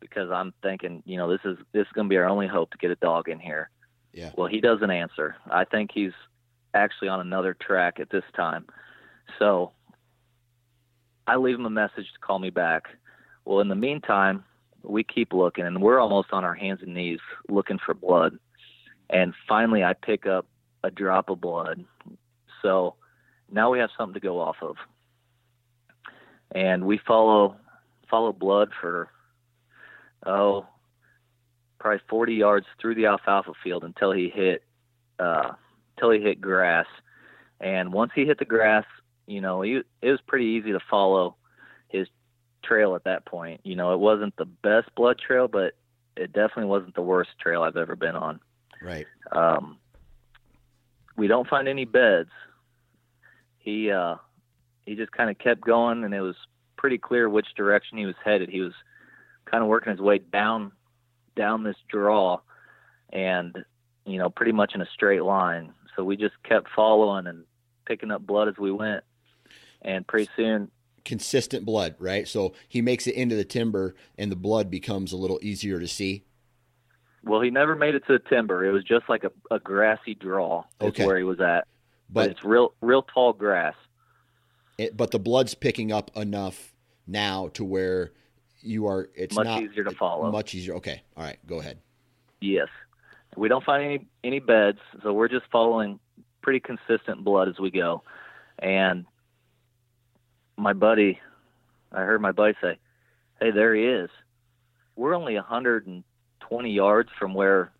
because 0.00 0.30
I'm 0.30 0.52
thinking, 0.62 1.02
you 1.06 1.16
know, 1.16 1.30
this 1.30 1.40
is 1.44 1.58
this 1.72 1.86
is 1.86 1.92
going 1.92 2.06
to 2.06 2.10
be 2.10 2.16
our 2.16 2.28
only 2.28 2.46
hope 2.46 2.70
to 2.70 2.78
get 2.78 2.90
a 2.90 2.96
dog 2.96 3.28
in 3.28 3.38
here. 3.38 3.70
Yeah. 4.12 4.30
Well, 4.36 4.48
he 4.48 4.60
doesn't 4.60 4.90
answer. 4.90 5.36
I 5.50 5.64
think 5.64 5.90
he's 5.92 6.12
actually 6.74 7.08
on 7.08 7.20
another 7.20 7.54
track 7.54 7.98
at 8.00 8.10
this 8.10 8.24
time. 8.36 8.66
So 9.38 9.72
I 11.26 11.36
leave 11.36 11.56
him 11.56 11.66
a 11.66 11.70
message 11.70 12.06
to 12.12 12.18
call 12.20 12.38
me 12.38 12.50
back. 12.50 12.84
Well, 13.44 13.60
in 13.60 13.68
the 13.68 13.74
meantime, 13.74 14.44
we 14.82 15.04
keep 15.04 15.32
looking 15.32 15.66
and 15.66 15.82
we're 15.82 15.98
almost 15.98 16.28
on 16.32 16.44
our 16.44 16.54
hands 16.54 16.80
and 16.82 16.94
knees 16.94 17.20
looking 17.48 17.78
for 17.84 17.94
blood. 17.94 18.38
And 19.10 19.34
finally 19.48 19.82
I 19.84 19.94
pick 19.94 20.26
up 20.26 20.46
a 20.84 20.90
drop 20.90 21.30
of 21.30 21.40
blood. 21.40 21.84
So 22.62 22.94
now 23.50 23.70
we 23.70 23.78
have 23.78 23.90
something 23.96 24.14
to 24.14 24.20
go 24.20 24.40
off 24.40 24.56
of. 24.62 24.76
And 26.52 26.86
we 26.86 26.98
follow 27.06 27.56
follow 28.10 28.32
blood 28.32 28.70
for 28.80 29.10
oh 30.24 30.66
probably 31.78 32.00
40 32.08 32.34
yards 32.34 32.66
through 32.80 32.94
the 32.94 33.06
alfalfa 33.06 33.52
field 33.62 33.84
until 33.84 34.12
he 34.12 34.30
hit 34.30 34.62
uh 35.18 35.52
until 35.96 36.10
he 36.10 36.20
hit 36.20 36.40
grass 36.40 36.86
and 37.60 37.92
once 37.92 38.12
he 38.14 38.24
hit 38.24 38.38
the 38.38 38.44
grass 38.44 38.84
you 39.26 39.40
know 39.40 39.60
he, 39.60 39.82
it 40.00 40.10
was 40.10 40.20
pretty 40.26 40.46
easy 40.46 40.72
to 40.72 40.80
follow 40.90 41.36
his 41.88 42.08
trail 42.64 42.96
at 42.96 43.04
that 43.04 43.26
point 43.26 43.60
you 43.62 43.76
know 43.76 43.92
it 43.92 44.00
wasn't 44.00 44.34
the 44.36 44.46
best 44.46 44.88
blood 44.96 45.18
trail 45.18 45.48
but 45.48 45.74
it 46.16 46.32
definitely 46.32 46.64
wasn't 46.64 46.94
the 46.94 47.02
worst 47.02 47.30
trail 47.40 47.62
I've 47.62 47.76
ever 47.76 47.94
been 47.94 48.16
on 48.16 48.40
right 48.82 49.06
um 49.32 49.78
we 51.16 51.26
don't 51.26 51.48
find 51.48 51.68
any 51.68 51.84
beds 51.84 52.30
he 53.58 53.90
uh 53.90 54.16
he 54.86 54.94
just 54.94 55.12
kind 55.12 55.28
of 55.28 55.38
kept 55.38 55.60
going 55.60 56.04
and 56.04 56.14
it 56.14 56.20
was 56.20 56.36
pretty 56.78 56.96
clear 56.96 57.28
which 57.28 57.48
direction 57.54 57.98
he 57.98 58.06
was 58.06 58.14
headed. 58.24 58.48
He 58.48 58.62
was 58.62 58.72
kind 59.44 59.62
of 59.62 59.68
working 59.68 59.90
his 59.90 60.00
way 60.00 60.18
down 60.18 60.72
down 61.36 61.62
this 61.62 61.76
draw, 61.88 62.40
and 63.12 63.54
you 64.06 64.18
know, 64.18 64.30
pretty 64.30 64.52
much 64.52 64.74
in 64.74 64.80
a 64.80 64.86
straight 64.94 65.22
line. 65.22 65.74
So 65.94 66.04
we 66.04 66.16
just 66.16 66.34
kept 66.44 66.68
following 66.74 67.26
and 67.26 67.44
picking 67.84 68.10
up 68.10 68.26
blood 68.26 68.48
as 68.48 68.56
we 68.56 68.72
went. 68.72 69.04
And 69.82 70.06
pretty 70.06 70.28
soon, 70.34 70.70
consistent 71.04 71.64
blood, 71.64 71.94
right? 71.98 72.26
So 72.26 72.54
he 72.68 72.80
makes 72.80 73.06
it 73.06 73.14
into 73.14 73.36
the 73.36 73.44
timber 73.44 73.94
and 74.16 74.32
the 74.32 74.36
blood 74.36 74.70
becomes 74.70 75.12
a 75.12 75.16
little 75.16 75.38
easier 75.42 75.78
to 75.78 75.86
see. 75.86 76.24
Well, 77.28 77.42
he 77.42 77.50
never 77.50 77.76
made 77.76 77.94
it 77.94 78.06
to 78.06 78.14
the 78.14 78.18
timber. 78.30 78.64
It 78.64 78.72
was 78.72 78.82
just 78.84 79.08
like 79.08 79.22
a, 79.24 79.30
a 79.54 79.58
grassy 79.60 80.14
draw. 80.14 80.64
Is 80.80 80.88
Okay. 80.88 81.06
where 81.06 81.18
he 81.18 81.24
was 81.24 81.40
at. 81.40 81.66
But, 82.10 82.22
But 82.22 82.30
it's 82.30 82.44
real, 82.44 82.72
real 82.80 83.02
tall 83.02 83.34
grass. 83.34 83.74
it, 84.78 84.96
but 84.96 85.10
the 85.10 85.18
blood's 85.18 85.54
picking 85.54 85.92
up 85.92 86.10
enough 86.16 86.72
now 87.06 87.48
to 87.48 87.64
where 87.64 88.12
you 88.60 88.86
are 88.86 89.08
it's 89.14 89.36
Much 89.36 89.44
not 89.44 89.62
easier 89.62 89.84
to 89.84 89.90
follow. 89.92 90.32
Much 90.32 90.54
easier. 90.54 90.74
Okay. 90.76 91.02
All 91.16 91.22
right, 91.24 91.38
go 91.46 91.60
ahead. 91.60 91.78
Yes. 92.40 92.68
We 93.36 93.48
don't 93.48 93.64
find 93.64 93.84
any 93.84 94.06
any 94.24 94.38
beds, 94.40 94.78
so 95.02 95.12
we're 95.12 95.28
just 95.28 95.44
following 95.52 96.00
pretty 96.42 96.60
consistent 96.60 97.22
blood 97.24 97.48
as 97.48 97.58
we 97.58 97.70
go. 97.70 98.02
And 98.58 99.04
my 100.56 100.72
buddy, 100.72 101.20
I 101.92 102.00
heard 102.00 102.20
my 102.22 102.32
buddy 102.32 102.54
say, 102.60 102.78
"Hey, 103.38 103.50
there 103.52 103.74
he 103.74 103.84
is." 103.84 104.10
We're 104.96 105.14
only 105.14 105.36
120 106.50 106.70
yards 106.72 107.10
from 107.18 107.34
where 107.34 107.70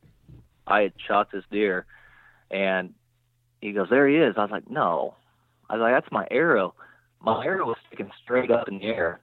I 0.66 0.82
had 0.82 0.92
shot 1.06 1.30
this 1.32 1.44
deer, 1.50 1.86
and 2.50 2.94
he 3.60 3.72
goes, 3.72 3.88
"There 3.90 4.06
he 4.08 4.16
is." 4.16 4.34
I 4.36 4.42
was 4.42 4.50
like, 4.50 4.70
"No." 4.70 5.14
I 5.68 5.74
was 5.74 5.80
like, 5.80 5.94
"That's 5.94 6.12
my 6.12 6.26
arrow." 6.30 6.74
My 7.20 7.44
arrow 7.44 7.66
was 7.66 7.76
sticking 7.88 8.10
straight 8.22 8.50
up 8.50 8.68
in 8.68 8.78
the 8.78 8.84
air. 8.84 9.20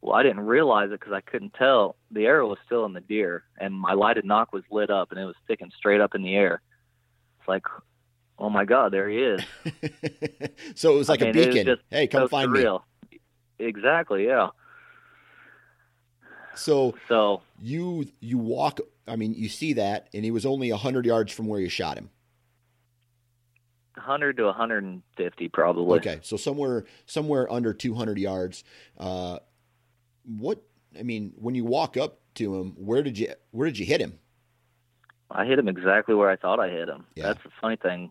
Well, 0.00 0.14
I 0.14 0.22
didn't 0.22 0.40
realize 0.46 0.88
it 0.90 1.00
because 1.00 1.12
I 1.12 1.20
couldn't 1.20 1.54
tell. 1.54 1.96
The 2.10 2.26
arrow 2.26 2.48
was 2.48 2.58
still 2.66 2.84
in 2.84 2.92
the 2.92 3.00
deer, 3.00 3.44
and 3.58 3.74
my 3.74 3.92
lighted 3.92 4.24
nock 4.24 4.52
was 4.52 4.64
lit 4.70 4.90
up, 4.90 5.10
and 5.10 5.20
it 5.20 5.24
was 5.24 5.36
sticking 5.44 5.70
straight 5.76 6.00
up 6.00 6.14
in 6.14 6.22
the 6.22 6.34
air. 6.34 6.60
It's 7.38 7.48
like, 7.48 7.64
oh 8.38 8.50
my 8.50 8.64
God, 8.64 8.92
there 8.92 9.08
he 9.08 9.18
is. 9.18 9.40
so 10.74 10.94
it 10.94 10.98
was 10.98 11.08
like 11.08 11.22
I 11.22 11.26
a 11.26 11.32
mean, 11.32 11.46
was 11.46 11.54
beacon. 11.54 11.76
Hey, 11.90 12.06
come 12.06 12.22
so 12.22 12.28
find 12.28 12.50
surreal. 12.50 12.82
Exactly, 13.58 14.26
yeah. 14.26 14.48
So 16.56 16.94
So 17.08 17.42
you 17.60 18.06
you 18.20 18.38
walk 18.38 18.80
I 19.06 19.16
mean, 19.16 19.34
you 19.34 19.48
see 19.48 19.74
that 19.74 20.08
and 20.12 20.24
he 20.24 20.30
was 20.30 20.44
only 20.46 20.70
100 20.70 21.06
yards 21.06 21.32
from 21.32 21.46
where 21.46 21.60
you 21.60 21.68
shot 21.68 21.96
him. 21.96 22.10
100 23.94 24.36
to 24.36 24.44
150 24.44 25.48
probably. 25.48 25.98
Okay. 25.98 26.18
So 26.22 26.36
somewhere 26.36 26.84
somewhere 27.06 27.50
under 27.50 27.72
200 27.72 28.18
yards. 28.18 28.64
Uh 28.98 29.38
what 30.24 30.62
I 30.98 31.02
mean, 31.02 31.32
when 31.36 31.54
you 31.54 31.64
walk 31.64 31.96
up 31.96 32.20
to 32.34 32.56
him, 32.56 32.72
where 32.76 33.02
did 33.02 33.18
you 33.18 33.32
where 33.50 33.66
did 33.66 33.78
you 33.78 33.86
hit 33.86 34.00
him? 34.00 34.18
I 35.30 35.44
hit 35.44 35.58
him 35.58 35.68
exactly 35.68 36.14
where 36.14 36.30
I 36.30 36.36
thought 36.36 36.60
I 36.60 36.68
hit 36.68 36.88
him. 36.88 37.04
Yeah. 37.14 37.28
That's 37.28 37.42
the 37.42 37.50
funny 37.60 37.76
thing. 37.76 38.10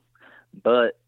But 0.63 0.99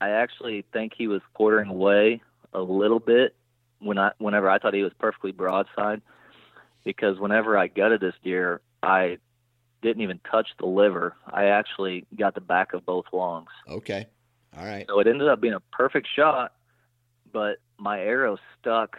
I 0.00 0.10
actually 0.10 0.64
think 0.72 0.92
he 0.96 1.08
was 1.08 1.22
quartering 1.34 1.70
away 1.70 2.22
a 2.52 2.60
little 2.60 3.00
bit 3.00 3.34
when 3.80 3.98
I 3.98 4.12
whenever 4.18 4.48
I 4.48 4.58
thought 4.58 4.74
he 4.74 4.82
was 4.82 4.92
perfectly 4.98 5.32
broadside 5.32 6.02
because 6.84 7.18
whenever 7.18 7.58
I 7.58 7.66
gutted 7.66 8.00
this 8.00 8.14
deer, 8.22 8.60
I 8.82 9.18
didn't 9.82 10.02
even 10.02 10.20
touch 10.30 10.48
the 10.58 10.66
liver. 10.66 11.16
I 11.26 11.46
actually 11.46 12.06
got 12.16 12.34
the 12.34 12.40
back 12.40 12.72
of 12.72 12.86
both 12.86 13.06
lungs. 13.12 13.50
Okay. 13.68 14.06
All 14.56 14.64
right. 14.64 14.86
So 14.88 15.00
it 15.00 15.06
ended 15.06 15.28
up 15.28 15.40
being 15.40 15.54
a 15.54 15.60
perfect 15.72 16.08
shot, 16.14 16.52
but 17.32 17.58
my 17.78 18.00
arrow 18.00 18.38
stuck. 18.58 18.96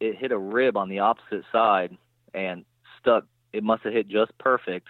It 0.00 0.16
hit 0.18 0.32
a 0.32 0.38
rib 0.38 0.76
on 0.76 0.88
the 0.88 0.98
opposite 0.98 1.44
side 1.52 1.96
and 2.34 2.64
stuck. 3.00 3.24
It 3.52 3.62
must 3.62 3.84
have 3.84 3.92
hit 3.92 4.08
just 4.08 4.36
perfect, 4.38 4.88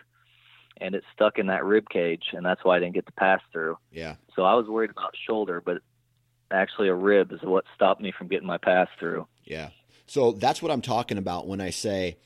and 0.78 0.94
it 0.94 1.04
stuck 1.12 1.38
in 1.38 1.48
that 1.48 1.64
rib 1.64 1.88
cage, 1.90 2.24
and 2.32 2.44
that's 2.44 2.64
why 2.64 2.76
I 2.76 2.80
didn't 2.80 2.94
get 2.94 3.04
the 3.04 3.12
pass 3.12 3.40
through. 3.52 3.76
Yeah. 3.90 4.16
So 4.34 4.44
I 4.44 4.54
was 4.54 4.66
worried 4.66 4.90
about 4.90 5.14
shoulder, 5.26 5.60
but 5.60 5.82
actually 6.52 6.88
a 6.88 6.94
rib 6.94 7.32
is 7.32 7.40
what 7.42 7.64
stopped 7.74 8.00
me 8.00 8.12
from 8.16 8.28
getting 8.28 8.46
my 8.46 8.58
pass 8.58 8.88
through. 8.98 9.26
Yeah. 9.44 9.70
So 10.06 10.32
that's 10.32 10.62
what 10.62 10.70
I'm 10.70 10.82
talking 10.82 11.18
about 11.18 11.46
when 11.46 11.60
I 11.60 11.70
say 11.70 12.18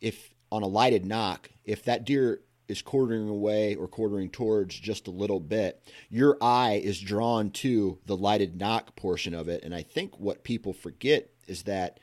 if 0.00 0.30
on 0.52 0.62
a 0.62 0.66
lighted 0.66 1.04
nock, 1.04 1.50
if 1.64 1.84
that 1.84 2.04
deer 2.04 2.40
is 2.68 2.82
quartering 2.82 3.28
away 3.28 3.74
or 3.74 3.88
quartering 3.88 4.30
towards 4.30 4.78
just 4.78 5.08
a 5.08 5.10
little 5.10 5.40
bit, 5.40 5.82
your 6.08 6.36
eye 6.40 6.80
is 6.82 7.00
drawn 7.00 7.50
to 7.50 7.98
the 8.06 8.16
lighted 8.16 8.58
nock 8.58 8.94
portion 8.94 9.34
of 9.34 9.48
it. 9.48 9.64
And 9.64 9.74
I 9.74 9.82
think 9.82 10.18
what 10.20 10.44
people 10.44 10.72
forget 10.72 11.30
is 11.48 11.64
that 11.64 11.98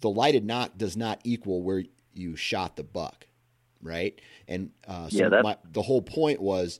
the 0.00 0.08
lighted 0.08 0.44
nock 0.44 0.76
does 0.76 0.96
not 0.96 1.20
equal 1.24 1.62
where 1.62 1.82
you 2.12 2.36
shot 2.36 2.76
the 2.76 2.84
buck, 2.84 3.26
right? 3.82 4.20
And 4.46 4.70
uh, 4.86 5.08
so 5.08 5.16
Yeah, 5.16 5.42
my, 5.42 5.56
the 5.64 5.82
whole 5.82 6.02
point 6.02 6.40
was, 6.40 6.78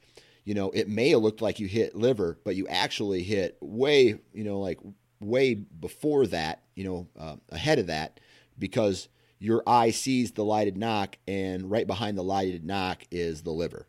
you 0.49 0.55
know, 0.55 0.71
it 0.71 0.89
may 0.89 1.11
have 1.11 1.21
looked 1.21 1.43
like 1.43 1.61
you 1.61 1.69
hit 1.69 1.95
liver, 1.95 2.39
but 2.43 2.57
you 2.57 2.67
actually 2.69 3.23
hit 3.23 3.59
way, 3.61 4.19
you 4.33 4.45
know, 4.45 4.61
like 4.61 4.79
way 5.21 5.53
before 5.53 6.27
that, 6.29 6.63
you 6.75 6.85
know, 6.85 7.07
uh, 7.21 7.37
ahead 7.51 7.79
of 7.79 7.89
that, 7.89 8.19
because 8.59 9.11
your 9.39 9.63
eye 9.67 9.91
sees 9.91 10.33
the 10.33 10.45
lighted 10.45 10.79
nock, 10.79 11.19
and 11.29 11.71
right 11.71 11.87
behind 11.87 12.17
the 12.17 12.23
lighted 12.23 12.65
nock 12.65 13.03
is 13.11 13.43
the 13.43 13.51
liver. 13.51 13.89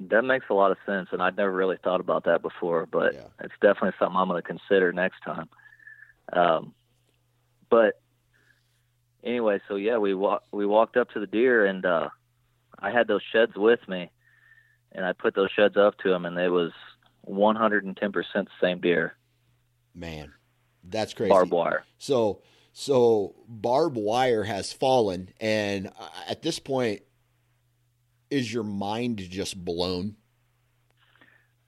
That 0.00 0.22
makes 0.22 0.46
a 0.50 0.54
lot 0.54 0.72
of 0.72 0.78
sense, 0.84 1.10
and 1.12 1.22
I'd 1.22 1.36
never 1.36 1.52
really 1.52 1.78
thought 1.84 2.00
about 2.00 2.24
that 2.24 2.42
before, 2.42 2.86
but 2.86 3.14
Yeah. 3.14 3.28
it's 3.38 3.54
definitely 3.60 3.92
something 4.00 4.16
I'm 4.16 4.26
going 4.26 4.42
to 4.42 4.48
consider 4.48 4.92
next 4.92 5.20
time. 5.20 5.48
Um, 6.32 6.74
but 7.70 8.00
anyway, 9.22 9.60
so 9.68 9.76
yeah, 9.76 9.98
we 9.98 10.12
walk 10.12 10.42
we 10.50 10.66
walked 10.66 10.96
up 10.96 11.10
to 11.10 11.20
the 11.20 11.28
deer, 11.28 11.66
and 11.66 11.86
uh, 11.86 12.08
I 12.80 12.90
had 12.90 13.06
those 13.06 13.22
sheds 13.32 13.54
with 13.54 13.88
me, 13.88 14.10
and 14.92 15.04
I 15.04 15.12
put 15.12 15.34
those 15.34 15.50
sheds 15.50 15.76
up 15.76 15.96
to 15.98 16.12
him, 16.12 16.24
and 16.26 16.36
it 16.38 16.50
was 16.50 16.72
110 17.22 18.12
percent 18.12 18.48
the 18.48 18.66
same 18.66 18.80
deer, 18.80 19.14
Man, 19.94 20.32
that's 20.84 21.14
crazy. 21.14 21.30
barbed 21.30 21.52
wire. 21.52 21.84
So, 21.98 22.42
so 22.72 23.34
barbed 23.48 23.96
wire 23.96 24.44
has 24.44 24.72
fallen, 24.72 25.30
and 25.40 25.90
at 26.28 26.42
this 26.42 26.58
point, 26.58 27.02
is 28.30 28.52
your 28.52 28.62
mind 28.64 29.18
just 29.18 29.62
blown? 29.64 30.16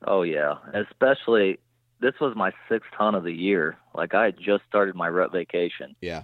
Oh 0.07 0.23
yeah, 0.23 0.55
especially 0.75 1.59
this 2.01 2.14
was 2.20 2.35
my 2.35 2.53
sixth 2.68 2.91
hunt 2.93 3.16
of 3.16 3.23
the 3.25 3.33
year. 3.33 3.77
Like 3.95 4.14
I 4.14 4.25
had 4.27 4.37
just 4.39 4.64
started 4.68 4.95
my 4.97 5.09
rut 5.09 5.31
vacation. 5.33 5.95
Yeah. 6.01 6.23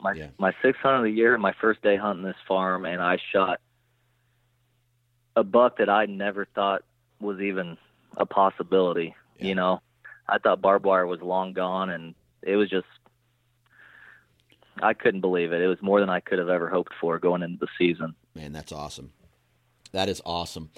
my 0.00 0.12
Yeah. 0.14 0.28
my 0.38 0.52
sixth 0.62 0.80
hunt 0.82 0.96
of 0.96 1.02
the 1.04 1.10
year, 1.10 1.36
my 1.36 1.52
first 1.60 1.82
day 1.82 1.96
hunting 1.96 2.24
this 2.24 2.36
farm, 2.48 2.84
and 2.86 3.02
I 3.02 3.18
shot 3.32 3.60
a 5.36 5.44
buck 5.44 5.78
that 5.78 5.88
I 5.88 6.06
never 6.06 6.46
thought 6.54 6.82
was 7.20 7.40
even 7.40 7.76
a 8.16 8.26
possibility. 8.26 9.14
Yeah. 9.38 9.46
You 9.46 9.54
know, 9.54 9.82
I 10.28 10.38
thought 10.38 10.60
barbed 10.60 10.84
wire 10.84 11.06
was 11.06 11.20
long 11.20 11.52
gone, 11.52 11.90
and 11.90 12.14
it 12.42 12.56
was 12.56 12.68
just 12.68 12.86
I 14.80 14.94
couldn't 14.94 15.20
believe 15.20 15.52
it. 15.52 15.60
It 15.60 15.66
was 15.66 15.82
more 15.82 16.00
than 16.00 16.10
I 16.10 16.20
could 16.20 16.38
have 16.38 16.48
ever 16.48 16.68
hoped 16.68 16.92
for 17.00 17.18
going 17.18 17.42
into 17.42 17.58
the 17.58 17.68
season. 17.78 18.14
Man, 18.34 18.52
that's 18.52 18.72
awesome. 18.72 19.12
That 19.92 20.08
is 20.08 20.22
awesome. 20.24 20.70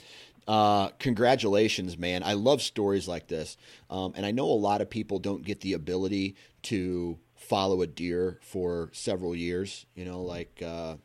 Uh, 0.46 0.88
congratulations, 0.98 1.96
man. 1.96 2.22
I 2.22 2.34
love 2.34 2.60
stories 2.60 3.08
like 3.08 3.28
this. 3.28 3.56
Um, 3.88 4.12
and 4.16 4.26
I 4.26 4.30
know 4.30 4.44
a 4.44 4.52
lot 4.52 4.80
of 4.80 4.90
people 4.90 5.18
don't 5.18 5.44
get 5.44 5.60
the 5.60 5.72
ability 5.72 6.36
to 6.64 7.18
follow 7.34 7.82
a 7.82 7.86
deer 7.86 8.38
for 8.42 8.90
several 8.92 9.34
years. 9.34 9.86
You 9.94 10.04
know, 10.04 10.22
like, 10.22 10.62
uh, 10.62 10.96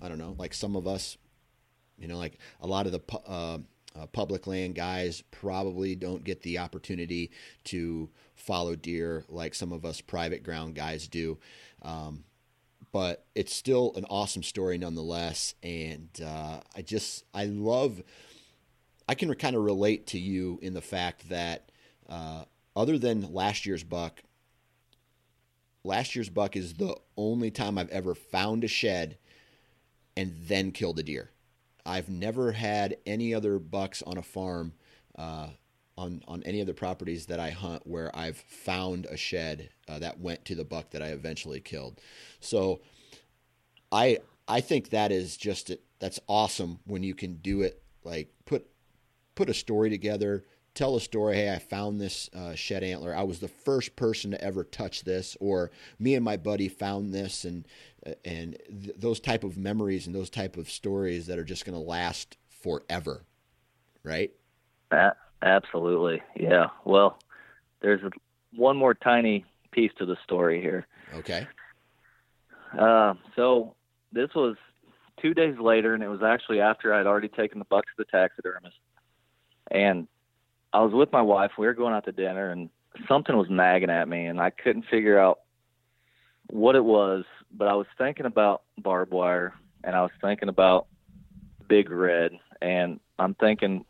I 0.00 0.08
don't 0.08 0.18
know, 0.18 0.34
like 0.38 0.54
some 0.54 0.76
of 0.76 0.86
us, 0.86 1.18
you 1.98 2.08
know, 2.08 2.18
like 2.18 2.38
a 2.60 2.66
lot 2.66 2.86
of 2.86 2.92
the 2.92 3.00
uh, 3.26 3.58
uh, 3.98 4.06
public 4.06 4.46
land 4.46 4.74
guys 4.74 5.22
probably 5.30 5.94
don't 5.94 6.24
get 6.24 6.42
the 6.42 6.58
opportunity 6.58 7.30
to 7.64 8.10
follow 8.34 8.76
deer 8.76 9.24
like 9.28 9.54
some 9.54 9.72
of 9.72 9.84
us 9.84 10.00
private 10.00 10.42
ground 10.42 10.74
guys 10.74 11.08
do. 11.08 11.38
Um, 11.82 12.24
but 12.92 13.24
it's 13.34 13.54
still 13.54 13.92
an 13.96 14.04
awesome 14.06 14.42
story 14.42 14.78
nonetheless. 14.78 15.54
And 15.62 16.08
uh, 16.24 16.60
I 16.74 16.82
just, 16.82 17.24
I 17.34 17.46
love, 17.46 18.02
I 19.08 19.14
can 19.14 19.32
kind 19.34 19.56
of 19.56 19.62
relate 19.62 20.06
to 20.08 20.18
you 20.18 20.58
in 20.62 20.74
the 20.74 20.80
fact 20.80 21.28
that 21.28 21.70
uh, 22.08 22.44
other 22.74 22.98
than 22.98 23.32
last 23.32 23.66
year's 23.66 23.84
buck, 23.84 24.22
last 25.84 26.14
year's 26.14 26.28
buck 26.28 26.56
is 26.56 26.74
the 26.74 26.96
only 27.16 27.50
time 27.50 27.78
I've 27.78 27.90
ever 27.90 28.14
found 28.14 28.64
a 28.64 28.68
shed 28.68 29.18
and 30.16 30.34
then 30.46 30.72
killed 30.72 30.98
a 30.98 31.02
deer. 31.02 31.30
I've 31.86 32.08
never 32.08 32.52
had 32.52 32.96
any 33.06 33.32
other 33.32 33.58
bucks 33.58 34.02
on 34.02 34.18
a 34.18 34.22
farm, 34.22 34.72
uh, 35.16 35.48
on 35.96 36.22
on 36.28 36.42
any 36.42 36.60
of 36.60 36.66
the 36.66 36.74
properties 36.74 37.26
that 37.26 37.40
I 37.40 37.50
hunt 37.50 37.86
where 37.86 38.14
I've 38.14 38.36
found 38.36 39.06
a 39.06 39.16
shed 39.16 39.70
uh, 39.88 39.98
that 40.00 40.20
went 40.20 40.44
to 40.46 40.54
the 40.54 40.64
buck 40.64 40.90
that 40.90 41.02
I 41.02 41.08
eventually 41.08 41.60
killed. 41.60 42.00
So, 42.40 42.80
I 43.90 44.18
I 44.48 44.60
think 44.60 44.90
that 44.90 45.12
is 45.12 45.36
just 45.36 45.70
that's 45.98 46.20
awesome 46.28 46.80
when 46.86 47.02
you 47.02 47.14
can 47.14 47.36
do 47.36 47.62
it 47.62 47.82
like 48.04 48.32
put 48.44 48.66
put 49.34 49.48
a 49.48 49.54
story 49.54 49.90
together 49.90 50.44
tell 50.76 50.94
a 50.94 51.00
story 51.00 51.36
hey 51.36 51.52
i 51.52 51.58
found 51.58 52.00
this 52.00 52.30
uh, 52.34 52.54
shed 52.54 52.84
antler 52.84 53.14
i 53.14 53.22
was 53.22 53.40
the 53.40 53.48
first 53.48 53.96
person 53.96 54.30
to 54.30 54.40
ever 54.42 54.62
touch 54.62 55.02
this 55.02 55.36
or 55.40 55.70
me 55.98 56.14
and 56.14 56.24
my 56.24 56.36
buddy 56.36 56.68
found 56.68 57.12
this 57.12 57.44
and 57.44 57.66
and 58.24 58.56
th- 58.68 58.96
those 58.96 59.20
type 59.20 59.44
of 59.44 59.56
memories 59.56 60.06
and 60.06 60.14
those 60.14 60.30
type 60.30 60.56
of 60.56 60.70
stories 60.70 61.26
that 61.26 61.38
are 61.38 61.44
just 61.44 61.64
going 61.64 61.76
to 61.76 61.84
last 61.84 62.36
forever, 62.48 63.24
right? 64.02 64.30
Absolutely, 65.42 66.22
yeah. 66.36 66.66
Well, 66.84 67.18
there's 67.80 68.00
one 68.54 68.76
more 68.76 68.94
tiny 68.94 69.44
piece 69.72 69.92
to 69.98 70.06
the 70.06 70.16
story 70.24 70.60
here. 70.60 70.86
Okay. 71.14 71.46
Uh, 72.78 73.14
so 73.34 73.74
this 74.12 74.30
was 74.34 74.56
two 75.20 75.34
days 75.34 75.56
later, 75.58 75.94
and 75.94 76.02
it 76.02 76.08
was 76.08 76.22
actually 76.22 76.60
after 76.60 76.94
I'd 76.94 77.06
already 77.06 77.28
taken 77.28 77.58
the 77.58 77.64
buck 77.66 77.84
to 77.84 77.92
the 77.98 78.04
taxidermist. 78.04 78.76
And 79.70 80.06
I 80.76 80.80
was 80.80 80.92
with 80.92 81.10
my 81.10 81.22
wife. 81.22 81.52
We 81.56 81.64
were 81.64 81.72
going 81.72 81.94
out 81.94 82.04
to 82.04 82.12
dinner, 82.12 82.50
and 82.50 82.68
something 83.08 83.34
was 83.34 83.46
nagging 83.48 83.88
at 83.88 84.06
me, 84.10 84.26
and 84.26 84.38
I 84.38 84.50
couldn't 84.50 84.84
figure 84.90 85.18
out 85.18 85.40
what 86.48 86.76
it 86.76 86.84
was. 86.84 87.24
But 87.50 87.68
I 87.68 87.72
was 87.72 87.86
thinking 87.96 88.26
about 88.26 88.62
barbed 88.76 89.10
wire, 89.10 89.54
and 89.82 89.96
I 89.96 90.02
was 90.02 90.10
thinking 90.20 90.50
about 90.50 90.86
Big 91.66 91.90
Red, 91.90 92.32
and 92.60 93.00
I'm 93.18 93.32
thinking, 93.32 93.86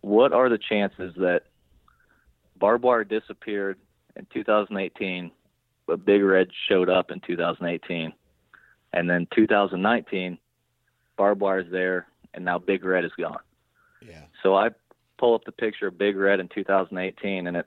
what 0.00 0.32
are 0.32 0.48
the 0.48 0.58
chances 0.58 1.12
that 1.16 1.42
barbed 2.56 2.84
wire 2.84 3.02
disappeared 3.02 3.78
in 4.14 4.28
2018, 4.32 5.32
but 5.88 6.04
Big 6.04 6.22
Red 6.22 6.50
showed 6.68 6.88
up 6.88 7.10
in 7.10 7.18
2018? 7.18 8.12
And 8.92 9.10
then 9.10 9.26
2019, 9.34 10.38
barbed 11.16 11.40
wire 11.40 11.58
is 11.58 11.72
there, 11.72 12.06
and 12.32 12.44
now 12.44 12.60
Big 12.60 12.84
Red 12.84 13.04
is 13.04 13.12
gone. 13.18 13.40
Yeah. 14.06 14.22
So 14.44 14.54
I 14.54 14.68
pull 15.18 15.34
up 15.34 15.44
the 15.44 15.52
picture 15.52 15.88
of 15.88 15.98
Big 15.98 16.16
Red 16.16 16.40
in 16.40 16.48
2018, 16.48 17.46
and 17.46 17.56
at 17.56 17.66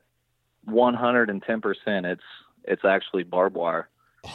110 0.66 1.62
percent, 1.62 2.06
it's 2.06 2.24
it's 2.64 2.86
actually 2.86 3.24
barbed 3.24 3.56
wire 3.56 3.90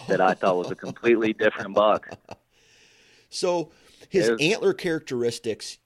that 0.08 0.20
I 0.20 0.34
thought 0.34 0.56
was 0.56 0.70
a 0.70 0.74
completely 0.74 1.32
different 1.32 1.74
buck. 1.74 2.08
So 3.28 3.72
his 4.08 4.30
antler 4.40 4.72
characteristics 4.72 5.78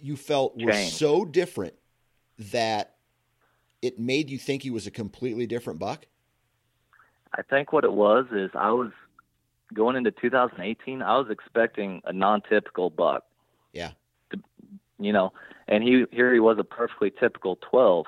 you 0.00 0.16
felt 0.16 0.56
were 0.56 0.72
Changed. 0.72 0.94
so 0.94 1.24
different 1.24 1.74
that 2.38 2.96
it 3.82 3.98
made 3.98 4.30
you 4.30 4.38
think 4.38 4.62
he 4.62 4.70
was 4.70 4.86
a 4.86 4.90
completely 4.90 5.46
different 5.46 5.78
buck. 5.78 6.06
I 7.36 7.42
think 7.42 7.72
what 7.72 7.84
it 7.84 7.92
was 7.92 8.24
is 8.32 8.50
I 8.54 8.70
was 8.70 8.90
going 9.74 9.96
into 9.96 10.10
2018. 10.10 11.02
I 11.02 11.18
was 11.18 11.28
expecting 11.30 12.00
a 12.04 12.12
non-typical 12.12 12.90
buck. 12.90 13.24
Yeah. 13.72 13.90
To- 14.32 14.40
you 14.98 15.12
know, 15.12 15.32
and 15.68 15.84
he 15.84 16.04
here 16.10 16.32
he 16.32 16.40
was 16.40 16.58
a 16.58 16.64
perfectly 16.64 17.12
typical 17.20 17.58
12. 17.70 18.06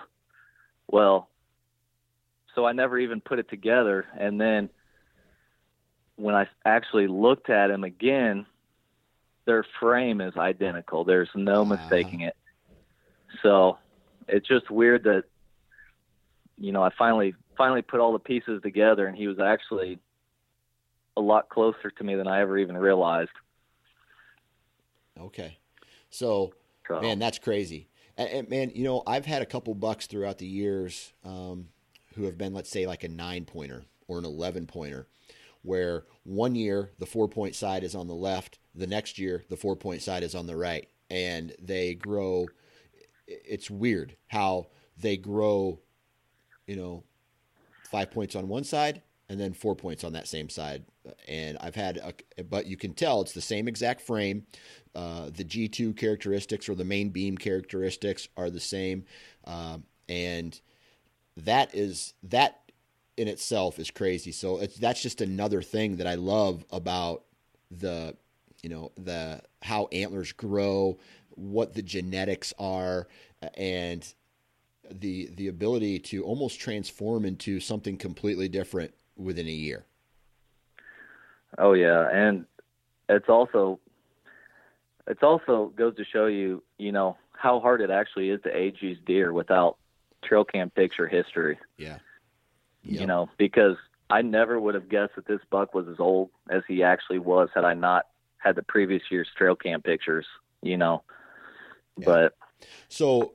Well, 0.88 1.28
so 2.54 2.64
I 2.64 2.72
never 2.72 2.98
even 2.98 3.20
put 3.20 3.38
it 3.38 3.48
together, 3.48 4.06
and 4.18 4.40
then 4.40 4.70
when 6.16 6.34
I 6.34 6.48
actually 6.64 7.06
looked 7.06 7.48
at 7.48 7.70
him 7.70 7.84
again, 7.84 8.46
their 9.46 9.64
frame 9.78 10.20
is 10.20 10.36
identical. 10.36 11.04
There's 11.04 11.30
no 11.34 11.64
mistaking 11.64 12.22
it. 12.22 12.36
So 13.42 13.78
it's 14.26 14.48
just 14.48 14.70
weird 14.70 15.04
that 15.04 15.24
you 16.58 16.72
know 16.72 16.82
I 16.82 16.90
finally 16.98 17.34
finally 17.56 17.82
put 17.82 18.00
all 18.00 18.12
the 18.12 18.18
pieces 18.18 18.62
together, 18.62 19.06
and 19.06 19.16
he 19.16 19.28
was 19.28 19.38
actually 19.38 19.98
a 21.16 21.20
lot 21.20 21.50
closer 21.50 21.90
to 21.90 22.04
me 22.04 22.14
than 22.14 22.26
I 22.26 22.40
ever 22.40 22.56
even 22.58 22.76
realized. 22.76 23.30
Okay. 25.18 25.58
So 26.08 26.54
So, 26.90 27.00
Man, 27.00 27.18
that's 27.18 27.38
crazy. 27.38 27.88
And, 28.16 28.28
and, 28.28 28.48
man, 28.48 28.72
you 28.74 28.84
know, 28.84 29.02
I've 29.06 29.26
had 29.26 29.42
a 29.42 29.46
couple 29.46 29.74
bucks 29.74 30.06
throughout 30.06 30.38
the 30.38 30.46
years 30.46 31.12
um, 31.24 31.68
who 32.14 32.24
have 32.24 32.36
been, 32.36 32.52
let's 32.52 32.70
say, 32.70 32.86
like 32.86 33.04
a 33.04 33.08
nine 33.08 33.44
pointer 33.44 33.84
or 34.08 34.18
an 34.18 34.24
11 34.24 34.66
pointer, 34.66 35.06
where 35.62 36.04
one 36.24 36.56
year 36.56 36.90
the 36.98 37.06
four 37.06 37.28
point 37.28 37.54
side 37.54 37.84
is 37.84 37.94
on 37.94 38.08
the 38.08 38.14
left, 38.14 38.58
the 38.74 38.88
next 38.88 39.18
year 39.18 39.44
the 39.48 39.56
four 39.56 39.76
point 39.76 40.02
side 40.02 40.24
is 40.24 40.34
on 40.34 40.46
the 40.46 40.56
right. 40.56 40.88
And 41.08 41.52
they 41.62 41.94
grow. 41.94 42.46
It's 43.26 43.70
weird 43.70 44.16
how 44.26 44.66
they 44.96 45.16
grow, 45.16 45.78
you 46.66 46.76
know, 46.76 47.04
five 47.84 48.10
points 48.10 48.34
on 48.34 48.48
one 48.48 48.64
side 48.64 49.02
and 49.30 49.38
then 49.38 49.52
four 49.52 49.76
points 49.76 50.02
on 50.02 50.12
that 50.14 50.26
same 50.26 50.48
side. 50.48 50.82
And 51.28 51.56
I've 51.60 51.76
had, 51.76 51.98
a, 51.98 52.42
but 52.42 52.66
you 52.66 52.76
can 52.76 52.94
tell 52.94 53.20
it's 53.20 53.32
the 53.32 53.40
same 53.40 53.68
exact 53.68 54.00
frame. 54.00 54.44
Uh, 54.92 55.30
the 55.32 55.44
G2 55.44 55.96
characteristics 55.96 56.68
or 56.68 56.74
the 56.74 56.84
main 56.84 57.10
beam 57.10 57.38
characteristics 57.38 58.26
are 58.36 58.50
the 58.50 58.58
same. 58.58 59.04
Um, 59.44 59.84
and 60.08 60.60
that 61.36 61.72
is, 61.76 62.14
that 62.24 62.72
in 63.16 63.28
itself 63.28 63.78
is 63.78 63.92
crazy. 63.92 64.32
So 64.32 64.58
it's, 64.58 64.76
that's 64.76 65.00
just 65.00 65.20
another 65.20 65.62
thing 65.62 65.98
that 65.98 66.08
I 66.08 66.16
love 66.16 66.64
about 66.72 67.22
the, 67.70 68.16
you 68.64 68.68
know, 68.68 68.90
the, 68.98 69.42
how 69.62 69.86
antlers 69.92 70.32
grow, 70.32 70.98
what 71.36 71.74
the 71.74 71.82
genetics 71.82 72.52
are, 72.58 73.06
and 73.54 74.12
the, 74.90 75.30
the 75.36 75.46
ability 75.46 76.00
to 76.00 76.24
almost 76.24 76.58
transform 76.58 77.24
into 77.24 77.60
something 77.60 77.96
completely 77.96 78.48
different 78.48 78.92
within 79.20 79.46
a 79.46 79.52
year. 79.52 79.84
Oh 81.58 81.72
yeah, 81.72 82.08
and 82.12 82.46
it's 83.08 83.28
also 83.28 83.80
it's 85.06 85.22
also 85.22 85.72
goes 85.76 85.96
to 85.96 86.04
show 86.04 86.26
you, 86.26 86.62
you 86.78 86.92
know, 86.92 87.16
how 87.32 87.58
hard 87.60 87.80
it 87.80 87.90
actually 87.90 88.30
is 88.30 88.40
to 88.42 88.56
age 88.56 88.78
these 88.80 88.98
deer 89.06 89.32
without 89.32 89.76
trail 90.22 90.44
cam 90.44 90.70
picture 90.70 91.08
history. 91.08 91.58
Yeah. 91.76 91.98
You 92.82 93.06
know, 93.06 93.28
because 93.36 93.76
I 94.08 94.22
never 94.22 94.58
would 94.58 94.74
have 94.74 94.88
guessed 94.88 95.16
that 95.16 95.26
this 95.26 95.40
buck 95.50 95.74
was 95.74 95.86
as 95.88 96.00
old 96.00 96.30
as 96.48 96.62
he 96.66 96.82
actually 96.82 97.18
was 97.18 97.48
had 97.54 97.64
I 97.64 97.74
not 97.74 98.06
had 98.38 98.56
the 98.56 98.62
previous 98.62 99.02
year's 99.10 99.28
trail 99.36 99.54
cam 99.54 99.82
pictures. 99.82 100.26
You 100.62 100.76
know, 100.76 101.02
Yeah. 101.98 102.04
but 102.06 102.36
So 102.88 103.34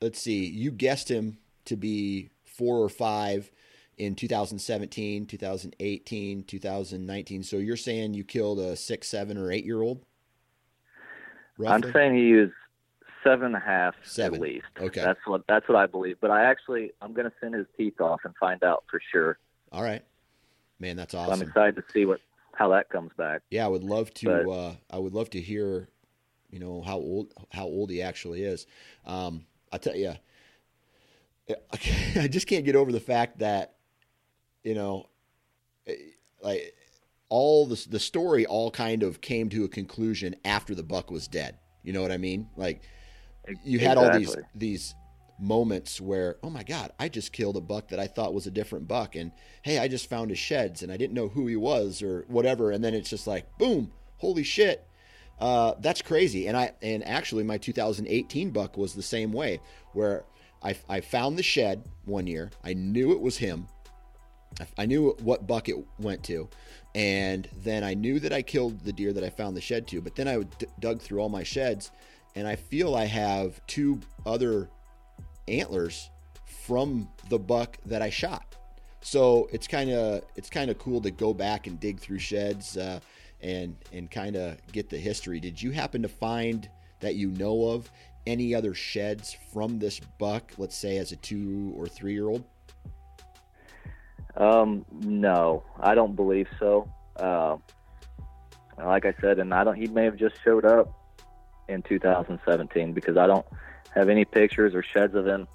let's 0.00 0.20
see. 0.20 0.46
You 0.46 0.70
guessed 0.70 1.10
him 1.10 1.38
to 1.66 1.76
be 1.76 2.30
four 2.44 2.78
or 2.78 2.88
five 2.88 3.50
in 3.96 4.14
2017, 4.14 5.26
2018, 5.26 6.44
2019. 6.44 7.42
So 7.42 7.56
you're 7.56 7.76
saying 7.76 8.14
you 8.14 8.24
killed 8.24 8.58
a 8.58 8.76
six, 8.76 9.08
seven, 9.08 9.36
or 9.36 9.50
eight 9.50 9.64
year 9.64 9.80
old? 9.82 10.04
I'm 11.66 11.82
saying 11.92 12.16
he 12.16 12.32
is 12.32 12.50
seven 13.24 13.46
and 13.46 13.56
a 13.56 13.60
half 13.60 13.94
Seven. 14.02 14.36
at 14.36 14.40
least. 14.40 14.66
Okay. 14.80 15.02
That's 15.02 15.18
what 15.24 15.42
that's 15.48 15.66
what 15.68 15.76
I 15.76 15.86
believe. 15.86 16.18
But 16.20 16.30
I 16.30 16.44
actually 16.44 16.92
I'm 17.00 17.12
going 17.12 17.24
to 17.26 17.32
send 17.40 17.54
his 17.54 17.66
teeth 17.76 18.00
off 18.00 18.20
and 18.24 18.34
find 18.38 18.62
out 18.62 18.84
for 18.90 19.00
sure. 19.12 19.38
All 19.72 19.82
right. 19.82 20.04
Man, 20.78 20.96
that's 20.96 21.12
So 21.12 21.18
I'm 21.18 21.40
excited 21.40 21.76
to 21.76 21.84
see 21.92 22.04
what 22.04 22.20
how 22.52 22.68
that 22.70 22.90
comes 22.90 23.10
back. 23.16 23.42
Yeah, 23.50 23.64
I 23.64 23.68
would 23.68 23.84
love 23.84 24.12
to. 24.14 24.26
But- 24.26 24.50
uh, 24.50 24.74
I 24.90 24.98
would 24.98 25.14
love 25.14 25.30
to 25.30 25.40
hear, 25.40 25.88
you 26.50 26.58
know, 26.58 26.82
how 26.82 26.96
old 26.96 27.32
how 27.50 27.64
old 27.64 27.90
he 27.90 28.02
actually 28.02 28.44
is. 28.44 28.66
Um, 29.06 29.46
I 29.72 29.78
tell 29.78 29.96
you, 29.96 30.14
I 31.72 32.28
just 32.28 32.46
can't 32.46 32.64
get 32.64 32.76
over 32.76 32.92
the 32.92 33.00
fact 33.00 33.38
that, 33.38 33.75
you 34.66 34.74
know, 34.74 35.08
eh, 35.86 35.94
like 36.42 36.74
all 37.28 37.66
the 37.66 37.86
the 37.88 38.00
story 38.00 38.44
all 38.44 38.70
kind 38.70 39.04
of 39.04 39.20
came 39.20 39.48
to 39.50 39.64
a 39.64 39.68
conclusion 39.68 40.34
after 40.44 40.74
the 40.74 40.82
buck 40.82 41.10
was 41.10 41.28
dead. 41.28 41.58
You 41.84 41.92
know 41.92 42.02
what 42.02 42.10
I 42.10 42.16
mean? 42.16 42.48
Like 42.56 42.82
you 43.64 43.78
had 43.78 43.96
all 43.96 44.12
these 44.18 44.36
these 44.54 44.94
moments 45.38 46.00
where 46.00 46.36
oh 46.42 46.48
my 46.48 46.62
god 46.62 46.90
i 46.98 47.10
just 47.10 47.30
killed 47.30 47.58
a 47.58 47.60
buck 47.60 47.88
that 47.88 48.00
i 48.00 48.06
thought 48.06 48.32
was 48.32 48.46
a 48.46 48.50
different 48.50 48.88
buck. 48.88 49.14
And 49.14 49.30
hey 49.62 49.78
i 49.78 49.86
just 49.86 50.10
found 50.10 50.30
his 50.30 50.38
sheds 50.38 50.82
and 50.82 50.90
i 50.90 50.96
didn't 50.96 51.14
know 51.14 51.28
who 51.28 51.46
he 51.46 51.56
was 51.56 52.02
or 52.02 52.24
whatever. 52.26 52.72
And 52.72 52.82
then 52.82 52.94
it's 52.94 53.10
just 53.10 53.26
like 53.26 53.46
boom 53.58 53.92
holy 54.16 54.42
shit. 54.42 54.84
Uh, 55.38 55.74
that's 55.80 56.02
crazy. 56.02 56.48
And 56.48 56.56
i 56.56 56.72
and 56.82 57.06
actually 57.06 57.44
my 57.44 57.58
2018 57.58 58.50
buck 58.50 58.76
was 58.76 58.94
the 58.94 59.02
same 59.02 59.32
way 59.32 59.60
where 59.92 60.24
i, 60.62 60.74
I 60.88 61.00
found 61.02 61.38
the 61.38 61.44
shed 61.44 61.84
one 62.04 62.26
year. 62.26 62.50
I 62.64 62.72
knew 62.72 63.12
it 63.12 63.20
was 63.20 63.36
him 63.36 63.68
I- 64.78 64.86
knew 64.86 65.16
what 65.22 65.46
buck 65.46 65.68
it 65.68 65.76
went 65.98 66.22
to, 66.24 66.48
and 66.94 67.48
then 67.62 67.84
I 67.84 67.94
knew 67.94 68.18
that 68.20 68.32
I 68.32 68.42
killed 68.42 68.80
the 68.80 68.92
deer 68.92 69.12
that 69.12 69.24
I 69.24 69.30
found 69.30 69.56
the 69.56 69.60
shed 69.60 69.86
to. 69.88 70.00
But 70.00 70.14
then 70.16 70.28
I 70.28 70.42
d- 70.42 70.66
dug 70.80 71.00
through 71.00 71.20
all 71.20 71.28
my 71.28 71.42
sheds, 71.42 71.90
and 72.34 72.48
I 72.48 72.56
feel 72.56 72.94
I 72.94 73.04
have 73.04 73.60
two 73.66 74.00
other 74.24 74.70
antlers 75.48 76.10
from 76.66 77.08
the 77.28 77.38
buck 77.38 77.78
that 77.86 78.02
I 78.02 78.10
shot. 78.10 78.56
So 79.00 79.48
it's 79.52 79.68
kind 79.68 79.90
of 79.90 80.24
it's 80.34 80.50
kind 80.50 80.70
of 80.70 80.78
cool 80.78 81.00
to 81.02 81.10
go 81.10 81.32
back 81.32 81.66
and 81.66 81.78
dig 81.78 82.00
through 82.00 82.18
sheds 82.18 82.76
uh, 82.76 83.00
and 83.40 83.76
and 83.92 84.10
kind 84.10 84.36
of 84.36 84.56
get 84.72 84.88
the 84.90 84.98
history. 84.98 85.38
Did 85.38 85.62
you 85.62 85.70
happen 85.70 86.02
to 86.02 86.08
find 86.08 86.68
that 87.00 87.14
you 87.14 87.30
know 87.30 87.68
of 87.70 87.90
any 88.26 88.54
other 88.54 88.74
sheds 88.74 89.36
from 89.52 89.78
this 89.78 90.00
buck? 90.18 90.52
Let's 90.58 90.76
say 90.76 90.96
as 90.96 91.12
a 91.12 91.16
two 91.16 91.72
or 91.76 91.86
three 91.86 92.14
year 92.14 92.28
old. 92.28 92.44
Um, 94.36 94.84
no, 94.92 95.64
I 95.80 95.94
don't 95.94 96.14
believe 96.14 96.48
so. 96.58 96.88
Uh, 97.16 97.56
like 98.78 99.06
I 99.06 99.14
said, 99.20 99.38
and 99.38 99.54
I 99.54 99.64
don't. 99.64 99.76
He 99.76 99.86
may 99.86 100.04
have 100.04 100.16
just 100.16 100.36
showed 100.44 100.64
up 100.64 100.92
in 101.68 101.82
2017 101.82 102.92
because 102.92 103.16
I 103.16 103.26
don't 103.26 103.46
have 103.94 104.08
any 104.08 104.24
pictures 104.24 104.74
or 104.74 104.82
sheds 104.82 105.14
of 105.14 105.26
him 105.26 105.48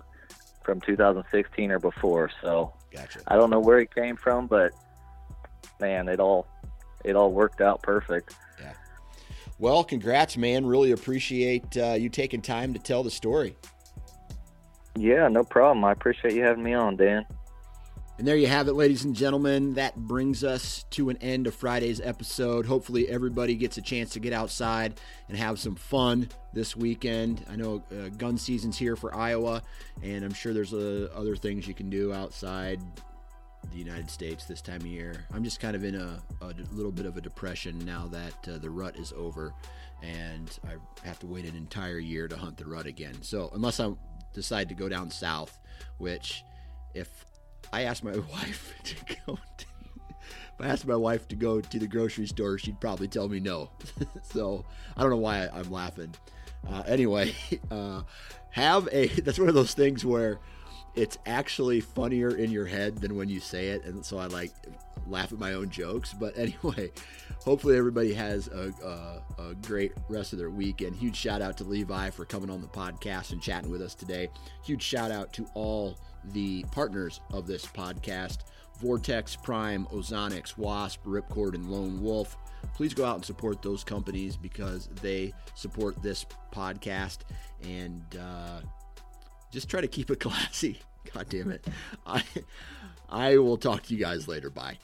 from 0.64 0.82
2016 0.82 1.72
or 1.72 1.80
before. 1.80 2.30
So 2.42 2.74
Gotcha. 2.92 3.20
I 3.28 3.36
don't 3.36 3.50
know 3.50 3.60
where 3.60 3.80
he 3.80 3.86
came 3.86 4.16
from, 4.16 4.48
but 4.48 4.74
man, 5.80 6.08
it 6.10 6.20
all 6.20 6.48
it 7.04 7.16
all 7.16 7.32
worked 7.32 7.62
out 7.62 7.82
perfect. 7.82 8.36
Yeah. 8.60 8.74
Well, 9.60 9.84
congrats, 9.84 10.38
man. 10.38 10.66
Really 10.66 10.92
appreciate 10.92 11.78
uh, 11.78 11.94
you 11.94 12.10
taking 12.10 12.42
time 12.42 12.74
to 12.74 12.80
tell 12.80 13.04
the 13.04 13.12
story. 13.12 13.56
Yeah, 14.98 15.28
no 15.30 15.44
problem. 15.44 15.86
I 15.86 15.92
appreciate 15.92 16.34
you 16.34 16.44
having 16.44 16.64
me 16.64 16.74
on, 16.74 16.98
Dan. 16.98 17.26
And 18.18 18.28
there 18.28 18.38
you 18.38 18.48
have 18.48 18.68
it, 18.68 18.74
ladies 18.74 19.04
and 19.04 19.16
gentlemen. 19.16 19.74
That 19.74 19.96
brings 19.96 20.44
us 20.44 20.86
to 20.92 21.10
an 21.10 21.18
end 21.18 21.48
of 21.48 21.56
Friday's 21.56 22.00
episode. 22.00 22.68
Hopefully, 22.68 23.10
everybody 23.10 23.56
gets 23.56 23.78
a 23.78 23.82
chance 23.82 24.12
to 24.12 24.20
get 24.20 24.32
outside 24.32 25.00
and 25.28 25.38
have 25.38 25.60
some 25.60 25.76
fun 25.76 26.30
this 26.54 26.76
weekend. 26.76 27.44
I 27.50 27.56
know 27.56 27.84
uh, 27.92 28.10
gun 28.10 28.38
season's 28.38 28.78
here 28.78 28.96
for 28.96 29.16
Iowa, 29.16 29.64
and 30.04 30.24
I'm 30.24 30.34
sure 30.34 30.54
there's 30.54 30.74
uh, 30.74 31.10
other 31.16 31.36
things 31.36 31.68
you 31.68 31.74
can 31.74 31.90
do 31.90 32.14
outside 32.14 32.80
the 33.72 33.78
United 33.78 34.10
States 34.10 34.46
this 34.46 34.62
time 34.62 34.82
of 34.82 34.88
year. 34.88 35.26
I'm 35.34 35.44
just 35.44 35.60
kind 35.60 35.76
of 35.76 35.84
in 35.84 35.96
a, 35.96 36.22
a 36.42 36.54
little 36.72 36.92
bit 36.92 37.06
of 37.06 37.18
a 37.18 37.22
depression 37.22 37.80
now 37.80 38.08
that 38.08 38.48
uh, 38.48 38.58
the 38.58 38.70
rut 38.70 38.98
is 38.98 39.14
over, 39.16 39.54
and 40.04 40.60
I 40.68 41.08
have 41.08 41.18
to 41.20 41.28
wait 41.28 41.46
an 41.46 41.56
entire 41.56 42.00
year 42.00 42.28
to 42.28 42.38
hunt 42.38 42.58
the 42.58 42.66
rut 42.66 42.86
again. 42.86 43.22
So, 43.22 43.50
unless 43.54 43.80
I 43.80 43.92
decide 44.34 44.70
to 44.70 44.76
go 44.76 44.90
down 44.90 45.10
south, 45.10 45.60
which 45.98 46.44
if 46.94 47.26
I 47.74 47.84
asked 47.84 48.04
my 48.04 48.18
wife 48.32 48.74
to 48.84 48.96
go. 49.26 49.36
To, 49.58 49.66
if 50.28 50.62
I 50.62 50.68
asked 50.68 50.88
my 50.88 50.96
wife 50.96 51.28
to 51.30 51.36
go 51.36 51.62
to 51.62 51.80
the 51.80 51.88
grocery 51.88 52.28
store, 52.28 52.58
she'd 52.58 52.80
probably 52.80 53.08
tell 53.08 53.28
me 53.30 53.40
no. 53.40 53.72
so 54.24 54.66
I 54.96 55.02
don't 55.02 55.12
know 55.12 55.18
why 55.18 55.46
I, 55.46 55.60
am 55.60 55.72
laughing. 55.72 56.14
Uh, 56.70 56.84
anyway, 56.88 57.34
uh, 57.72 58.02
have 58.52 58.88
a. 58.92 59.08
That's 59.08 59.40
one 59.40 59.50
of 59.50 59.56
those 59.56 59.74
things 59.74 60.06
where 60.06 60.40
it's 60.96 61.18
actually 61.26 61.80
funnier 61.80 62.36
in 62.36 62.52
your 62.52 62.66
head 62.66 62.98
than 62.98 63.16
when 63.16 63.30
you 63.30 63.40
say 63.40 63.70
it, 63.70 63.86
and 63.86 64.06
so 64.06 64.18
I 64.18 64.26
like 64.28 64.52
laugh 65.08 65.32
at 65.32 65.40
my 65.40 65.54
own 65.54 65.70
jokes. 65.70 66.14
But 66.14 66.38
anyway, 66.38 66.92
hopefully 67.44 67.78
everybody 67.78 68.14
has 68.14 68.48
a, 68.48 68.74
a, 68.84 69.42
a, 69.42 69.56
great 69.56 69.94
rest 70.10 70.34
of 70.34 70.40
their 70.40 70.50
weekend. 70.50 70.96
Huge 70.96 71.16
shout 71.16 71.42
out 71.42 71.58
to 71.58 71.64
Levi 71.64 72.10
for 72.10 72.26
coming 72.26 72.50
on 72.50 72.62
the 72.62 72.68
podcast 72.68 73.32
and 73.32 73.42
chatting 73.42 73.72
with 73.72 73.82
us 73.82 73.96
today. 73.96 74.30
Huge 74.64 74.84
shout 74.84 75.12
out 75.12 75.34
to 75.34 75.48
all 75.54 75.98
the 76.26 76.64
partners 76.72 77.20
of 77.32 77.48
this 77.48 77.66
podcast 77.66 78.40
Vortex, 78.80 79.36
Prime, 79.36 79.86
Ozonics, 79.88 80.58
Wasp, 80.58 81.04
Ripcord, 81.06 81.54
and 81.54 81.70
Lone 81.70 82.02
Wolf. 82.02 82.36
Please 82.76 82.94
go 82.94 83.06
out 83.06 83.16
and 83.16 83.26
support 83.26 83.62
those 83.62 83.84
companies 83.84 84.36
because 84.36 84.90
they 85.02 85.34
support 85.56 86.02
this 86.02 86.26
podcast 86.52 87.20
and 87.64 88.04
uh, 88.20 88.62
just 89.52 89.70
try 89.70 89.82
to 89.82 89.88
keep 89.88 90.10
it 90.10 90.20
classy. 90.20 90.80
God 91.14 91.28
damn 91.30 91.52
it. 91.52 91.68
I, 92.06 92.24
I 93.10 93.38
will 93.38 93.58
talk 93.58 93.84
to 93.84 93.94
you 93.94 94.00
guys 94.00 94.28
later. 94.28 94.50
Bye. 94.50 94.80